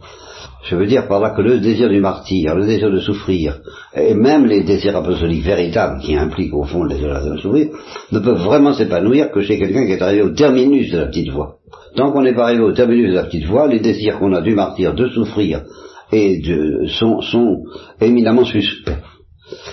Je 0.64 0.74
veux 0.74 0.86
dire 0.86 1.06
par 1.06 1.20
là 1.20 1.30
que 1.30 1.42
le 1.42 1.60
désir 1.60 1.88
du 1.88 2.00
martyr, 2.00 2.54
le 2.54 2.66
désir 2.66 2.90
de 2.90 2.98
souffrir, 2.98 3.60
et 3.94 4.14
même 4.14 4.44
les 4.44 4.64
désirs 4.64 4.96
apostoliques 4.96 5.44
véritables 5.44 6.00
qui 6.00 6.16
impliquent 6.16 6.54
au 6.54 6.64
fond 6.64 6.82
le 6.82 6.90
désir 6.90 7.08
de 7.08 7.36
souffrir, 7.38 7.68
ne 8.10 8.18
peuvent 8.18 8.42
vraiment 8.42 8.74
s'épanouir 8.74 9.30
que 9.30 9.40
chez 9.40 9.58
quelqu'un 9.58 9.86
qui 9.86 9.92
est 9.92 10.02
arrivé 10.02 10.22
au 10.22 10.30
terminus 10.30 10.90
de 10.90 10.98
la 10.98 11.06
petite 11.06 11.30
voie. 11.30 11.58
Tant 11.94 12.10
qu'on 12.12 12.22
n'est 12.22 12.34
pas 12.34 12.44
arrivé 12.44 12.62
au 12.62 12.72
terminus 12.72 13.10
de 13.10 13.14
la 13.14 13.24
petite 13.24 13.46
voie, 13.46 13.68
les 13.68 13.80
désirs 13.80 14.18
qu'on 14.18 14.32
a 14.32 14.40
du 14.40 14.54
martyr 14.54 14.94
de 14.94 15.08
souffrir 15.08 15.62
et 16.12 16.40
sont, 16.88 17.20
sont 17.20 17.62
éminemment 18.00 18.44
suspects 18.44 18.92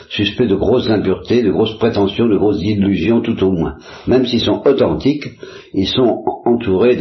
suspects 0.10 0.48
de 0.48 0.56
grosses 0.56 0.90
impuretés, 0.90 1.44
de 1.44 1.52
grosses 1.52 1.78
prétentions, 1.78 2.28
de 2.28 2.38
grosses 2.38 2.62
illusions 2.62 3.22
tout 3.22 3.42
au 3.44 3.52
moins. 3.52 3.76
Même 4.08 4.26
s'ils 4.26 4.42
sont 4.42 4.62
authentiques, 4.66 5.28
ils 5.74 5.88
sont 5.88 6.24
entourés 6.46 6.98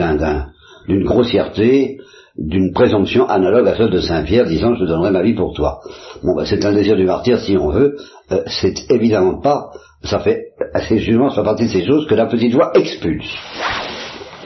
d'une 0.88 1.04
grossièreté, 1.04 1.98
d'une 2.36 2.72
présomption 2.72 3.28
analogue 3.28 3.68
à 3.68 3.76
celle 3.76 3.90
de 3.90 4.00
Saint 4.00 4.24
Pierre 4.24 4.46
disant 4.46 4.74
je 4.74 4.84
donnerai 4.84 5.10
ma 5.10 5.22
vie 5.22 5.34
pour 5.34 5.54
toi. 5.54 5.80
Bon, 6.22 6.34
ben, 6.34 6.44
c'est 6.44 6.64
un 6.64 6.72
désir 6.72 6.96
du 6.96 7.04
martyr 7.04 7.38
si 7.38 7.56
on 7.56 7.70
veut, 7.70 7.96
euh, 8.32 8.42
c'est 8.46 8.90
évidemment 8.90 9.40
pas, 9.40 9.70
ça 10.02 10.18
fait, 10.18 10.48
assez 10.74 10.98
justement, 10.98 11.30
ça 11.30 11.36
fait 11.36 11.44
partie 11.44 11.66
de 11.66 11.70
ces 11.70 11.86
choses 11.86 12.06
que 12.06 12.14
la 12.14 12.26
petite 12.26 12.52
voix 12.52 12.72
expulse, 12.74 13.30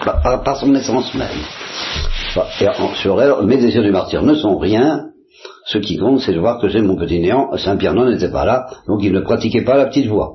par, 0.05 0.57
son 0.57 0.75
essence 0.75 1.15
même. 1.15 1.29
Et 2.61 2.67
sur 2.97 3.23
elle, 3.23 3.47
mes 3.47 3.57
désirs 3.57 3.83
du 3.83 3.91
martyr 3.91 4.23
ne 4.23 4.35
sont 4.35 4.59
rien, 4.59 5.07
ce 5.65 5.79
qui 5.79 5.97
compte 5.97 6.21
c'est 6.21 6.35
de 6.35 6.41
voir 6.41 6.61
que 6.61 6.69
j'ai 6.69 6.83
mon 6.83 6.97
petit 6.97 7.21
néant, 7.21 7.57
Saint 7.57 7.77
Pierre 7.77 7.95
non 7.95 8.09
n'était 8.09 8.31
pas 8.31 8.45
là, 8.45 8.67
donc 8.87 9.03
il 9.03 9.13
ne 9.13 9.21
pratiquait 9.21 9.65
pas 9.65 9.77
la 9.77 9.87
petite 9.87 10.09
voix. 10.09 10.35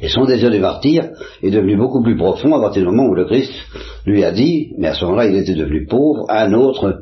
Et 0.00 0.08
son 0.08 0.24
désir 0.24 0.50
de 0.50 0.58
martyr 0.58 1.10
est 1.42 1.50
devenu 1.50 1.76
beaucoup 1.76 2.02
plus 2.02 2.16
profond 2.16 2.54
à 2.54 2.60
partir 2.60 2.82
du 2.82 2.88
moment 2.88 3.08
où 3.08 3.14
le 3.14 3.24
Christ 3.24 3.52
lui 4.06 4.24
a 4.24 4.32
dit, 4.32 4.72
mais 4.78 4.88
à 4.88 4.94
ce 4.94 5.04
moment-là 5.04 5.26
il 5.26 5.36
était 5.36 5.54
devenu 5.54 5.86
pauvre, 5.86 6.26
un 6.28 6.52
autre, 6.52 7.00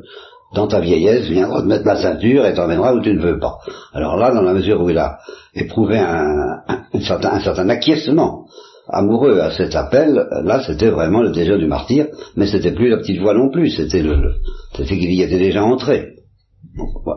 dans 0.53 0.67
ta 0.67 0.79
vieillesse, 0.79 1.27
viendra 1.27 1.61
te 1.61 1.67
mettre 1.67 1.85
la 1.85 1.97
ceinture 1.97 2.45
et 2.45 2.53
t'emmènera 2.53 2.93
où 2.93 3.01
tu 3.01 3.13
ne 3.13 3.21
veux 3.21 3.39
pas. 3.39 3.57
Alors 3.93 4.17
là, 4.17 4.31
dans 4.31 4.41
la 4.41 4.53
mesure 4.53 4.81
où 4.81 4.89
il 4.89 4.97
a 4.97 5.17
éprouvé 5.53 5.99
un, 5.99 6.63
certain, 7.01 7.69
acquiescement 7.69 8.45
amoureux 8.89 9.39
à 9.39 9.51
cet 9.51 9.75
appel, 9.75 10.25
là 10.43 10.63
c'était 10.65 10.89
vraiment 10.89 11.21
le 11.21 11.31
désir 11.31 11.57
du 11.57 11.67
martyr, 11.67 12.07
mais 12.37 12.47
c'était 12.47 12.71
plus 12.71 12.89
la 12.89 12.97
petite 12.97 13.19
voix 13.19 13.33
non 13.33 13.51
plus, 13.51 13.69
c'était 13.71 14.01
le, 14.01 14.35
c'était 14.75 14.97
qu'il 14.97 15.13
y 15.13 15.21
était 15.21 15.37
déjà 15.37 15.63
entré. 15.63 16.13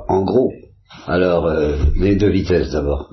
En 0.09 0.25
gros. 0.25 0.51
Alors, 1.07 1.47
euh, 1.47 1.77
les 2.01 2.17
deux 2.17 2.31
vitesses 2.31 2.73
d'abord. 2.73 3.09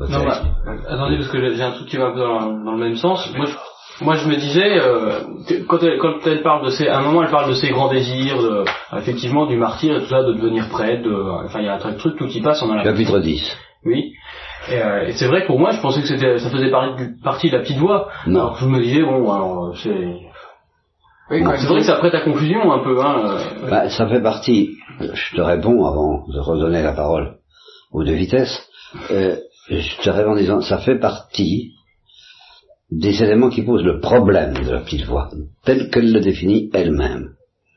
Attendez, 0.87 1.17
parce 1.17 1.29
que 1.29 1.53
j'ai 1.53 1.63
un 1.63 1.71
truc 1.71 1.87
qui 1.87 1.97
va 1.97 2.07
un 2.07 2.13
peu 2.13 2.19
dans, 2.19 2.71
le 2.71 2.77
même 2.77 2.95
sens. 2.95 3.29
Moi, 3.35 3.45
je, 3.45 4.05
moi, 4.05 4.15
je 4.15 4.27
me 4.27 4.35
disais, 4.35 4.79
euh, 4.79 5.19
quand, 5.67 5.83
elle, 5.83 5.97
quand 5.99 6.15
elle 6.25 6.41
parle 6.43 6.65
de 6.65 6.69
ces, 6.69 6.87
à 6.87 6.99
un 6.99 7.01
moment, 7.01 7.23
elle 7.23 7.31
parle 7.31 7.49
de 7.49 7.55
ses 7.55 7.69
grands 7.69 7.89
désirs, 7.89 8.41
de, 8.41 8.63
effectivement, 8.97 9.45
du 9.45 9.57
martyr 9.57 9.97
et 9.97 9.99
tout 10.01 10.09
ça, 10.09 10.23
de 10.23 10.33
devenir 10.33 10.69
prêtre, 10.69 11.03
de, 11.03 11.45
enfin, 11.45 11.59
il 11.59 11.65
y 11.65 11.69
a 11.69 11.75
un 11.75 11.79
truc, 11.79 11.97
truc 11.97 12.17
tout 12.17 12.27
qui 12.27 12.41
passe, 12.41 12.61
on 12.61 12.71
a 12.71 12.77
la 12.77 12.83
Chapitre 12.83 13.19
10. 13.19 13.57
Oui. 13.85 14.13
Et, 14.71 14.81
euh, 14.81 15.07
et 15.07 15.11
c'est 15.13 15.27
vrai 15.27 15.41
que 15.41 15.47
pour 15.47 15.59
moi, 15.59 15.71
je 15.71 15.81
pensais 15.81 16.01
que 16.01 16.07
c'était, 16.07 16.37
ça 16.37 16.49
faisait 16.49 16.71
partie 17.23 17.49
de 17.49 17.55
la 17.55 17.61
petite 17.61 17.77
voix. 17.77 18.09
Non. 18.25 18.39
Alors, 18.39 18.57
je 18.57 18.65
me 18.65 18.81
disais, 18.81 19.01
bon, 19.01 19.31
alors, 19.31 19.75
c'est, 19.77 20.17
oui, 21.29 21.43
c'est 21.57 21.67
vrai 21.67 21.79
que 21.79 21.85
ça 21.85 21.97
prête 21.97 22.15
à 22.15 22.21
confusion 22.21 22.71
un 22.71 22.79
peu. 22.79 23.01
Hein. 23.01 23.37
Bah, 23.69 23.89
ça 23.89 24.07
fait 24.07 24.21
partie. 24.21 24.77
Je 24.99 25.35
te 25.35 25.41
réponds 25.41 25.85
avant 25.85 26.25
de 26.27 26.39
redonner 26.39 26.81
la 26.81 26.93
parole 26.93 27.37
ou 27.91 28.03
de 28.03 28.13
vitesse, 28.13 28.69
euh, 29.11 29.35
réponds 29.69 30.31
en 30.31 30.35
disant, 30.35 30.61
ça 30.61 30.79
fait 30.79 30.99
partie 30.99 31.73
des 32.89 33.21
éléments 33.21 33.49
qui 33.49 33.63
posent 33.63 33.83
le 33.83 33.99
problème 33.99 34.53
de 34.53 34.71
la 34.71 34.79
petite 34.79 35.05
voix, 35.05 35.29
tel 35.65 35.89
qu'elle 35.89 36.11
le 36.11 36.21
définit 36.21 36.69
elle-même. 36.73 37.31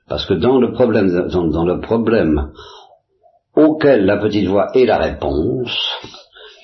Parce 0.08 0.26
que 0.26 0.34
dans 0.34 0.60
le 0.60 0.72
problème, 0.72 1.28
dans, 1.28 1.64
le 1.64 1.80
problème 1.80 2.50
auquel 3.56 4.06
la 4.06 4.18
petite 4.18 4.46
voix 4.46 4.68
est 4.74 4.84
la 4.84 4.98
réponse, 4.98 5.76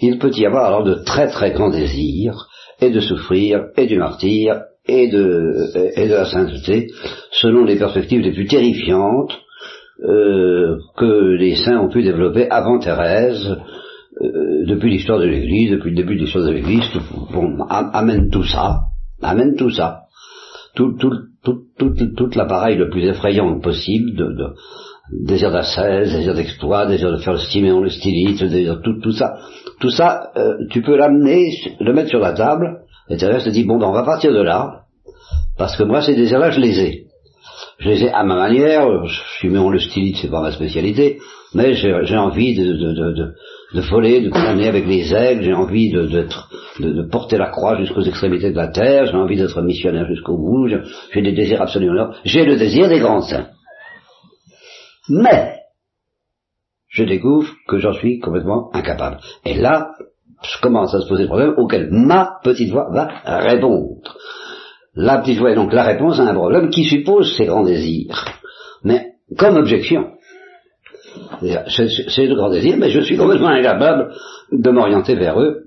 il 0.01 0.19
peut 0.19 0.31
y 0.35 0.47
avoir 0.47 0.67
alors 0.67 0.85
de 0.85 0.95
très 1.05 1.29
très 1.29 1.53
grands 1.53 1.71
désirs, 1.71 2.49
et 2.81 2.91
de 2.91 3.01
souffrir, 3.01 3.67
et 3.77 3.87
du 3.87 3.99
martyr, 3.99 4.63
et 4.87 5.09
de, 5.09 5.93
et 5.97 6.09
de 6.09 6.15
la 6.15 6.27
sainteté, 6.27 6.89
selon 7.33 7.65
les 7.65 7.79
perspectives 7.79 8.21
les 8.21 8.33
plus 8.33 8.47
terrifiantes 8.47 9.33
euh, 10.05 10.77
que 10.97 11.37
les 11.37 11.57
saints 11.57 11.81
ont 11.81 11.89
pu 11.89 12.03
développer 12.03 12.49
avant 12.51 12.79
Thérèse, 12.79 13.57
euh, 14.23 14.65
depuis 14.67 14.91
l'histoire 14.91 15.19
de 15.19 15.27
l'Église, 15.27 15.73
depuis 15.73 15.91
le 15.91 15.97
début 15.97 16.17
de 16.17 16.21
l'histoire 16.21 16.45
de 16.45 16.53
l'Église, 16.53 16.85
amène 17.69 18.31
tout 18.31 18.45
ça, 18.45 18.81
amène 19.23 19.57
tout 19.57 19.71
ça, 19.71 20.05
tout, 20.75 20.97
tout, 20.99 21.13
tout, 21.45 21.63
tout, 22.17 22.31
l'appareil 22.35 22.77
le 22.77 22.89
plus 22.89 23.05
effrayant 23.05 23.61
possible, 23.61 24.15
de, 24.17 24.25
de 24.25 24.55
désir 25.27 25.53
d'ascèse, 25.53 26.13
désir 26.13 26.35
d'exploit, 26.35 26.87
désir 26.87 27.13
de 27.13 27.19
faire 27.19 27.35
le 27.35 27.39
stiméon, 27.39 27.81
le 27.81 27.91
stylite, 27.91 28.43
désir, 28.43 28.81
tout, 28.83 29.01
tout 29.01 29.13
ça, 29.13 29.37
tout 29.81 29.91
ça, 29.91 30.31
euh, 30.37 30.55
tu 30.71 30.83
peux 30.83 30.97
l'amener, 30.97 31.51
le 31.81 31.93
mettre 31.93 32.09
sur 32.09 32.21
la 32.21 32.33
table, 32.33 32.81
et 33.09 33.17
Thérèse 33.17 33.45
te 33.45 33.51
dit, 33.51 33.65
bon, 33.65 33.79
ben, 33.79 33.87
on 33.87 33.93
va 33.93 34.03
partir 34.03 34.33
de 34.33 34.41
là, 34.41 34.85
parce 35.59 35.77
que 35.77 35.85
moi, 35.85 36.03
ces 36.03 36.15
désirs-là, 36.15 36.51
je 36.51 36.61
les 36.61 36.81
ai 36.81 37.06
je 37.79 37.91
les 37.91 38.05
ai 38.05 38.11
à 38.11 38.25
ma 38.25 38.37
manière, 38.37 39.05
je 39.05 39.21
suis 39.39 39.57
en 39.57 39.69
le 39.69 39.79
stylite, 39.79 40.17
c'est 40.17 40.31
pas 40.31 40.41
ma 40.41 40.53
spécialité, 40.53 41.19
mais 41.55 41.75
j'ai 41.75 42.17
envie 42.17 42.55
de, 42.55 42.73
de, 42.73 42.93
de, 42.93 43.35
de, 43.75 43.81
voler, 43.81 44.23
de 44.23 44.31
planer 44.31 44.69
avec 44.69 44.87
les 44.87 45.13
aigles, 45.15 45.43
j'ai 45.43 45.53
envie 45.53 45.91
de, 45.91 46.07
de, 46.07 47.03
porter 47.11 47.37
la 47.37 47.51
croix 47.51 47.77
jusqu'aux 47.77 48.03
extrémités 48.03 48.51
de 48.51 48.57
la 48.57 48.69
terre, 48.69 49.07
j'ai 49.07 49.17
envie 49.17 49.37
d'être 49.37 49.61
missionnaire 49.61 50.07
jusqu'au 50.09 50.39
bout, 50.39 50.69
j'ai 50.69 51.23
des 51.23 51.33
désirs 51.33 51.63
absolument 51.63 52.13
j'ai 52.25 52.45
le 52.45 52.57
désir 52.57 52.89
des 52.89 52.99
grands 52.99 53.23
saints. 53.23 53.49
Mais, 55.09 55.57
je 56.89 57.05
découvre 57.05 57.53
que 57.69 57.79
j'en 57.79 57.93
suis 57.93 58.21
complètement 58.21 58.71
incapable. 58.75 59.19
Et 59.45 59.55
là, 59.55 59.93
je 60.43 60.61
commence 60.61 60.95
à 60.95 61.01
se 61.01 61.09
poser 61.09 61.25
le 61.25 61.29
problème 61.29 61.55
auquel 61.57 61.89
ma 61.91 62.39
petite 62.43 62.71
voix 62.71 62.89
va 62.91 63.09
répondre. 63.41 64.01
La 64.97 65.19
petite 65.19 65.39
voix 65.39 65.53
est 65.53 65.57
donc 65.57 65.73
la 65.73 65.85
réponse 65.85 66.19
à 66.19 66.25
un 66.25 66.35
problème 66.35 66.71
qui 66.71 66.85
suppose 66.85 67.37
ces 67.37 67.45
grands 67.45 67.65
désirs. 67.65 68.25
Mais 68.83 69.13
comme 69.39 69.57
objection, 69.57 70.13
c'est 71.41 72.29
de 72.29 72.35
grands 72.35 72.51
désirs, 72.51 72.77
mais 72.79 72.91
je 72.91 73.01
suis 73.01 73.17
complètement 73.17 73.49
incapable 73.49 74.13
de 74.53 74.71
m'orienter 74.71 75.15
vers 75.15 75.39
eux, 75.41 75.65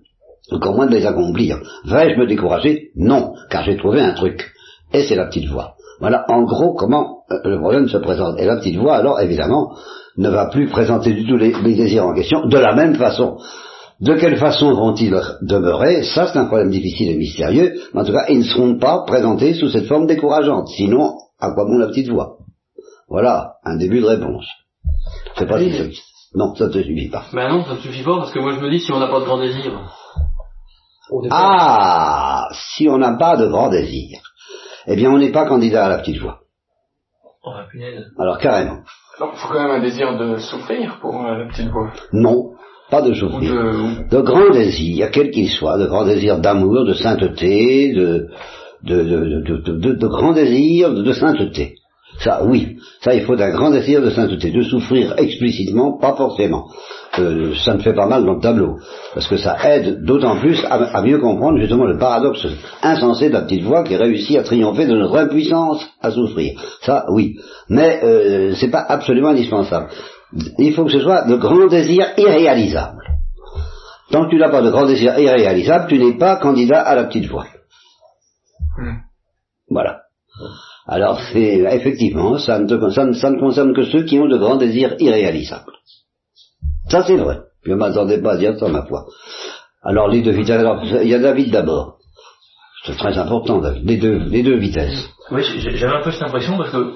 encore 0.51 0.75
moins 0.75 0.87
de 0.87 0.95
les 0.95 1.05
accomplir. 1.05 1.57
Vais-je 1.85 2.19
me 2.19 2.27
décourager? 2.27 2.89
Non, 2.95 3.33
car 3.49 3.63
j'ai 3.63 3.77
trouvé 3.77 4.01
un 4.01 4.13
truc. 4.13 4.51
Et 4.93 5.03
c'est 5.03 5.15
la 5.15 5.27
petite 5.27 5.47
voix. 5.47 5.75
Voilà 5.99 6.25
en 6.29 6.43
gros 6.43 6.73
comment 6.73 7.19
euh, 7.31 7.37
le 7.43 7.59
problème 7.59 7.87
se 7.87 7.97
présente. 7.97 8.39
Et 8.39 8.45
la 8.45 8.57
petite 8.57 8.77
voix, 8.77 8.95
alors 8.95 9.19
évidemment, 9.19 9.75
ne 10.17 10.29
va 10.29 10.47
plus 10.47 10.67
présenter 10.67 11.13
du 11.13 11.25
tout 11.25 11.35
les, 11.35 11.51
désirs 11.75 12.05
en 12.05 12.13
question 12.13 12.47
de 12.47 12.57
la 12.57 12.73
même 12.73 12.95
façon. 12.95 13.37
De 14.01 14.13
quelle 14.15 14.37
façon 14.37 14.73
vont-ils 14.73 15.19
demeurer? 15.41 16.03
Ça, 16.03 16.27
c'est 16.27 16.39
un 16.39 16.45
problème 16.45 16.69
difficile 16.69 17.11
et 17.11 17.17
mystérieux, 17.17 17.73
mais 17.93 18.01
en 18.01 18.05
tout 18.05 18.13
cas, 18.13 18.25
ils 18.29 18.39
ne 18.39 18.43
seront 18.43 18.79
pas 18.79 19.03
présentés 19.05 19.53
sous 19.53 19.69
cette 19.69 19.87
forme 19.87 20.07
décourageante. 20.07 20.69
Sinon, 20.69 21.15
à 21.39 21.51
quoi 21.51 21.65
bon 21.65 21.77
la 21.77 21.87
petite 21.87 22.07
voix? 22.07 22.37
Voilà, 23.09 23.55
un 23.65 23.75
début 23.75 23.99
de 23.99 24.05
réponse. 24.05 24.45
C'est 25.37 25.47
pas 25.47 25.59
si 25.59 25.99
Non, 26.33 26.55
ça 26.55 26.67
ne 26.67 26.71
te 26.71 26.81
suffit 26.81 27.09
pas. 27.09 27.25
Ben 27.33 27.49
non, 27.49 27.65
ça 27.65 27.73
ne 27.73 27.79
suffit 27.79 28.03
pas, 28.03 28.17
parce 28.17 28.31
que 28.31 28.39
moi 28.39 28.53
je 28.55 28.61
me 28.61 28.69
dis, 28.69 28.79
si 28.79 28.91
on 28.93 28.99
n'a 28.99 29.07
pas 29.07 29.19
de 29.19 29.25
grand 29.25 29.39
désir... 29.39 29.79
Ah 31.31 32.47
Si 32.51 32.87
on 32.87 32.99
n'a 32.99 33.17
pas 33.17 33.35
de 33.35 33.47
grand 33.47 33.69
désir, 33.69 34.19
eh 34.87 34.95
bien 34.95 35.11
on 35.11 35.17
n'est 35.17 35.31
pas 35.31 35.45
candidat 35.45 35.85
à 35.85 35.89
la 35.89 35.97
petite 35.97 36.21
voix. 36.21 36.41
Oh, 37.43 37.51
Alors 38.19 38.37
carrément. 38.37 38.81
Il 39.19 39.37
faut 39.37 39.47
quand 39.51 39.61
même 39.61 39.71
un 39.71 39.81
désir 39.81 40.17
de 40.17 40.37
souffrir 40.37 40.99
pour 41.01 41.25
euh, 41.25 41.37
la 41.37 41.47
petite 41.47 41.69
voix. 41.69 41.91
Non, 42.13 42.53
pas 42.89 43.01
de 43.01 43.13
souffrir. 43.13 43.53
De... 43.53 44.09
de 44.09 44.21
grands 44.21 44.49
désirs, 44.51 45.09
quel 45.11 45.31
qu'il 45.31 45.49
soit, 45.49 45.77
de 45.77 45.87
grands 45.87 46.05
désirs 46.05 46.39
d'amour, 46.39 46.85
de 46.85 46.93
sainteté, 46.93 47.93
de, 47.93 48.27
de, 48.83 49.03
de, 49.03 49.93
de 49.93 50.07
grands 50.07 50.33
désirs 50.33 50.93
de 50.93 51.13
sainteté. 51.13 51.75
Ça, 52.19 52.43
oui, 52.43 52.77
ça, 53.01 53.13
il 53.13 53.21
faut 53.21 53.39
un 53.39 53.49
grand 53.51 53.71
désir 53.71 54.01
de 54.01 54.09
sainteté. 54.09 54.51
De 54.51 54.61
souffrir 54.63 55.13
explicitement, 55.17 55.97
pas 55.97 56.15
forcément. 56.15 56.65
Euh, 57.17 57.53
ça 57.63 57.75
me 57.75 57.79
fait 57.79 57.93
pas 57.93 58.07
mal 58.07 58.25
dans 58.25 58.33
le 58.33 58.41
tableau, 58.41 58.77
parce 59.13 59.27
que 59.27 59.37
ça 59.37 59.57
aide 59.63 60.03
d'autant 60.03 60.37
plus 60.37 60.63
à, 60.69 61.01
mieux 61.01 61.17
comprendre 61.19 61.57
justement 61.59 61.85
le 61.85 61.97
paradoxe 61.97 62.45
insensé 62.83 63.29
de 63.29 63.33
la 63.33 63.41
petite 63.41 63.63
voix 63.63 63.83
qui 63.83 63.95
réussit 63.95 64.37
à 64.37 64.43
triompher 64.43 64.85
de 64.85 64.97
notre 64.97 65.17
impuissance 65.17 65.87
à 66.01 66.11
souffrir. 66.11 66.59
Ça, 66.81 67.05
oui, 67.11 67.35
mais 67.69 67.99
euh, 68.03 68.53
c'est 68.55 68.69
pas 68.69 68.85
absolument 68.87 69.29
indispensable. 69.29 69.87
Il 70.59 70.73
faut 70.73 70.85
que 70.85 70.91
ce 70.91 70.99
soit 70.99 71.27
de 71.27 71.35
grands 71.35 71.67
désirs 71.67 72.13
irréalisables. 72.17 73.03
Tant 74.11 74.25
que 74.25 74.31
tu 74.31 74.37
n'as 74.37 74.49
pas 74.49 74.61
de 74.61 74.69
grands 74.69 74.87
désirs 74.87 75.17
irréalisables, 75.19 75.87
tu 75.87 75.99
n'es 75.99 76.17
pas 76.17 76.37
candidat 76.37 76.81
à 76.81 76.95
la 76.95 77.05
petite 77.05 77.27
voix. 77.27 77.47
Hmm. 78.77 78.97
Voilà. 79.69 80.01
Alors 80.87 81.19
c'est 81.31 81.59
effectivement, 81.71 82.37
ça 82.37 82.59
ne, 82.59 82.89
ça 82.89 83.29
ne 83.29 83.39
concerne 83.39 83.73
que 83.73 83.83
ceux 83.83 84.03
qui 84.03 84.19
ont 84.19 84.27
de 84.27 84.37
grands 84.37 84.57
désirs 84.57 84.95
irréalisables. 84.99 85.73
Ça 86.89 87.03
c'est 87.03 87.17
vrai. 87.17 87.39
Je 87.63 87.71
ne 87.71 87.75
m'attendais 87.75 88.19
pas 88.21 88.33
à 88.33 88.37
dire 88.37 88.57
ça, 88.57 88.67
ma 88.67 88.85
foi. 88.85 89.05
Alors 89.83 90.07
les 90.07 90.21
deux 90.21 90.31
vitesses. 90.31 90.63
il 91.03 91.09
y 91.09 91.13
a 91.13 91.19
David 91.19 91.51
d'abord. 91.51 91.97
C'est 92.85 92.97
très 92.97 93.17
important, 93.17 93.59
David. 93.59 93.85
Les 93.85 93.97
deux, 93.97 94.17
les 94.17 94.41
deux 94.41 94.57
vitesses. 94.57 95.09
Oui, 95.31 95.43
j'avais 95.43 95.95
un 95.95 96.01
peu 96.01 96.11
cette 96.11 96.23
impression 96.23 96.57
parce 96.57 96.71
que 96.71 96.93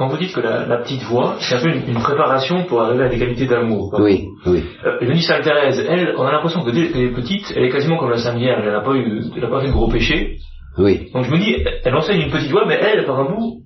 quand 0.00 0.08
vous 0.08 0.16
dites 0.16 0.34
que 0.34 0.40
la, 0.40 0.78
petite 0.78 1.02
voix, 1.02 1.36
c'est 1.40 1.56
un 1.56 1.60
peu 1.60 1.68
une, 1.68 2.00
préparation 2.00 2.64
pour 2.64 2.80
arriver 2.80 3.04
à 3.04 3.08
des 3.10 3.18
qualités 3.18 3.44
d'amour. 3.44 3.94
Oui, 4.00 4.28
oui. 4.46 4.64
Euh, 4.86 5.16
Sainte 5.16 5.42
Thérèse, 5.42 5.84
elle, 5.86 6.14
on 6.16 6.22
a 6.22 6.32
l'impression 6.32 6.64
que 6.64 6.70
dès 6.70 6.88
qu'elle 6.88 7.02
est 7.02 7.14
petite, 7.14 7.52
elle 7.54 7.64
est 7.64 7.68
quasiment 7.68 7.98
comme 7.98 8.08
la 8.08 8.16
Sainte 8.16 8.38
Vierge, 8.38 8.62
elle 8.64 8.72
n'a 8.72 8.80
pas 8.80 8.94
eu, 8.94 9.24
elle 9.36 9.50
pas 9.50 9.60
fait 9.60 9.66
de 9.66 9.72
gros 9.72 9.90
péchés. 9.90 10.38
Oui. 10.78 11.10
Donc 11.12 11.26
je 11.26 11.30
me 11.30 11.36
dis, 11.36 11.54
elle 11.84 11.94
enseigne 11.94 12.22
une 12.22 12.30
petite 12.30 12.50
voix, 12.50 12.64
mais 12.66 12.80
elle, 12.80 13.04
par 13.04 13.20
un 13.20 13.24
bout, 13.26 13.60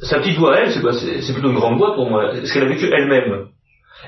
sa 0.00 0.18
petite 0.18 0.38
voix, 0.38 0.58
elle, 0.58 0.72
c'est 0.72 1.32
plutôt 1.32 1.50
une 1.50 1.54
grande 1.54 1.78
voix 1.78 1.94
pour 1.94 2.10
moi. 2.10 2.34
Est-ce 2.34 2.52
qu'elle 2.52 2.64
a 2.64 2.68
vécu 2.68 2.86
elle-même? 2.86 3.46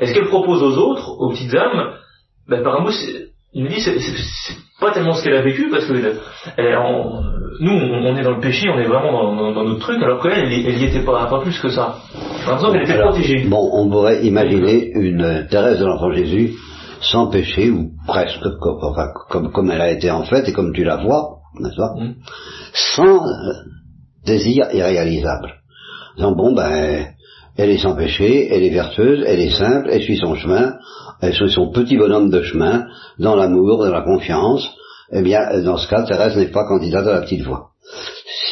Est-ce 0.01 0.15
qu'elle 0.15 0.27
propose 0.27 0.65
aux 0.65 0.77
autres, 0.79 1.13
aux 1.21 1.31
petites 1.31 1.55
âmes, 1.55 1.93
ben, 2.49 2.65
par 2.65 2.81
un 2.81 2.83
bout, 2.83 2.91
il 3.55 3.65
me 3.65 3.69
dit, 3.69 3.81
c'est 3.81 4.57
pas 4.81 4.93
tellement 4.93 5.13
ce 5.13 5.23
qu'elle 5.23 5.37
a 5.37 5.43
vécu, 5.43 5.69
parce 5.71 5.85
que 5.85 5.93
elle, 6.57 6.79
nous, 7.61 7.73
on 7.73 8.17
est 8.17 8.23
dans 8.23 8.33
le 8.33 8.41
péché, 8.41 8.69
on 8.71 8.79
est 8.79 8.87
vraiment 8.87 9.53
dans, 9.53 9.65
notre 9.65 9.81
truc, 9.81 10.03
alors 10.03 10.23
qu'elle, 10.23 10.51
elle, 10.53 10.77
n'y 10.77 10.85
était 10.85 11.05
pas, 11.05 11.27
pas 11.27 11.41
plus 11.41 11.59
que 11.59 11.69
ça. 11.69 11.97
J'ai 12.41 12.47
l'impression 12.47 12.73
qu'elle 12.73 12.83
était 12.83 12.99
protégée. 12.99 13.45
Bon, 13.49 13.71
on 13.73 13.91
pourrait 13.91 14.25
imaginer 14.25 14.91
une 14.95 15.47
Thérèse 15.51 15.81
de 15.81 15.85
l'Enfant 15.85 16.13
Jésus 16.13 16.55
sans 17.03 17.29
péché, 17.29 17.71
ou 17.71 17.91
presque, 18.07 18.43
comme, 19.29 19.51
comme 19.53 19.71
elle 19.71 19.81
a 19.81 19.91
été 19.91 20.11
en 20.11 20.25
fait, 20.25 20.49
et 20.49 20.53
comme 20.53 20.73
tu 20.73 20.85
la 20.85 20.97
vois, 20.97 21.41
n'est-ce 21.61 21.77
pas 21.77 21.95
mm. 21.97 22.15
Sans 22.73 23.27
euh, 23.27 23.53
désir 24.25 24.67
irréalisable. 24.73 25.55
Donc 26.19 26.37
bon, 26.37 26.55
ben, 26.55 27.07
elle 27.57 27.71
est 27.71 27.79
sans 27.79 27.97
péché, 27.97 28.49
elle 28.51 28.63
est 28.63 28.71
vertueuse, 28.71 29.25
elle 29.27 29.41
est 29.41 29.51
simple, 29.51 29.89
elle 29.91 30.03
suit 30.03 30.17
son 30.17 30.35
chemin, 30.37 30.75
elle 31.23 31.33
suit 31.33 31.51
son 31.51 31.71
petit 31.71 31.97
bonhomme 31.97 32.31
de 32.31 32.43
chemin, 32.43 32.87
dans 33.19 33.37
l'amour, 33.37 33.79
dans 33.79 33.93
la 33.93 34.03
confiance, 34.03 34.69
eh 35.13 35.23
bien, 35.23 35.41
dans 35.63 35.79
ce 35.79 35.89
cas, 35.89 36.03
Thérèse 36.03 36.37
n'est 36.37 36.51
pas 36.51 36.67
candidate 36.67 37.07
à 37.07 37.13
la 37.13 37.21
petite 37.23 37.43
voix 37.43 37.73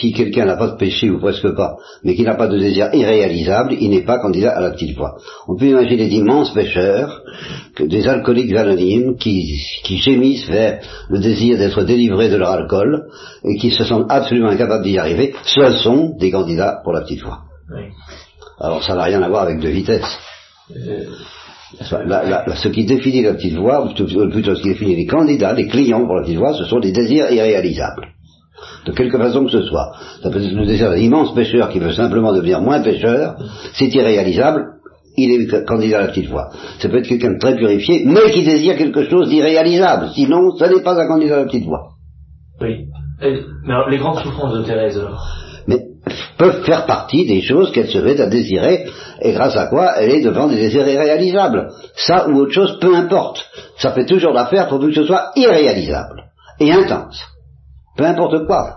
si 0.00 0.12
quelqu'un 0.12 0.46
n'a 0.46 0.56
pas 0.56 0.68
de 0.68 0.76
péché, 0.76 1.10
ou 1.10 1.18
presque 1.18 1.54
pas, 1.54 1.76
mais 2.02 2.14
qui 2.14 2.22
n'a 2.22 2.34
pas 2.34 2.48
de 2.48 2.58
désir 2.58 2.88
irréalisable, 2.92 3.74
il 3.78 3.90
n'est 3.90 4.04
pas 4.04 4.18
candidat 4.18 4.52
à 4.52 4.60
la 4.60 4.70
petite 4.70 4.96
voie. 4.96 5.16
On 5.46 5.56
peut 5.56 5.66
imaginer 5.66 6.08
d'immenses 6.08 6.52
pécheurs, 6.52 7.22
que 7.74 7.84
des 7.84 8.06
alcooliques 8.08 8.54
anonymes, 8.56 9.16
qui, 9.16 9.58
qui 9.84 9.98
gémissent 9.98 10.48
vers 10.48 10.80
le 11.08 11.18
désir 11.18 11.58
d'être 11.58 11.82
délivrés 11.84 12.30
de 12.30 12.36
leur 12.36 12.50
alcool, 12.50 13.08
et 13.44 13.56
qui 13.56 13.70
se 13.70 13.84
sentent 13.84 14.10
absolument 14.10 14.48
incapables 14.48 14.84
d'y 14.84 14.98
arriver, 14.98 15.34
ce 15.44 15.72
sont 15.82 16.16
des 16.18 16.30
candidats 16.30 16.80
pour 16.82 16.92
la 16.92 17.02
petite 17.02 17.22
voie. 17.22 17.40
Alors 18.58 18.82
ça 18.82 18.94
n'a 18.94 19.04
rien 19.04 19.22
à 19.22 19.28
voir 19.28 19.42
avec 19.42 19.60
de 19.60 19.68
vitesse. 19.68 20.18
Euh, 20.70 21.04
ce 21.78 22.68
qui 22.68 22.84
définit 22.84 23.22
la 23.22 23.34
petite 23.34 23.56
voie, 23.56 23.84
ou 23.84 23.94
plutôt 23.94 24.54
ce 24.54 24.62
qui 24.62 24.68
définit 24.68 24.96
les 24.96 25.06
candidats, 25.06 25.52
les 25.52 25.66
clients 25.66 26.04
pour 26.04 26.16
la 26.16 26.22
petite 26.22 26.38
voie, 26.38 26.54
ce 26.54 26.64
sont 26.64 26.80
des 26.80 26.92
désirs 26.92 27.30
irréalisables 27.30 28.08
de 28.86 28.92
quelque 28.92 29.18
façon 29.18 29.44
que 29.44 29.50
ce 29.50 29.62
soit. 29.62 29.92
Ça 30.22 30.30
peut 30.30 30.42
être 30.42 30.52
le 30.52 30.66
désir 30.66 30.90
d'un 30.90 30.96
immense 30.96 31.34
pêcheur 31.34 31.68
qui 31.70 31.78
veut 31.78 31.92
simplement 31.92 32.32
devenir 32.32 32.60
moins 32.60 32.80
pêcheur, 32.80 33.36
c'est 33.74 33.92
irréalisable, 33.94 34.64
il 35.16 35.32
est 35.32 35.64
candidat 35.66 35.98
à 35.98 36.00
la 36.02 36.08
petite 36.08 36.28
voie. 36.28 36.50
Ça 36.78 36.88
peut 36.88 36.98
être 36.98 37.08
quelqu'un 37.08 37.34
de 37.34 37.38
très 37.38 37.56
purifié, 37.56 38.04
mais 38.06 38.30
qui 38.32 38.44
désire 38.44 38.76
quelque 38.76 39.08
chose 39.08 39.28
d'irréalisable, 39.28 40.10
sinon 40.14 40.50
ce 40.56 40.64
n'est 40.64 40.82
pas 40.82 41.00
un 41.00 41.06
candidat 41.06 41.36
à 41.36 41.38
la 41.40 41.44
petite 41.44 41.64
voie. 41.64 41.90
Oui. 42.60 42.86
mais 43.20 43.72
alors, 43.72 43.88
les 43.88 43.98
grandes 43.98 44.18
souffrances 44.18 44.54
de 44.54 44.62
Thérèse 44.62 44.98
alors? 44.98 45.24
Peuvent 46.40 46.64
faire 46.64 46.86
partie 46.86 47.26
des 47.26 47.42
choses 47.42 47.70
qu'elle 47.70 47.90
se 47.90 47.98
met 47.98 48.18
à 48.18 48.26
désirer, 48.26 48.86
et 49.20 49.32
grâce 49.32 49.56
à 49.56 49.66
quoi 49.66 49.98
elle 49.98 50.10
est 50.10 50.22
devant 50.22 50.48
des 50.48 50.56
désirs 50.56 50.88
irréalisables. 50.88 51.68
Ça 51.94 52.28
ou 52.28 52.38
autre 52.38 52.52
chose, 52.52 52.78
peu 52.80 52.96
importe. 52.96 53.44
Ça 53.76 53.92
fait 53.92 54.06
toujours 54.06 54.32
l'affaire 54.32 54.68
pour 54.68 54.80
que 54.80 54.90
ce 54.90 55.04
soit 55.04 55.32
irréalisable 55.36 56.24
et 56.58 56.72
intense. 56.72 57.22
Peu 57.94 58.04
importe 58.04 58.46
quoi. 58.46 58.76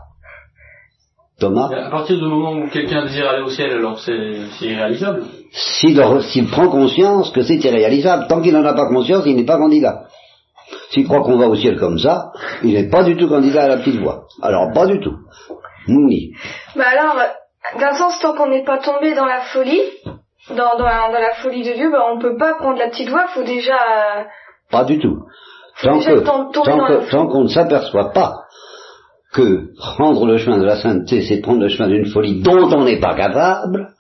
Thomas 1.40 1.70
À 1.74 1.90
partir 1.90 2.18
du 2.18 2.26
moment 2.26 2.52
où 2.52 2.70
quelqu'un 2.70 3.06
désire 3.06 3.30
aller 3.30 3.44
au 3.44 3.50
ciel, 3.50 3.72
alors 3.72 3.98
c'est 3.98 4.66
irréalisable 4.66 5.24
S'il 5.52 6.48
prend 6.48 6.68
conscience 6.68 7.32
que 7.32 7.44
c'est 7.44 7.56
irréalisable, 7.56 8.28
tant 8.28 8.42
qu'il 8.42 8.54
n'en 8.54 8.66
a 8.66 8.74
pas 8.74 8.88
conscience, 8.90 9.24
il 9.26 9.38
n'est 9.38 9.46
pas 9.46 9.58
candidat. 9.58 10.04
S'il 10.92 11.06
croit 11.06 11.22
qu'on 11.22 11.38
va 11.38 11.48
au 11.48 11.56
ciel 11.56 11.78
comme 11.80 11.98
ça, 11.98 12.32
il 12.62 12.74
n'est 12.74 12.90
pas 12.90 13.04
du 13.04 13.16
tout 13.16 13.30
candidat 13.30 13.64
à 13.64 13.68
la 13.70 13.78
petite 13.78 14.02
voie. 14.02 14.26
Alors, 14.42 14.72
pas 14.74 14.86
du 14.86 15.00
tout. 15.00 15.16
Ni. 15.88 16.32
Bah 16.76 16.86
alors, 16.92 17.18
d'un 17.80 17.94
sens, 17.94 18.20
tant 18.20 18.36
qu'on 18.36 18.50
n'est 18.50 18.64
pas 18.64 18.80
tombé 18.80 19.16
dans 19.16 19.26
la 19.26 19.42
folie, 19.42 19.82
dans, 20.50 20.78
la, 20.78 21.34
folie 21.42 21.64
de 21.64 21.74
Dieu, 21.74 21.92
bah 21.92 22.06
on 22.12 22.18
ne 22.18 22.22
peut 22.22 22.38
pas 22.38 22.56
prendre 22.56 22.78
la 22.78 22.90
petite 22.90 23.10
voie, 23.10 23.26
il 23.30 23.34
faut 23.34 23.44
déjà... 23.44 23.78
Pas 24.70 24.84
du 24.84 25.00
tout. 25.00 25.20
Tant 25.82 26.00
qu'on 27.28 27.44
ne 27.44 27.48
s'aperçoit 27.48 28.12
pas 28.12 28.34
que 29.34 29.76
prendre 29.78 30.26
le 30.26 30.38
chemin 30.38 30.60
de 30.60 30.66
la 30.66 30.78
sainteté, 30.78 31.22
c'est 31.22 31.42
prendre 31.42 31.62
le 31.62 31.70
chemin 31.70 31.90
d'une 31.90 32.06
folie 32.06 32.42
dont 32.42 32.72
on 32.72 32.84
n'est 32.84 33.00
pas 33.00 33.16
capable, 33.16 33.94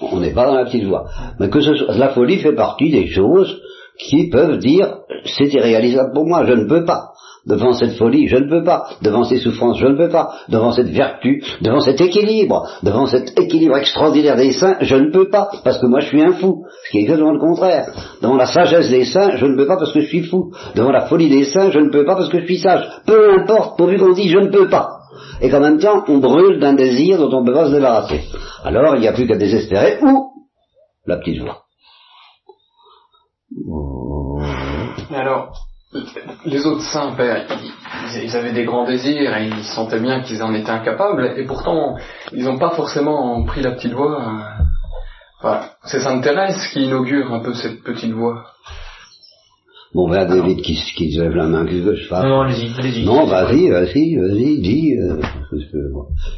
on 0.00 0.20
n'est 0.20 0.32
pas 0.32 0.46
dans 0.46 0.54
la 0.54 0.64
petite 0.64 0.84
voie. 0.84 1.06
Mais 1.40 1.50
que 1.50 1.60
ce 1.60 1.74
soit, 1.74 1.94
la 1.94 2.10
folie 2.10 2.38
fait 2.38 2.54
partie 2.54 2.90
des 2.90 3.08
choses 3.08 3.60
qui 3.98 4.30
peuvent 4.30 4.58
dire 4.58 4.98
c'est 5.24 5.52
irréalisable 5.52 6.12
pour 6.14 6.26
moi, 6.26 6.44
je 6.44 6.52
ne 6.52 6.68
peux 6.68 6.84
pas. 6.84 7.11
Devant 7.46 7.72
cette 7.72 7.96
folie, 7.96 8.28
je 8.28 8.36
ne 8.36 8.48
peux 8.48 8.62
pas. 8.62 8.86
Devant 9.02 9.24
ces 9.24 9.40
souffrances, 9.40 9.78
je 9.78 9.86
ne 9.86 9.96
peux 9.96 10.08
pas. 10.08 10.32
Devant 10.48 10.70
cette 10.70 10.90
vertu, 10.90 11.42
devant 11.60 11.80
cet 11.80 12.00
équilibre, 12.00 12.68
devant 12.84 13.06
cet 13.06 13.38
équilibre 13.38 13.76
extraordinaire 13.76 14.36
des 14.36 14.52
saints, 14.52 14.76
je 14.80 14.94
ne 14.94 15.10
peux 15.10 15.28
pas, 15.28 15.50
parce 15.64 15.78
que 15.78 15.86
moi 15.86 16.00
je 16.00 16.06
suis 16.06 16.22
un 16.22 16.32
fou. 16.34 16.64
Ce 16.84 16.90
qui 16.90 16.98
est 16.98 17.02
exactement 17.02 17.32
le 17.32 17.40
contraire. 17.40 17.86
Devant 18.22 18.36
la 18.36 18.46
sagesse 18.46 18.90
des 18.90 19.04
saints, 19.04 19.36
je 19.36 19.46
ne 19.46 19.56
peux 19.56 19.66
pas 19.66 19.76
parce 19.76 19.92
que 19.92 20.00
je 20.00 20.06
suis 20.06 20.22
fou. 20.22 20.52
Devant 20.76 20.92
la 20.92 21.06
folie 21.06 21.30
des 21.30 21.44
saints, 21.44 21.70
je 21.70 21.80
ne 21.80 21.90
peux 21.90 22.04
pas 22.04 22.14
parce 22.14 22.28
que 22.28 22.40
je 22.40 22.46
suis 22.46 22.58
sage. 22.58 22.88
Peu 23.06 23.40
importe, 23.40 23.76
pourvu 23.76 23.98
qu'on 23.98 24.12
dit 24.12 24.28
je 24.28 24.38
ne 24.38 24.48
peux 24.48 24.68
pas. 24.68 24.98
Et 25.40 25.50
qu'en 25.50 25.60
même 25.60 25.78
temps, 25.78 26.04
on 26.06 26.18
brûle 26.18 26.60
d'un 26.60 26.74
désir 26.74 27.18
dont 27.18 27.36
on 27.36 27.40
ne 27.40 27.46
peut 27.46 27.54
pas 27.54 27.66
se 27.66 27.74
débarrasser. 27.74 28.20
Alors, 28.64 28.94
il 28.94 29.00
n'y 29.00 29.08
a 29.08 29.12
plus 29.12 29.26
qu'à 29.26 29.36
désespérer, 29.36 29.98
ou 30.00 30.30
la 31.06 31.16
petite 31.16 31.40
voix. 31.40 31.64
Alors, 35.12 35.52
les 36.44 36.66
autres 36.66 36.82
saints, 36.82 37.12
père, 37.16 37.44
ils, 38.22 38.36
avaient 38.36 38.52
des 38.52 38.64
grands 38.64 38.84
désirs 38.84 39.36
et 39.36 39.46
ils 39.46 39.64
sentaient 39.64 40.00
bien 40.00 40.22
qu'ils 40.22 40.42
en 40.42 40.54
étaient 40.54 40.70
incapables, 40.70 41.34
et 41.36 41.44
pourtant, 41.44 41.96
ils 42.32 42.44
n'ont 42.44 42.58
pas 42.58 42.70
forcément 42.70 43.42
pris 43.44 43.62
la 43.62 43.72
petite 43.72 43.92
voie. 43.92 44.22
c'est 45.84 46.00
Sainte 46.00 46.22
Thérèse 46.22 46.66
qui 46.72 46.84
inaugure 46.84 47.32
un 47.32 47.40
peu 47.40 47.54
cette 47.54 47.82
petite 47.82 48.12
voie. 48.12 48.44
Bon, 49.94 50.08
ben, 50.08 50.26
David 50.26 50.62
qui, 50.62 50.74
qui 50.96 51.08
lève 51.18 51.34
la 51.34 51.46
main, 51.46 51.66
qu'est-ce 51.66 51.84
que 51.84 51.94
je 51.94 52.08
fasse 52.08 52.24
Non, 52.24 52.40
allez-y, 52.40 52.72
allez-y. 52.78 53.04
Non, 53.04 53.26
vas-y, 53.26 53.68
vas-y, 53.68 54.16
vas-y, 54.16 54.60
dis. 54.62 54.96
Euh, 54.98 55.20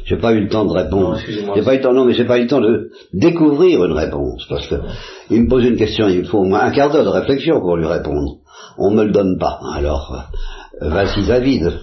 j'ai 0.03 0.17
pas 0.17 0.33
eu 0.33 0.41
le 0.41 0.49
temps 0.49 0.65
de 0.65 0.73
répondre. 0.73 1.17
J'ai 1.25 1.61
pas 1.61 1.73
eu 1.73 1.77
le 1.77 1.83
temps, 1.83 1.93
non, 1.93 2.03
mais 2.03 2.13
j'ai 2.13 2.25
pas 2.25 2.37
eu 2.37 2.43
le 2.43 2.47
temps 2.47 2.59
de 2.59 2.91
découvrir 3.13 3.85
une 3.85 3.93
réponse, 3.93 4.45
parce 4.49 4.67
que 4.67 4.75
il 5.29 5.43
me 5.43 5.49
pose 5.49 5.63
une 5.63 5.77
question, 5.77 6.09
il 6.09 6.25
faut 6.25 6.39
au 6.39 6.43
moins 6.43 6.63
un 6.63 6.71
quart 6.71 6.91
d'heure 6.91 7.05
de 7.05 7.09
réflexion 7.09 7.61
pour 7.61 7.77
lui 7.77 7.85
répondre. 7.85 8.39
On 8.77 8.91
me 8.91 9.05
le 9.05 9.11
donne 9.11 9.37
pas. 9.39 9.57
Alors, 9.73 10.27
euh, 10.81 10.89
vas-y, 10.89 11.25
David. 11.25 11.79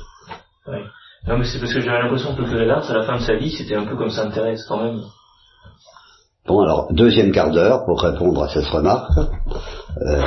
Oui. 0.69 0.79
Non, 1.27 1.39
mais 1.39 1.45
c'est 1.45 1.59
parce 1.59 1.73
que 1.73 1.81
j'avais 1.81 2.03
l'impression 2.03 2.35
que 2.35 2.43
le 2.43 2.63
à 2.63 2.67
la 2.67 3.03
fin 3.05 3.17
de 3.17 3.23
sa 3.23 3.37
vie, 3.37 3.51
c'était 3.51 3.77
un 3.77 3.87
peu 3.87 3.97
comme 3.97 4.11
Sainte 4.11 4.35
Thérèse, 4.35 4.67
quand 4.69 4.83
même. 4.83 5.01
Bon, 6.47 6.61
alors, 6.61 6.93
deuxième 6.93 7.31
quart 7.31 7.53
d'heure 7.53 7.85
pour 7.87 8.03
répondre 8.03 8.43
à 8.43 8.49
cette 8.49 8.67
remarque. 8.67 9.13
Euh, 9.17 10.25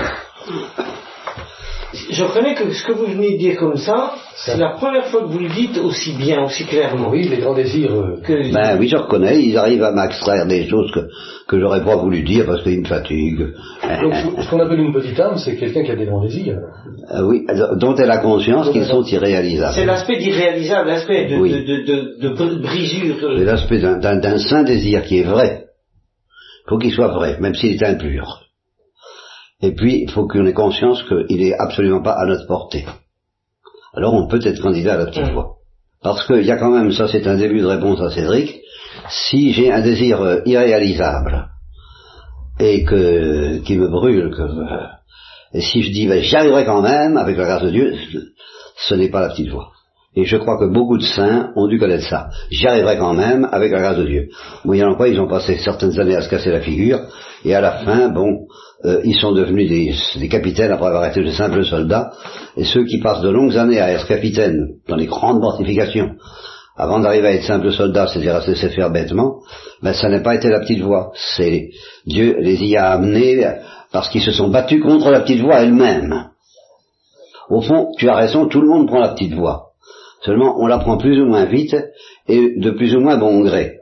Je 2.18 2.24
reconnais 2.24 2.56
que 2.56 2.72
ce 2.72 2.84
que 2.88 2.94
vous 2.94 3.08
venez 3.08 3.32
de 3.34 3.38
dire 3.38 3.58
comme 3.58 3.76
ça, 3.78 4.14
c'est 4.38 4.58
la 4.58 4.70
première 4.80 5.06
fois 5.08 5.22
que 5.24 5.28
vous 5.28 5.40
le 5.40 5.50
dites 5.50 5.78
aussi 5.78 6.14
bien, 6.14 6.44
aussi 6.46 6.64
clairement. 6.66 7.10
Oui, 7.10 7.28
les 7.28 7.38
grands 7.38 7.54
désirs. 7.56 7.92
euh, 7.92 8.22
Que- 8.24 8.54
ben 8.54 8.78
oui, 8.80 8.88
je 8.88 8.96
reconnais, 8.98 9.42
ils 9.44 9.58
arrivent 9.58 9.84
à 9.84 9.92
m'extraire 9.92 10.46
des 10.46 10.66
choses 10.68 10.92
que, 10.94 11.02
que 11.50 11.60
j'aurais 11.60 11.84
pas 11.84 11.98
voulu 11.98 12.22
dire 12.24 12.46
parce 12.46 12.64
qu'ils 12.64 12.80
me 12.80 12.86
fatiguent. 12.88 13.48
Donc, 14.02 14.14
ce 14.42 14.50
qu'on 14.50 14.60
appelle 14.60 14.80
une 14.80 14.94
petite 14.94 15.20
âme, 15.20 15.38
c'est 15.38 15.56
quelqu'un 15.58 15.84
qui 15.84 15.92
a 15.92 15.96
des 15.96 16.06
grands 16.06 16.22
désirs. 16.24 16.58
Euh, 17.12 17.22
oui, 17.24 17.46
dont 17.78 17.96
elle 17.96 18.12
a 18.12 18.20
conscience 18.20 18.70
qu'ils 18.72 18.86
sont 18.86 19.04
C'est 19.04 19.16
irréalisables. 19.18 19.86
l'aspect 19.86 20.18
d'irréalisable, 20.18 20.88
l'aspect 20.88 21.26
de, 21.30 21.36
Oui. 21.36 21.52
de, 21.52 21.58
de, 21.60 21.78
de- 21.86 22.30
de 22.30 22.30
br- 22.36 22.62
brisure. 22.62 23.16
C'est 23.20 23.44
l'aspect 23.46 23.80
d'un- 23.80 23.98
d'un 24.00 24.18
d'un 24.20 24.38
saint 24.38 24.64
désir 24.64 25.04
qui 25.04 25.20
est 25.20 25.24
vrai. 25.24 25.66
Il 26.66 26.70
faut 26.70 26.78
qu'il 26.78 26.94
soit 26.94 27.10
vrai, 27.10 27.38
même 27.42 27.56
s'il 27.56 27.74
est 27.76 27.84
impur. 27.84 28.42
Et 29.66 29.72
puis, 29.74 30.04
il 30.04 30.12
faut 30.12 30.28
qu'on 30.28 30.46
ait 30.46 30.54
conscience 30.54 31.02
qu'il 31.04 31.40
n'est 31.40 31.56
absolument 31.58 32.04
pas 32.04 32.14
à 32.14 32.26
notre 32.28 32.46
portée. 32.46 32.86
Alors 33.96 34.14
on 34.14 34.28
peut 34.28 34.42
être 34.44 34.62
candidat 34.62 34.94
à 34.94 34.98
la 34.98 35.06
petite 35.08 35.32
voix. 35.32 35.56
Parce 36.04 36.28
qu'il 36.28 36.46
y 36.46 36.52
a 36.52 36.58
quand 36.58 36.70
même, 36.70 36.92
ça 36.92 37.08
c'est 37.08 37.26
un 37.26 37.36
début 37.36 37.62
de 37.62 37.66
réponse 37.66 38.00
à 38.00 38.12
Cédric, 38.12 38.62
si 39.10 39.54
j'ai 39.54 39.72
un 39.72 39.82
désir 39.82 40.22
euh, 40.22 40.42
irréalisable 40.46 41.48
et 42.60 42.84
que 42.84 43.58
qui 43.60 43.76
me 43.78 43.88
brûle, 43.88 44.30
que, 44.36 44.42
euh, 44.42 44.88
et 45.54 45.62
si 45.62 45.82
je 45.82 45.92
dis 45.92 46.08
ben, 46.08 46.22
j'y 46.22 46.36
arriverai 46.36 46.66
quand 46.66 46.82
même, 46.82 47.18
avec 47.18 47.36
la 47.38 47.46
grâce 47.46 47.64
de 47.64 47.72
Dieu, 47.72 47.96
ce 48.88 48.94
n'est 48.94 49.10
pas 49.10 49.22
la 49.22 49.30
petite 49.30 49.50
voix. 49.50 49.72
Et 50.18 50.26
je 50.26 50.38
crois 50.38 50.60
que 50.60 50.72
beaucoup 50.72 50.98
de 50.98 51.04
saints 51.04 51.52
ont 51.56 51.68
dû 51.68 51.80
connaître 51.80 52.08
ça. 52.08 52.30
J'y 52.50 52.68
arriverai 52.68 52.98
quand 52.98 53.14
même 53.14 53.50
avec 53.52 53.72
la 53.72 53.80
grâce 53.80 53.98
de 53.98 54.06
Dieu. 54.06 54.30
Moyennant 54.64 54.96
quoi, 54.96 55.10
ils 55.10 55.20
ont 55.20 55.28
passé 55.28 55.58
certaines 55.58 56.00
années 56.00 56.16
à 56.16 56.22
se 56.22 56.30
casser 56.30 56.52
la 56.52 56.62
figure, 56.62 57.00
et 57.44 57.56
à 57.56 57.62
la 57.62 57.84
fin, 57.84 58.10
bon, 58.10 58.48
euh, 58.86 59.02
ils 59.04 59.20
sont 59.20 59.32
devenus 59.32 59.68
des, 59.68 59.94
des 60.20 60.30
capitaines 60.30 60.72
après 60.72 60.88
avoir 60.88 61.06
été 61.06 61.24
de 61.24 61.32
simples 61.32 61.66
soldats, 61.66 62.12
et 62.56 62.64
ceux 62.64 62.86
qui 62.86 63.00
passent 63.00 63.22
de 63.22 63.30
longues 63.30 63.58
années 63.58 63.82
à 63.82 63.92
être 63.92 64.08
capitaines 64.08 64.76
dans 64.88 64.96
les 64.96 65.08
grandes 65.08 65.40
mortifications, 65.40 66.12
avant 66.78 67.00
d'arriver 67.00 67.28
à 67.28 67.34
être 67.34 67.44
simples 67.44 67.72
soldats, 67.72 68.08
c'est-à-dire 68.08 68.36
à 68.36 68.42
se 68.42 68.52
laisser 68.52 68.70
faire 68.70 68.92
bêtement, 68.92 69.40
ben 69.82 69.94
ça 69.94 70.10
n'a 70.10 70.20
pas 70.20 70.36
été 70.36 70.50
la 70.50 70.60
petite 70.60 70.82
voix. 70.82 71.12
C'est 71.36 71.70
Dieu 72.06 72.36
les 72.40 72.56
y 72.66 72.76
a 72.76 72.92
amenés 72.92 73.46
parce 73.92 74.10
qu'ils 74.10 74.22
se 74.22 74.32
sont 74.32 74.50
battus 74.50 74.84
contre 74.84 75.10
la 75.10 75.22
petite 75.22 75.42
voix 75.42 75.62
elle-même. 75.62 76.30
Au 77.50 77.62
fond, 77.62 77.92
tu 77.98 78.10
as 78.10 78.16
raison, 78.16 78.48
tout 78.48 78.62
le 78.62 78.68
monde 78.68 78.88
prend 78.88 79.00
la 79.00 79.10
petite 79.10 79.34
voix. 79.34 79.70
Seulement, 80.24 80.56
on 80.60 80.68
la 80.68 80.80
prend 80.80 80.98
plus 80.98 81.22
ou 81.22 81.26
moins 81.26 81.46
vite 81.46 81.76
et 82.28 82.60
de 82.60 82.72
plus 82.72 82.96
ou 82.96 83.00
moins 83.00 83.18
bon 83.18 83.42
gré. 83.42 83.78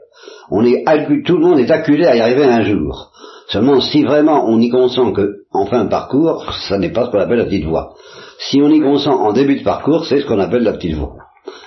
On 0.50 0.64
est 0.64 0.84
tout 1.24 1.38
le 1.38 1.46
monde 1.46 1.58
est 1.58 1.70
acculé 1.70 2.06
à 2.06 2.16
y 2.16 2.20
arriver 2.20 2.44
un 2.44 2.62
jour. 2.62 3.10
Seulement, 3.48 3.80
si 3.80 4.02
vraiment 4.02 4.46
on 4.48 4.58
y 4.58 4.68
consent 4.68 5.12
que, 5.12 5.44
en 5.52 5.66
fin 5.66 5.84
de 5.84 5.90
parcours, 5.90 6.44
ça 6.68 6.78
n'est 6.78 6.92
pas 6.92 7.06
ce 7.06 7.10
qu'on 7.10 7.18
appelle 7.18 7.38
la 7.38 7.44
petite 7.44 7.66
voix. 7.66 7.94
Si 8.38 8.60
on 8.62 8.70
y 8.70 8.80
consent 8.80 9.20
en 9.20 9.32
début 9.32 9.58
de 9.58 9.64
parcours, 9.64 10.06
c'est 10.06 10.20
ce 10.20 10.26
qu'on 10.26 10.40
appelle 10.40 10.62
la 10.62 10.72
petite 10.72 10.96
voix. 10.96 11.16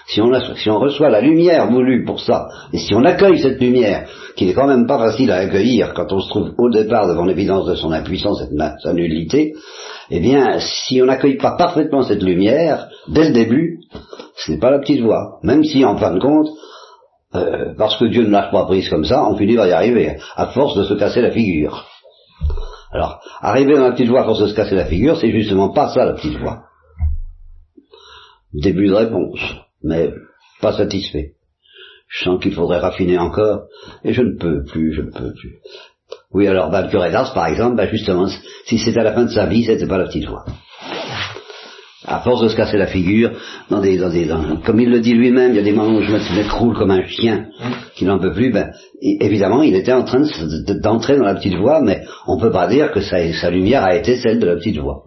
Si 0.07 0.21
on, 0.21 0.31
si 0.55 0.69
on 0.69 0.79
reçoit 0.79 1.09
la 1.09 1.21
lumière 1.21 1.69
voulue 1.69 2.05
pour 2.05 2.19
ça, 2.19 2.47
et 2.71 2.77
si 2.77 2.95
on 2.95 3.03
accueille 3.03 3.39
cette 3.39 3.59
lumière, 3.59 4.07
qui 4.35 4.45
n'est 4.45 4.53
quand 4.53 4.67
même 4.67 4.87
pas 4.87 4.97
facile 4.97 5.31
à 5.31 5.37
accueillir 5.37 5.93
quand 5.93 6.11
on 6.11 6.21
se 6.21 6.29
trouve 6.29 6.53
au 6.57 6.69
départ 6.69 7.07
devant 7.07 7.25
l'évidence 7.25 7.67
de 7.67 7.75
son 7.75 7.91
impuissance 7.91 8.41
et 8.41 8.53
de 8.53 8.61
sa 8.81 8.93
nullité, 8.93 9.53
eh 10.09 10.19
bien, 10.19 10.59
si 10.59 11.01
on 11.01 11.05
n'accueille 11.05 11.37
pas 11.37 11.57
parfaitement 11.57 12.03
cette 12.03 12.23
lumière, 12.23 12.87
dès 13.09 13.27
le 13.27 13.33
début, 13.33 13.79
ce 14.37 14.51
n'est 14.51 14.59
pas 14.59 14.71
la 14.71 14.79
petite 14.79 15.01
voix. 15.01 15.39
Même 15.43 15.63
si, 15.63 15.83
en 15.83 15.97
fin 15.97 16.13
de 16.13 16.19
compte, 16.19 16.47
euh, 17.35 17.73
parce 17.77 17.97
que 17.97 18.05
Dieu 18.05 18.23
ne 18.23 18.29
lâche 18.29 18.51
pas 18.51 18.65
prise 18.65 18.89
comme 18.89 19.05
ça, 19.05 19.27
on 19.27 19.35
finit 19.37 19.55
par 19.55 19.67
y 19.67 19.71
arriver, 19.71 20.17
à 20.35 20.47
force 20.47 20.77
de 20.77 20.83
se 20.83 20.93
casser 20.93 21.21
la 21.21 21.31
figure. 21.31 21.85
Alors, 22.91 23.19
arriver 23.41 23.73
dans 23.73 23.83
la 23.83 23.91
petite 23.91 24.07
voix 24.07 24.21
à 24.21 24.25
force 24.25 24.39
de 24.39 24.47
se 24.47 24.55
casser 24.55 24.75
la 24.75 24.85
figure, 24.85 25.17
c'est 25.17 25.31
justement 25.31 25.69
pas 25.69 25.89
ça 25.89 26.05
la 26.05 26.13
petite 26.13 26.37
voix. 26.37 26.63
Début 28.53 28.87
de 28.87 28.93
réponse, 28.93 29.39
mais 29.83 30.11
pas 30.61 30.73
satisfait. 30.73 31.33
Je 32.07 32.23
sens 32.23 32.41
qu'il 32.41 32.53
faudrait 32.53 32.79
raffiner 32.79 33.17
encore, 33.17 33.63
et 34.05 34.13
je 34.13 34.21
ne 34.21 34.37
peux 34.37 34.63
plus, 34.63 34.93
je 34.93 35.01
ne 35.01 35.11
peux 35.11 35.33
plus. 35.33 35.57
Oui, 36.31 36.47
alors, 36.47 36.69
bah, 36.69 36.81
le 36.83 36.89
curé 36.89 37.11
d'Ars, 37.11 37.33
par 37.33 37.47
exemple, 37.47 37.75
bah, 37.75 37.87
justement, 37.87 38.27
si 38.65 38.77
c'était 38.77 39.01
à 39.01 39.03
la 39.03 39.13
fin 39.13 39.25
de 39.25 39.31
sa 39.31 39.45
vie, 39.45 39.65
c'était 39.65 39.87
pas 39.87 39.97
la 39.97 40.05
petite 40.05 40.27
voix. 40.27 40.45
À 42.09 42.19
force 42.21 42.41
de 42.41 42.47
se 42.47 42.55
casser 42.55 42.77
la 42.77 42.87
figure, 42.87 43.31
dans 43.69 43.81
des, 43.81 43.97
dans 43.97 44.09
des, 44.09 44.25
dans- 44.25 44.57
comme 44.65 44.79
il 44.79 44.89
le 44.89 45.01
dit 45.01 45.13
lui-même, 45.13 45.51
il 45.51 45.57
y 45.57 45.59
a 45.59 45.63
des 45.63 45.73
moments 45.73 45.97
où 45.97 46.01
je 46.01 46.11
me 46.11 46.37
m'écroule 46.37 46.73
comme 46.73 46.91
un 46.91 47.05
chien 47.05 47.47
qui 47.95 48.05
n'en 48.05 48.17
peut 48.17 48.31
plus. 48.31 48.49
Ben, 48.51 48.71
évidemment, 49.01 49.61
il 49.61 49.75
était 49.75 49.91
en 49.91 50.03
train 50.03 50.21
de 50.21 50.25
se- 50.25 50.65
de- 50.71 50.79
d'entrer 50.81 51.17
dans 51.17 51.25
la 51.25 51.35
petite 51.35 51.55
voie, 51.57 51.81
mais 51.81 52.03
on 52.25 52.39
peut 52.39 52.51
pas 52.51 52.67
dire 52.67 52.91
que 52.93 53.01
sa, 53.01 53.17
sa 53.33 53.49
lumière 53.51 53.83
a 53.83 53.93
été 53.95 54.15
celle 54.17 54.39
de 54.39 54.45
la 54.45 54.55
petite 54.55 54.77
voie. 54.77 55.03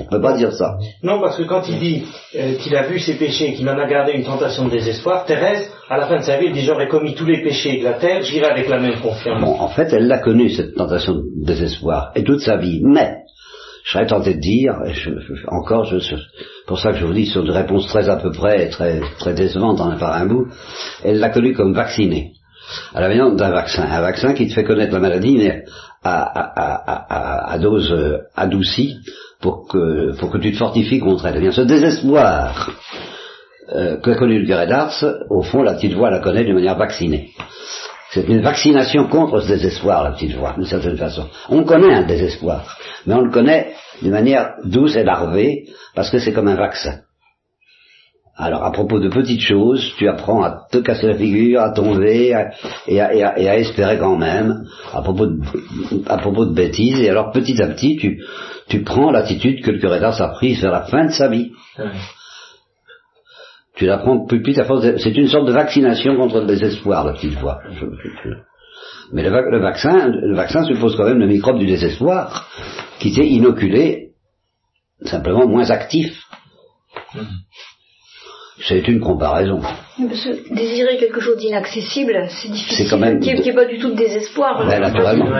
On 0.00 0.04
peut 0.04 0.20
pas 0.20 0.36
dire 0.36 0.52
ça. 0.52 0.76
Non, 1.02 1.18
parce 1.20 1.36
que 1.38 1.44
quand 1.44 1.62
il 1.68 1.78
dit 1.78 2.02
euh, 2.36 2.54
qu'il 2.56 2.76
a 2.76 2.82
vu 2.86 3.00
ses 3.00 3.14
péchés, 3.14 3.54
qu'il 3.54 3.68
en 3.68 3.78
a 3.78 3.88
gardé 3.88 4.12
une 4.12 4.22
tentation 4.22 4.66
de 4.66 4.70
désespoir, 4.70 5.24
Thérèse, 5.24 5.70
à 5.88 5.96
la 5.96 6.06
fin 6.06 6.16
de 6.18 6.22
sa 6.22 6.36
vie, 6.38 6.46
elle 6.48 6.52
dit 6.52 6.60
j'aurais 6.60 6.88
commis 6.88 7.14
tous 7.14 7.24
les 7.24 7.42
péchés 7.42 7.78
de 7.78 7.84
la 7.84 7.94
terre, 7.94 8.22
j'irai 8.22 8.46
avec 8.50 8.68
la 8.68 8.78
même 8.78 9.00
confiance. 9.00 9.40
Bon, 9.40 9.56
en 9.58 9.68
fait, 9.68 9.90
elle 9.92 10.06
l'a 10.08 10.18
connue, 10.18 10.50
cette 10.50 10.74
tentation 10.74 11.14
de 11.14 11.22
désespoir, 11.46 12.12
et 12.14 12.22
toute 12.22 12.40
sa 12.40 12.58
vie. 12.58 12.80
Mais, 12.84 13.14
je 13.84 13.92
serais 13.92 14.06
tenté 14.06 14.34
de 14.34 14.40
dire, 14.40 14.74
et 14.86 14.94
je- 14.94 15.10
encore, 15.48 15.84
je- 15.84 16.14
pour 16.66 16.78
ça 16.78 16.92
que 16.92 16.98
je 16.98 17.04
vous 17.04 17.12
dis, 17.12 17.26
sur 17.26 17.44
des 17.44 17.50
réponses 17.50 17.86
très 17.88 18.08
à 18.08 18.16
peu 18.16 18.30
près, 18.30 18.66
et 18.66 18.70
très, 18.70 19.00
très 19.18 19.34
décevantes 19.34 19.80
en 19.80 19.90
un 19.90 19.96
par 19.96 20.14
un 20.14 20.26
bout, 20.26 20.46
elle 21.04 21.18
l'a 21.18 21.30
connue 21.30 21.52
comme 21.54 21.74
vaccinée. 21.74 22.32
À 22.94 23.00
la 23.00 23.08
manière 23.08 23.32
d'un 23.32 23.50
vaccin. 23.50 23.82
Un 23.82 24.00
vaccin 24.00 24.34
qui 24.34 24.48
te 24.48 24.54
fait 24.54 24.64
connaître 24.64 24.92
la 24.94 25.00
maladie, 25.00 25.36
mais 25.36 25.64
à, 26.04 26.22
à, 26.22 26.74
à, 26.94 27.52
à, 27.52 27.58
dose 27.58 27.90
euh, 27.92 28.18
adoucie, 28.36 28.98
pour 29.40 29.66
que, 29.68 30.16
pour 30.18 30.30
que 30.30 30.38
tu 30.38 30.52
te 30.52 30.56
fortifies 30.58 31.00
contre 31.00 31.26
elle. 31.26 31.34
Eh 31.36 31.40
bien, 31.40 31.52
ce 31.52 31.62
désespoir 31.62 32.70
euh, 33.74 33.96
que 33.96 34.10
connu 34.12 34.38
le 34.40 34.46
curé 34.46 34.66
d'Ars, 34.66 35.04
au 35.30 35.42
fond, 35.42 35.62
la 35.62 35.74
petite 35.74 35.94
voix 35.94 36.10
la 36.10 36.20
connaît 36.20 36.44
d'une 36.44 36.54
manière 36.54 36.76
vaccinée. 36.78 37.30
C'est 38.12 38.28
une 38.28 38.42
vaccination 38.42 39.08
contre 39.08 39.40
ce 39.40 39.48
désespoir, 39.48 40.04
la 40.04 40.10
petite 40.10 40.34
voix, 40.34 40.52
d'une 40.54 40.66
certaine 40.66 40.98
façon. 40.98 41.28
On 41.48 41.64
connaît 41.64 41.94
un 41.94 42.02
désespoir, 42.02 42.76
mais 43.06 43.14
on 43.14 43.22
le 43.22 43.30
connaît 43.30 43.72
d'une 44.02 44.10
manière 44.10 44.52
douce 44.64 44.96
et 44.96 45.04
larvée, 45.04 45.64
parce 45.94 46.10
que 46.10 46.18
c'est 46.18 46.32
comme 46.32 46.48
un 46.48 46.56
vaccin. 46.56 47.00
Alors, 48.36 48.64
à 48.64 48.72
propos 48.72 48.98
de 48.98 49.08
petites 49.08 49.40
choses, 49.40 49.94
tu 49.96 50.08
apprends 50.08 50.42
à 50.42 50.66
te 50.70 50.78
casser 50.78 51.06
la 51.06 51.16
figure, 51.16 51.62
à 51.62 51.70
tomber, 51.72 52.34
et, 52.86 53.00
à, 53.00 53.58
espérer 53.58 53.98
quand 53.98 54.16
même, 54.16 54.64
à 54.92 55.00
propos, 55.00 55.26
de, 55.26 56.54
bêtises, 56.54 57.00
et 57.00 57.08
alors 57.08 57.30
petit 57.30 57.62
à 57.62 57.68
petit, 57.68 57.96
tu, 58.68 58.82
prends 58.82 59.10
l'attitude 59.10 59.62
que 59.62 59.70
le 59.70 59.78
curé 59.78 60.00
d'Ars 60.00 60.20
a 60.20 60.28
prise 60.28 60.60
vers 60.60 60.72
la 60.72 60.82
fin 60.82 61.06
de 61.06 61.12
sa 61.12 61.28
vie. 61.28 61.52
Tu 63.74 63.86
la 63.86 63.98
prends 63.98 64.26
plus 64.26 64.42
vite 64.42 64.58
à 64.58 64.64
force 64.64 64.82
de- 64.84 64.96
C'est 64.98 65.16
une 65.16 65.28
sorte 65.28 65.46
de 65.46 65.52
vaccination 65.52 66.16
contre 66.16 66.40
le 66.40 66.46
désespoir, 66.46 67.04
la 67.06 67.12
petite 67.14 67.34
voix. 67.38 67.60
Mais 69.12 69.22
le, 69.22 69.30
vac- 69.30 69.50
le 69.50 69.60
vaccin, 69.60 70.08
le 70.08 70.34
vaccin 70.34 70.64
suppose 70.64 70.96
quand 70.96 71.04
même 71.04 71.18
le 71.18 71.26
microbe 71.26 71.58
du 71.58 71.66
désespoir, 71.66 72.48
qui 72.98 73.12
t'est 73.14 73.26
inoculé, 73.26 74.10
simplement 75.04 75.46
moins 75.46 75.70
actif. 75.70 76.22
C'est 78.60 78.86
une 78.88 79.00
comparaison. 79.00 79.60
Mais 79.98 80.06
Parce 80.08 80.22
que 80.24 80.54
désirer 80.54 80.96
quelque 80.98 81.20
chose 81.20 81.36
d'inaccessible, 81.38 82.26
c'est 82.28 82.48
difficile. 82.50 82.84
C'est 82.86 82.90
quand 82.90 82.98
même- 82.98 83.20
Qui 83.20 83.34
n'est 83.34 83.52
pas 83.54 83.64
du 83.64 83.78
tout 83.78 83.90
de 83.90 83.96
désespoir. 83.96 84.66
Ben, 84.66 84.80
naturellement. 84.80 85.30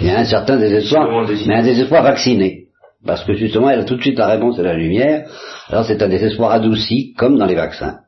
Il 0.00 0.06
y 0.06 0.10
a 0.10 0.20
un 0.20 0.24
certain 0.24 0.56
désespoir, 0.58 1.08
mais 1.46 1.54
un 1.56 1.62
désespoir 1.62 2.02
vacciné. 2.02 2.61
Parce 3.04 3.24
que 3.24 3.34
justement, 3.34 3.68
elle 3.70 3.80
a 3.80 3.84
tout 3.84 3.96
de 3.96 4.02
suite 4.02 4.18
la 4.18 4.28
réponse 4.28 4.58
et 4.58 4.62
la 4.62 4.74
lumière. 4.74 5.28
Alors 5.68 5.84
c'est 5.84 6.02
un 6.02 6.08
désespoir 6.08 6.52
adouci, 6.52 7.14
comme 7.14 7.36
dans 7.38 7.46
les 7.46 7.56
vaccins. 7.56 7.98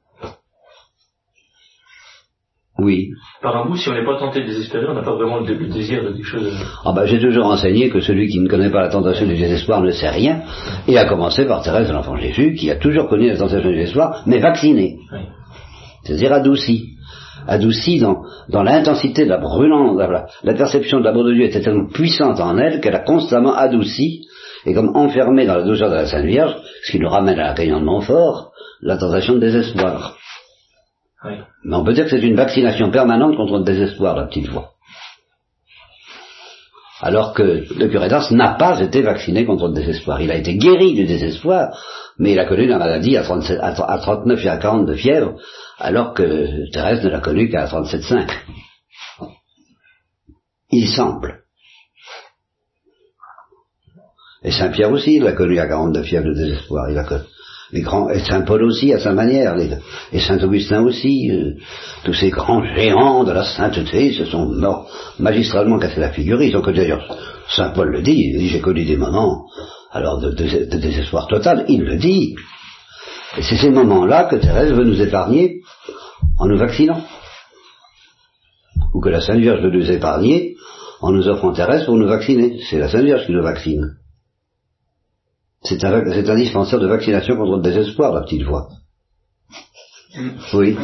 Oui. 2.79 3.11
Par 3.41 3.57
un 3.57 3.69
bout, 3.69 3.77
si 3.77 3.89
on 3.89 3.95
n'est 3.95 4.05
pas 4.05 4.19
tenté 4.19 4.41
de 4.41 4.47
désespérer, 4.47 4.87
on 4.89 4.95
n'a 4.95 5.03
pas 5.03 5.15
vraiment 5.15 5.39
le, 5.39 5.55
désir 5.69 6.03
de 6.03 6.11
quelque 6.11 6.27
chose. 6.27 6.53
Ah 6.85 6.93
ben, 6.93 7.07
j'ai 7.07 7.21
toujours 7.21 7.47
enseigné 7.47 7.89
que 7.89 8.01
celui 8.01 8.27
qui 8.27 8.41
ne 8.41 8.49
connaît 8.49 8.71
pas 8.71 8.83
la 8.83 8.89
tentation 8.89 9.27
du 9.27 9.37
désespoir 9.37 9.81
ne 9.81 9.93
sait 9.93 10.09
rien, 10.09 10.43
et 10.89 10.99
à 10.99 11.05
commencer 11.05 11.47
par 11.47 11.63
Thérèse 11.63 11.87
de 11.87 11.93
l'Enfant 11.93 12.17
Jésus, 12.17 12.55
qui 12.55 12.69
a 12.73 12.77
toujours 12.77 13.09
connu 13.09 13.29
la 13.29 13.37
tentation 13.37 13.69
du 13.71 13.77
désespoir, 13.77 14.23
mais 14.27 14.41
vaccinée, 14.41 14.97
Oui. 15.13 15.21
c'est-à-dire 16.03 16.33
adoucie. 16.33 16.91
Adoucie 17.47 18.01
dans, 18.01 18.23
dans 18.49 18.65
l'intensité 18.65 19.25
de 19.25 19.31
la 19.31 19.39
brûlante, 19.39 19.97
la, 19.97 20.27
la 20.43 20.55
perception 20.55 20.99
de 20.99 21.05
l'amour 21.05 21.25
de 21.25 21.35
Dieu 21.35 21.45
était 21.45 21.61
tellement 21.61 21.87
puissante 21.87 22.41
en 22.41 22.59
elle 22.59 22.81
qu'elle 22.81 22.97
a 22.97 23.01
constamment 23.05 23.55
adouci, 23.55 24.23
est 24.65 24.75
comme 24.75 24.97
enfermé 24.97 25.47
dans 25.47 25.57
la 25.57 25.65
douceur 25.65 25.91
de 25.91 25.95
la 25.95 26.07
Sainte 26.07 26.25
Vierge, 26.25 26.57
ce 26.85 26.93
qui 26.93 26.99
nous 26.99 27.09
ramène 27.09 27.39
à 27.39 27.49
la 27.49 27.53
Réunion 27.55 27.81
de 27.81 27.85
Montfort, 27.85 28.53
la 28.81 28.97
tentation 28.97 29.35
de 29.35 29.41
désespoir. 29.41 30.17
Mais 31.65 31.77
on 31.77 31.85
peut 31.85 31.95
dire 31.95 32.05
que 32.05 32.11
c'est 32.11 32.21
une 32.21 32.37
vaccination 32.37 32.91
permanente 32.91 33.37
contre 33.37 33.59
le 33.59 33.65
désespoir, 33.65 34.17
la 34.17 34.27
petite 34.27 34.49
voix. 34.49 34.73
Alors 37.01 37.35
que 37.35 37.43
le 37.43 37.89
curé 37.89 38.09
d'Ars 38.09 38.33
n'a 38.33 38.55
pas 38.55 38.81
été 38.81 39.03
vacciné 39.03 39.45
contre 39.45 39.69
le 39.69 39.75
désespoir. 39.75 40.21
Il 40.21 40.31
a 40.31 40.37
été 40.37 40.57
guéri 40.57 40.95
du 40.95 41.05
désespoir, 41.05 41.77
mais 42.19 42.33
il 42.33 42.39
a 42.39 42.47
connu 42.47 42.67
la 42.67 42.79
maladie 42.79 43.17
à, 43.17 43.23
37, 43.23 43.59
à 43.61 43.99
39 43.99 44.45
et 44.45 44.49
à 44.49 44.57
40 44.59 44.87
de 44.87 44.95
fièvre, 44.95 45.35
alors 45.79 46.15
que 46.15 46.71
Thérèse 46.73 47.05
ne 47.05 47.11
l'a 47.11 47.21
connu 47.21 47.51
qu'à 47.51 47.67
37,5. 47.67 48.31
Il 50.71 50.89
semble. 50.89 51.44
Et 54.45 54.51
Saint 54.51 54.71
Pierre 54.71 54.93
aussi, 54.93 55.17
il 55.17 55.23
l'a 55.23 55.33
connu 55.33 55.59
à 55.59 55.67
42 55.67 56.03
fièvres 56.03 56.29
de 56.29 56.35
désespoir. 56.35 56.91
Il 56.91 56.99
a 56.99 57.05
connu 57.05 57.23
les 57.73 57.83
grands, 57.83 58.09
et 58.09 58.21
Saint 58.21 58.43
Paul 58.43 58.63
aussi 58.63 58.93
à 58.93 59.01
sa 59.01 59.13
manière, 59.13 59.57
et 60.13 60.21
Saint 60.21 60.41
Augustin 60.43 60.83
aussi, 60.83 61.31
euh, 61.31 61.55
tous 62.05 62.15
ces 62.15 62.31
grands 62.31 62.63
géants 62.63 63.25
de 63.25 63.33
la 63.33 63.45
sainteté 63.45 64.13
se 64.13 64.27
sont 64.27 64.47
morts, 64.47 64.89
magistralement 65.19 65.79
cassé 65.79 65.99
la 65.99 66.11
figure. 66.11 66.41
Ils 66.41 66.53
d'ailleurs, 66.53 67.05
Saint 67.49 67.71
Paul 67.71 67.89
le 67.91 68.03
dit, 68.03 68.33
il 68.33 68.39
dit 68.39 68.49
j'ai 68.49 68.61
connu 68.61 68.85
des 68.85 68.97
moments 68.97 69.47
alors 69.91 70.21
de, 70.21 70.31
de 70.31 70.79
désespoir 70.79 71.27
total, 71.27 71.65
il 71.69 71.83
le 71.83 71.97
dit. 71.97 72.37
Et 73.37 73.43
c'est 73.43 73.57
ces 73.57 73.71
moments-là 73.71 74.25
que 74.25 74.37
Thérèse 74.37 74.73
veut 74.73 74.85
nous 74.85 75.01
épargner 75.01 75.61
en 76.39 76.47
nous 76.47 76.59
vaccinant. 76.59 77.03
Ou 78.93 79.01
que 79.01 79.09
la 79.09 79.21
Sainte 79.21 79.41
Vierge 79.41 79.63
veut 79.63 79.71
nous 79.71 79.91
épargner 79.91 80.55
en 81.01 81.11
nous 81.11 81.27
offrant 81.29 81.53
Thérèse 81.53 81.85
pour 81.85 81.97
nous 81.97 82.09
vacciner. 82.09 82.61
C'est 82.71 82.79
la 82.79 82.89
Sainte 82.89 83.05
Vierge 83.05 83.27
qui 83.27 83.33
nous 83.33 83.43
vaccine. 83.43 83.97
C'est 85.65 85.83
un, 85.85 85.95
indispensable 85.95 86.83
de 86.83 86.89
vaccination 86.89 87.37
contre 87.37 87.57
le 87.57 87.63
désespoir, 87.63 88.13
la 88.13 88.23
petite 88.23 88.43
voix. 88.43 88.69
Oui. 90.53 90.77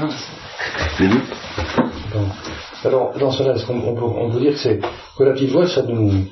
Alors, 2.84 3.12
dans 3.18 3.30
cela, 3.30 3.54
est-ce 3.54 3.66
qu'on 3.66 4.30
peut, 4.30 4.40
dire 4.40 4.52
que, 4.52 4.58
c'est, 4.58 4.80
que 5.18 5.22
la 5.22 5.32
petite 5.32 5.50
voix, 5.50 5.68
ça 5.68 5.82
nous, 5.82 6.24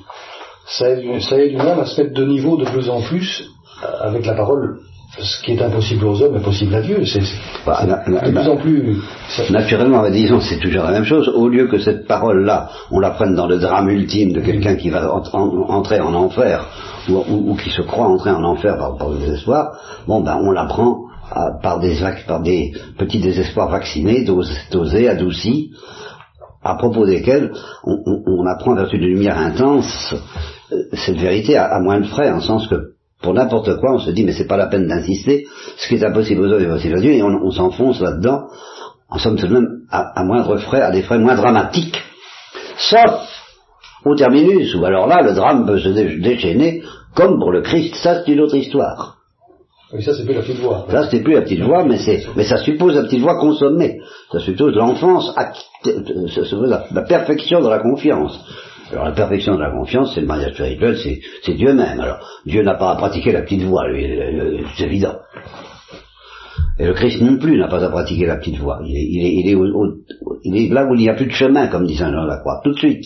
ça 0.66 0.88
aide, 0.88 1.20
ça 1.20 1.36
aide 1.38 1.52
une 1.52 1.60
âme 1.60 1.80
à 1.80 1.86
se 1.86 2.00
mettre 2.00 2.14
de 2.14 2.24
niveau 2.24 2.56
de 2.56 2.64
plus 2.64 2.88
en 2.88 3.02
plus 3.02 3.44
avec 4.00 4.24
la 4.24 4.34
parole 4.34 4.80
ce 5.16 5.42
qui 5.42 5.52
est 5.52 5.62
impossible 5.62 6.04
aux 6.04 6.20
hommes 6.22 6.36
est 6.36 6.42
possible 6.42 6.74
à 6.74 6.82
Dieu. 6.82 7.04
C'est 7.06 7.22
bah, 7.64 7.84
de 8.06 8.30
plus 8.30 8.48
en 8.48 8.56
plus. 8.56 8.96
Naturellement, 9.50 10.08
disons, 10.10 10.40
c'est 10.40 10.58
toujours 10.58 10.84
la 10.84 10.92
même 10.92 11.04
chose. 11.04 11.28
Au 11.28 11.48
lieu 11.48 11.66
que 11.66 11.78
cette 11.78 12.06
parole-là, 12.06 12.68
on 12.90 13.00
la 13.00 13.10
prenne 13.10 13.34
dans 13.34 13.46
le 13.46 13.58
drame 13.58 13.88
ultime 13.88 14.32
de 14.32 14.40
quelqu'un 14.40 14.76
qui 14.76 14.90
va 14.90 15.10
entrer 15.12 16.00
en 16.00 16.14
enfer 16.14 16.66
ou, 17.08 17.56
qui 17.56 17.70
se 17.70 17.82
croit 17.82 18.06
entrer 18.06 18.30
en 18.30 18.44
enfer 18.44 18.76
par, 18.76 19.08
le 19.08 19.18
désespoir, 19.18 19.72
bon 20.06 20.20
ben 20.20 20.38
on 20.42 20.50
la 20.50 20.66
prend 20.66 21.04
par, 21.62 21.80
des, 21.80 21.96
par 22.26 22.42
des 22.42 22.72
petits 22.98 23.20
désespoirs 23.20 23.70
vaccinés, 23.70 24.26
dosés, 24.70 25.08
adoucis, 25.08 25.70
à 26.62 26.74
propos 26.74 27.06
desquels 27.06 27.52
on, 27.84 28.44
apprend 28.46 28.74
vertu 28.74 28.98
de 28.98 29.06
lumière 29.06 29.38
intense 29.38 30.14
euh, 30.72 30.82
cette 30.92 31.16
vérité 31.16 31.56
à, 31.56 31.64
à 31.64 31.80
moins 31.80 32.00
de 32.00 32.06
frais, 32.06 32.30
en 32.30 32.40
sens 32.40 32.66
que 32.66 32.97
pour 33.22 33.34
n'importe 33.34 33.78
quoi, 33.80 33.94
on 33.94 33.98
se 33.98 34.10
dit 34.10 34.24
mais 34.24 34.32
c'est 34.32 34.46
pas 34.46 34.56
la 34.56 34.66
peine 34.66 34.86
d'insister, 34.86 35.46
ce 35.76 35.88
qui 35.88 35.94
est 35.94 36.04
impossible 36.04 36.42
aux 36.42 36.52
hommes 36.52 36.62
est 36.62 36.68
possible 36.68 36.98
à 36.98 37.00
Dieu, 37.00 37.12
et 37.12 37.22
on, 37.22 37.50
s'enfonce 37.50 38.00
là-dedans, 38.00 38.46
en 39.10 39.18
somme 39.18 39.36
tout 39.36 39.46
de 39.46 39.54
même 39.54 39.66
à, 39.90 40.22
moindre 40.24 40.56
frais, 40.58 40.82
à 40.82 40.90
des 40.90 41.02
frais 41.02 41.18
moins 41.18 41.34
dramatiques. 41.34 42.00
Sauf 42.76 43.28
au 44.04 44.14
terminus, 44.14 44.74
où 44.74 44.84
alors 44.84 45.08
là, 45.08 45.22
le 45.22 45.34
drame 45.34 45.66
peut 45.66 45.80
se 45.80 45.88
déchaîner, 45.88 46.82
comme 47.14 47.40
pour 47.40 47.50
le 47.50 47.62
Christ, 47.62 47.96
ça 47.96 48.22
c'est 48.22 48.32
une 48.32 48.40
autre 48.40 48.54
histoire. 48.54 49.16
Oui, 49.92 50.02
ça 50.02 50.14
c'est 50.14 50.24
plus 50.24 50.34
la 50.34 50.42
petite 50.42 50.60
voix. 50.60 50.86
Ça 50.90 51.08
c'est 51.10 51.20
plus 51.20 51.34
la 51.34 51.42
petite 51.42 51.62
voix, 51.62 51.82
mais 51.84 51.98
c'est, 51.98 52.24
mais 52.36 52.44
ça 52.44 52.58
suppose 52.58 52.94
la 52.94 53.02
petite 53.02 53.22
voix 53.22 53.40
consommée. 53.40 53.98
Ça 54.30 54.38
suppose 54.38 54.74
l'enfance, 54.74 55.34
la 55.84 57.02
perfection 57.02 57.62
de 57.62 57.68
la 57.68 57.78
confiance. 57.78 58.38
Alors 58.90 59.04
la 59.04 59.12
perfection 59.12 59.54
de 59.56 59.60
la 59.60 59.70
confiance, 59.70 60.14
c'est 60.14 60.22
le 60.22 60.26
mariage 60.26 60.54
spirituel, 60.54 60.96
c'est 61.42 61.54
Dieu 61.54 61.74
même. 61.74 62.00
Alors 62.00 62.18
Dieu 62.46 62.62
n'a 62.62 62.74
pas 62.74 62.92
à 62.92 62.96
pratiquer 62.96 63.32
la 63.32 63.42
petite 63.42 63.62
voix, 63.62 63.84
c'est 64.76 64.84
évident. 64.84 65.16
Et 66.78 66.86
le 66.86 66.94
Christ 66.94 67.20
non 67.20 67.38
plus 67.38 67.58
n'a 67.58 67.68
pas 67.68 67.84
à 67.84 67.88
pratiquer 67.90 68.26
la 68.26 68.36
petite 68.36 68.58
voix. 68.58 68.80
Il 68.84 69.48
est, 69.48 70.68
là 70.72 70.86
où 70.86 70.94
il 70.94 71.00
n'y 71.00 71.08
a 71.08 71.14
plus 71.14 71.26
de 71.26 71.32
chemin, 71.32 71.66
comme 71.68 71.86
dit 71.86 71.96
Saint 71.96 72.12
Jean 72.12 72.22
de 72.22 72.28
la 72.28 72.38
Croix, 72.38 72.60
tout 72.62 72.72
de 72.72 72.78
suite. 72.78 73.04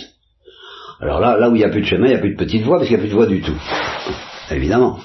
Alors 1.00 1.20
là, 1.20 1.36
là 1.36 1.50
où 1.50 1.54
il 1.56 1.58
n'y 1.58 1.64
a 1.64 1.70
plus 1.70 1.80
de 1.80 1.86
chemin, 1.86 2.06
il 2.06 2.10
n'y 2.10 2.16
a 2.16 2.20
plus 2.20 2.34
de 2.34 2.38
petite 2.38 2.62
voix, 2.64 2.76
parce 2.76 2.88
qu'il 2.88 2.96
n'y 2.96 3.02
a 3.02 3.04
plus 3.04 3.10
de 3.10 3.16
voix 3.16 3.26
du 3.26 3.40
tout. 3.40 3.56
Évidemment. 4.50 4.98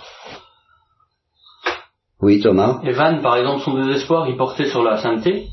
Oui, 2.21 2.41
Thomas? 2.41 2.81
Evan, 2.83 3.21
par 3.21 3.37
exemple, 3.37 3.61
son 3.61 3.75
désespoir, 3.75 4.27
il 4.27 4.35
portait 4.35 4.65
sur 4.65 4.83
la 4.83 4.97
sainteté 4.97 5.47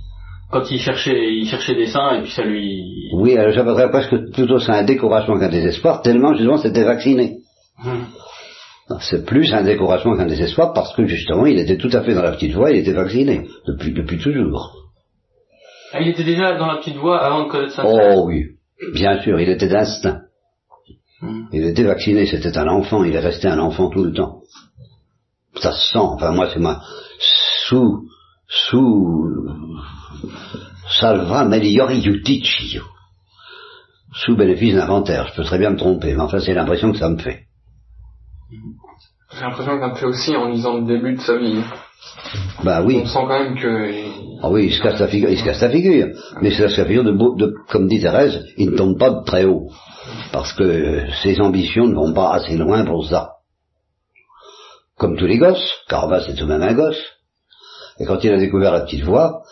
quand 0.51 0.71
il 0.71 0.79
cherchait, 0.79 1.33
il 1.33 1.49
cherchait 1.49 1.75
des 1.75 1.87
saints 1.87 2.19
et 2.19 2.23
puis 2.23 2.31
ça 2.31 2.45
lui. 2.45 3.11
Oui, 3.15 3.37
alors 3.37 3.53
j'appellerais 3.53 3.91
presque 3.91 4.17
plutôt 4.33 4.59
ça 4.59 4.75
un 4.75 4.85
découragement 4.85 5.39
qu'un 5.39 5.49
désespoir, 5.49 6.03
tellement 6.03 6.35
justement 6.35 6.59
c'était 6.59 6.85
vacciné. 6.85 7.39
Hum. 7.85 8.07
C'est 9.01 9.25
plus 9.25 9.53
un 9.55 9.63
découragement 9.63 10.17
qu'un 10.17 10.27
désespoir 10.27 10.73
parce 10.75 10.95
que 10.95 11.07
justement 11.07 11.47
il 11.47 11.59
était 11.59 11.79
tout 11.79 11.91
à 11.93 12.03
fait 12.03 12.15
dans 12.15 12.23
la 12.23 12.33
petite 12.33 12.53
voie, 12.53 12.71
il 12.71 12.79
était 12.79 12.93
vacciné 12.93 13.49
depuis, 13.67 13.93
depuis 13.93 14.19
toujours. 14.19 14.77
Ah, 15.93 16.01
il 16.01 16.09
était 16.09 16.25
déjà 16.25 16.57
dans 16.57 16.67
la 16.67 16.77
petite 16.77 16.97
voie 16.97 17.25
avant 17.25 17.45
de 17.45 17.51
connaître 17.51 17.73
sa 17.73 17.85
Oh 17.87 18.25
oui, 18.27 18.45
bien 18.93 19.21
sûr, 19.23 19.41
il 19.41 19.49
était 19.49 19.69
d'instinct. 19.69 20.21
Hum. 21.23 21.49
Il 21.53 21.65
était 21.65 21.85
vacciné, 21.85 22.27
c'était 22.27 22.57
un 22.59 22.69
enfant, 22.69 23.05
il 23.05 23.15
est 23.15 23.21
resté 23.21 23.49
un 23.49 23.59
enfant 23.59 23.89
tout 23.89 24.05
le 24.05 24.13
temps. 24.13 24.43
Ça 25.57 25.73
se 25.73 25.93
sent, 25.93 25.99
enfin 25.99 26.33
moi 26.33 26.49
c'est 26.53 26.61
moi, 26.61 26.81
sous, 27.67 28.05
sous 28.49 29.47
salva 31.01 31.45
meliori. 31.45 32.03
Sous 34.13 34.37
bénéfice 34.37 34.75
d'inventaire, 34.75 35.29
je 35.29 35.35
peux 35.35 35.45
très 35.45 35.59
bien 35.59 35.71
me 35.71 35.77
tromper, 35.77 36.15
mais 36.15 36.21
enfin 36.21 36.39
c'est 36.39 36.55
l'impression 36.55 36.93
que 36.93 36.99
ça 36.99 37.09
me 37.09 37.19
fait. 37.19 37.47
J'ai 39.33 39.41
l'impression 39.41 39.75
que 39.75 39.81
ça 39.81 39.89
me 39.89 39.95
fait 39.97 40.07
aussi 40.07 40.37
en 40.37 40.49
lisant 40.49 40.79
le 40.79 40.87
début 40.87 41.15
de 41.15 41.21
sa 41.21 41.37
vie. 41.37 41.61
Bah 42.63 42.83
oui. 42.83 43.01
On 43.03 43.07
sent 43.07 43.25
quand 43.27 43.43
même 43.43 43.59
que. 43.59 44.43
Ah 44.43 44.51
oui, 44.51 44.67
il 44.67 44.73
se 44.73 44.81
casse 44.81 45.01
la 45.01 45.09
figure, 45.09 45.31
il 45.31 45.39
se 45.39 45.45
casse 45.45 45.61
la 45.63 45.71
figure. 45.71 46.09
Mais 46.41 46.51
c'est 46.51 46.63
la 46.63 46.85
figure 46.85 47.03
de, 47.03 47.13
de, 47.13 47.53
comme 47.69 47.89
dit 47.89 48.01
Thérèse, 48.01 48.45
il 48.57 48.71
ne 48.71 48.77
tombe 48.77 48.99
pas 48.99 49.11
de 49.11 49.25
très 49.25 49.45
haut. 49.45 49.69
Parce 50.33 50.53
que 50.53 51.11
ses 51.23 51.41
ambitions 51.41 51.87
ne 51.87 51.95
vont 51.95 52.13
pas 52.13 52.35
assez 52.35 52.57
loin 52.57 52.85
pour 52.85 53.07
ça. 53.07 53.31
Comme 54.97 55.17
tous 55.17 55.27
les 55.27 55.39
gosses, 55.39 55.73
car 55.89 56.09
c'est 56.25 56.35
tout 56.37 56.47
de 56.47 56.53
même 56.53 56.63
un 56.63 56.75
gosse. 56.75 57.03
Et 58.01 58.07
quand 58.07 58.23
il 58.25 58.33
a 58.33 58.39
découvert 58.39 58.73
la 58.73 58.81
petite 58.81 59.05
voix, 59.05 59.43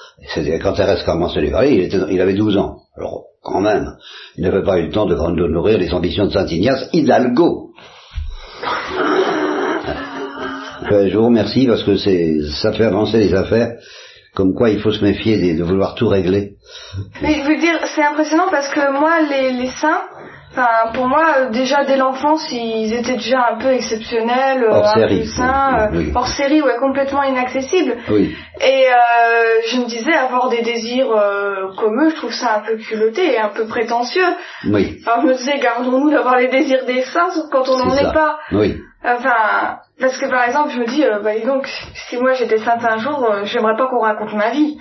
quand 0.63 0.73
Thérèse 0.73 1.05
commençait 1.05 1.39
à 1.39 1.43
lui 1.43 1.51
parler, 1.51 1.75
il, 1.75 1.81
était, 1.83 1.99
il 2.11 2.21
avait 2.21 2.35
12 2.35 2.57
ans. 2.57 2.79
Alors, 2.97 3.25
quand 3.43 3.61
même, 3.61 3.97
il 4.37 4.45
n'avait 4.45 4.63
pas 4.63 4.79
eu 4.79 4.87
le 4.87 4.93
temps 4.93 5.07
de, 5.07 5.15
de 5.15 5.47
nourrir 5.49 5.79
les 5.79 5.93
ambitions 5.93 6.27
de 6.27 6.33
Saint 6.33 6.47
Ignace, 6.47 6.89
Hidalgo. 6.93 7.71
Je 10.91 11.17
vous 11.17 11.27
remercie 11.27 11.67
parce 11.67 11.85
que 11.85 11.97
c'est, 11.97 12.41
ça 12.61 12.73
fait 12.73 12.85
avancer 12.85 13.19
les 13.19 13.35
affaires, 13.35 13.77
comme 14.35 14.55
quoi 14.55 14.71
il 14.71 14.81
faut 14.81 14.93
se 14.93 15.03
méfier 15.03 15.55
de, 15.55 15.63
vouloir 15.63 15.95
tout 15.95 16.09
régler. 16.09 16.55
Mais 17.23 17.35
je 17.35 17.49
veux 17.49 17.59
dire, 17.59 17.79
c'est 17.95 18.03
impressionnant 18.03 18.49
parce 18.51 18.69
que 18.69 18.99
moi, 18.99 19.21
les 19.23 19.69
saints, 19.81 20.03
Enfin, 20.53 20.93
pour 20.93 21.09
moi, 21.09 21.25
euh, 21.39 21.51
déjà 21.51 21.85
dès 21.85 21.97
l'enfance, 21.97 22.47
ils 22.53 22.93
étaient 22.93 23.17
déjà 23.17 23.49
un 23.53 23.57
peu 23.57 23.69
exceptionnels, 23.69 24.63
euh, 24.63 24.71
hors 24.71 24.87
un 24.87 24.95
série, 24.95 25.21
peu 25.21 25.25
sains, 25.25 25.89
oui, 25.95 26.13
hors 26.15 26.29
série, 26.29 26.61
ouais, 26.61 26.77
complètement 26.79 27.23
inaccessibles. 27.23 27.97
Oui. 28.11 28.37
Et 28.61 28.87
euh, 28.87 29.63
je 29.67 29.81
me 29.81 29.87
disais, 29.87 30.13
avoir 30.13 30.51
des 30.51 30.61
désirs 30.61 31.09
comme 31.79 32.03
eux, 32.03 32.11
je 32.11 32.17
trouve 32.17 32.33
ça 32.35 32.57
un 32.57 32.61
peu 32.61 32.77
culotté 32.77 33.33
et 33.33 33.39
un 33.39 33.49
peu 33.49 33.65
prétentieux. 33.67 34.29
Oui. 34.69 35.01
Enfin, 35.01 35.23
je 35.23 35.29
me 35.29 35.35
disais, 35.35 35.59
gardons-nous 35.59 36.11
d'avoir 36.11 36.37
les 36.37 36.49
désirs 36.49 36.85
des 36.85 37.01
saints, 37.01 37.31
quand 37.51 37.69
on 37.71 37.79
n'en 37.79 37.97
est, 37.97 38.13
pas. 38.13 38.39
Oui. 38.53 38.79
Enfin, 39.05 39.79
parce 39.99 40.19
que 40.19 40.29
par 40.29 40.45
exemple, 40.45 40.71
je 40.75 40.81
me 40.81 40.87
dis, 40.87 41.03
bah 41.25 41.31
donc, 41.47 41.67
si 42.09 42.19
moi 42.19 42.35
j'étais 42.35 42.59
sainte 42.59 42.85
un 42.85 42.99
jour, 42.99 43.27
j'aimerais 43.45 43.77
pas 43.77 43.89
qu'on 43.89 44.01
raconte 44.01 44.35
ma 44.35 44.51
vie. 44.51 44.77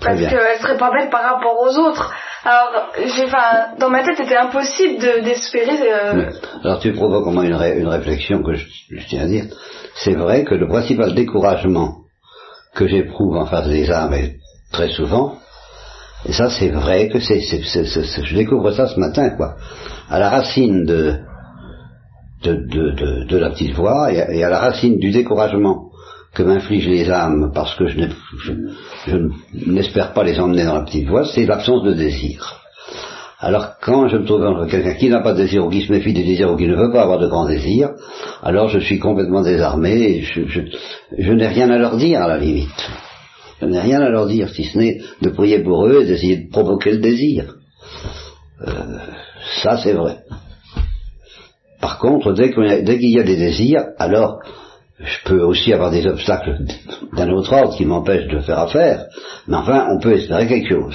Parce 0.00 0.20
qu'elle 0.20 0.58
serait 0.60 0.76
pas 0.76 0.90
belle 0.92 1.10
par 1.10 1.22
rapport 1.22 1.58
aux 1.60 1.76
autres. 1.78 2.14
Alors, 2.44 2.90
enfin, 3.24 3.74
dans 3.78 3.90
ma 3.90 4.04
tête, 4.04 4.16
c'était 4.16 4.36
impossible 4.36 4.98
d'espérer. 5.00 5.92
Euh, 5.92 6.30
Alors, 6.62 6.78
tu 6.80 6.92
provoques 6.92 7.26
au 7.26 7.30
moins 7.30 7.44
une, 7.44 7.80
une 7.80 7.88
réflexion 7.88 8.42
que 8.42 8.54
je, 8.54 8.66
tiens 9.08 9.22
à 9.22 9.26
dire. 9.26 9.44
C'est 9.94 10.14
vrai 10.14 10.44
que 10.44 10.54
le 10.54 10.68
principal 10.68 11.14
découragement 11.14 11.96
que 12.74 12.86
j'éprouve 12.86 13.36
en 13.36 13.46
face 13.46 13.68
des 13.68 13.90
âmes 13.90 14.14
est 14.14 14.36
très 14.72 14.88
souvent, 14.88 15.38
et 16.26 16.32
ça, 16.32 16.50
c'est 16.50 16.68
vrai 16.68 17.08
que 17.08 17.20
c'est, 17.20 17.40
je 17.40 18.34
découvre 18.36 18.70
ça 18.72 18.86
ce 18.88 18.98
matin, 18.98 19.30
quoi. 19.30 19.56
À 20.08 20.18
la 20.18 20.30
racine 20.30 20.84
de 20.84 21.20
de, 22.44 22.54
de, 22.54 23.24
de, 23.24 23.36
la 23.36 23.50
petite 23.50 23.74
voix 23.74 24.12
et 24.12 24.44
à 24.44 24.48
la 24.48 24.60
racine 24.60 25.00
du 25.00 25.10
découragement 25.10 25.87
que 26.34 26.42
m'infligent 26.42 26.88
les 26.88 27.10
âmes 27.10 27.50
parce 27.54 27.74
que 27.74 27.86
je 27.86 27.98
n'espère 29.66 30.12
pas 30.12 30.24
les 30.24 30.38
emmener 30.38 30.64
dans 30.64 30.74
la 30.74 30.84
petite 30.84 31.08
voie, 31.08 31.24
c'est 31.24 31.46
l'absence 31.46 31.82
de 31.84 31.94
désir. 31.94 32.58
Alors 33.40 33.74
quand 33.80 34.08
je 34.08 34.16
me 34.16 34.24
trouve 34.24 34.44
entre 34.44 34.66
quelqu'un 34.66 34.94
qui 34.94 35.08
n'a 35.08 35.20
pas 35.20 35.32
de 35.32 35.38
désir 35.38 35.64
ou 35.64 35.70
qui 35.70 35.82
se 35.82 35.92
méfie 35.92 36.12
des 36.12 36.24
désirs 36.24 36.50
ou 36.52 36.56
qui 36.56 36.66
ne 36.66 36.74
veut 36.74 36.90
pas 36.90 37.02
avoir 37.02 37.20
de 37.20 37.28
grands 37.28 37.46
désirs, 37.46 37.90
alors 38.42 38.68
je 38.68 38.80
suis 38.80 38.98
complètement 38.98 39.42
désarmé 39.42 39.92
et 39.92 40.22
je, 40.22 41.32
n'ai 41.32 41.46
rien 41.46 41.70
à 41.70 41.78
leur 41.78 41.96
dire 41.96 42.20
à 42.20 42.28
la 42.28 42.38
limite. 42.38 42.90
Je 43.60 43.66
n'ai 43.66 43.80
rien 43.80 44.00
à 44.00 44.08
leur 44.08 44.26
dire, 44.26 44.48
si 44.50 44.64
ce 44.64 44.78
n'est 44.78 45.00
de 45.22 45.30
prier 45.30 45.60
pour 45.60 45.86
eux 45.86 46.02
et 46.02 46.06
d'essayer 46.06 46.36
de 46.36 46.50
provoquer 46.50 46.92
le 46.92 46.98
désir. 46.98 47.54
Euh, 48.66 48.72
ça 49.62 49.76
c'est 49.76 49.92
vrai. 49.92 50.18
Par 51.80 51.98
contre, 51.98 52.32
dès 52.32 52.50
qu'il 52.50 53.10
y 53.10 53.20
a 53.20 53.22
des 53.22 53.36
désirs, 53.36 53.84
alors 53.98 54.40
je 55.00 55.16
peux 55.24 55.40
aussi 55.40 55.72
avoir 55.72 55.90
des 55.90 56.06
obstacles 56.06 56.58
d'un 57.12 57.30
autre 57.30 57.52
ordre 57.52 57.76
qui 57.76 57.84
m'empêchent 57.84 58.28
de 58.28 58.40
faire 58.40 58.58
affaire, 58.58 59.06
mais 59.46 59.56
enfin, 59.56 59.88
on 59.90 60.00
peut 60.00 60.14
espérer 60.14 60.46
quelque 60.46 60.68
chose. 60.68 60.94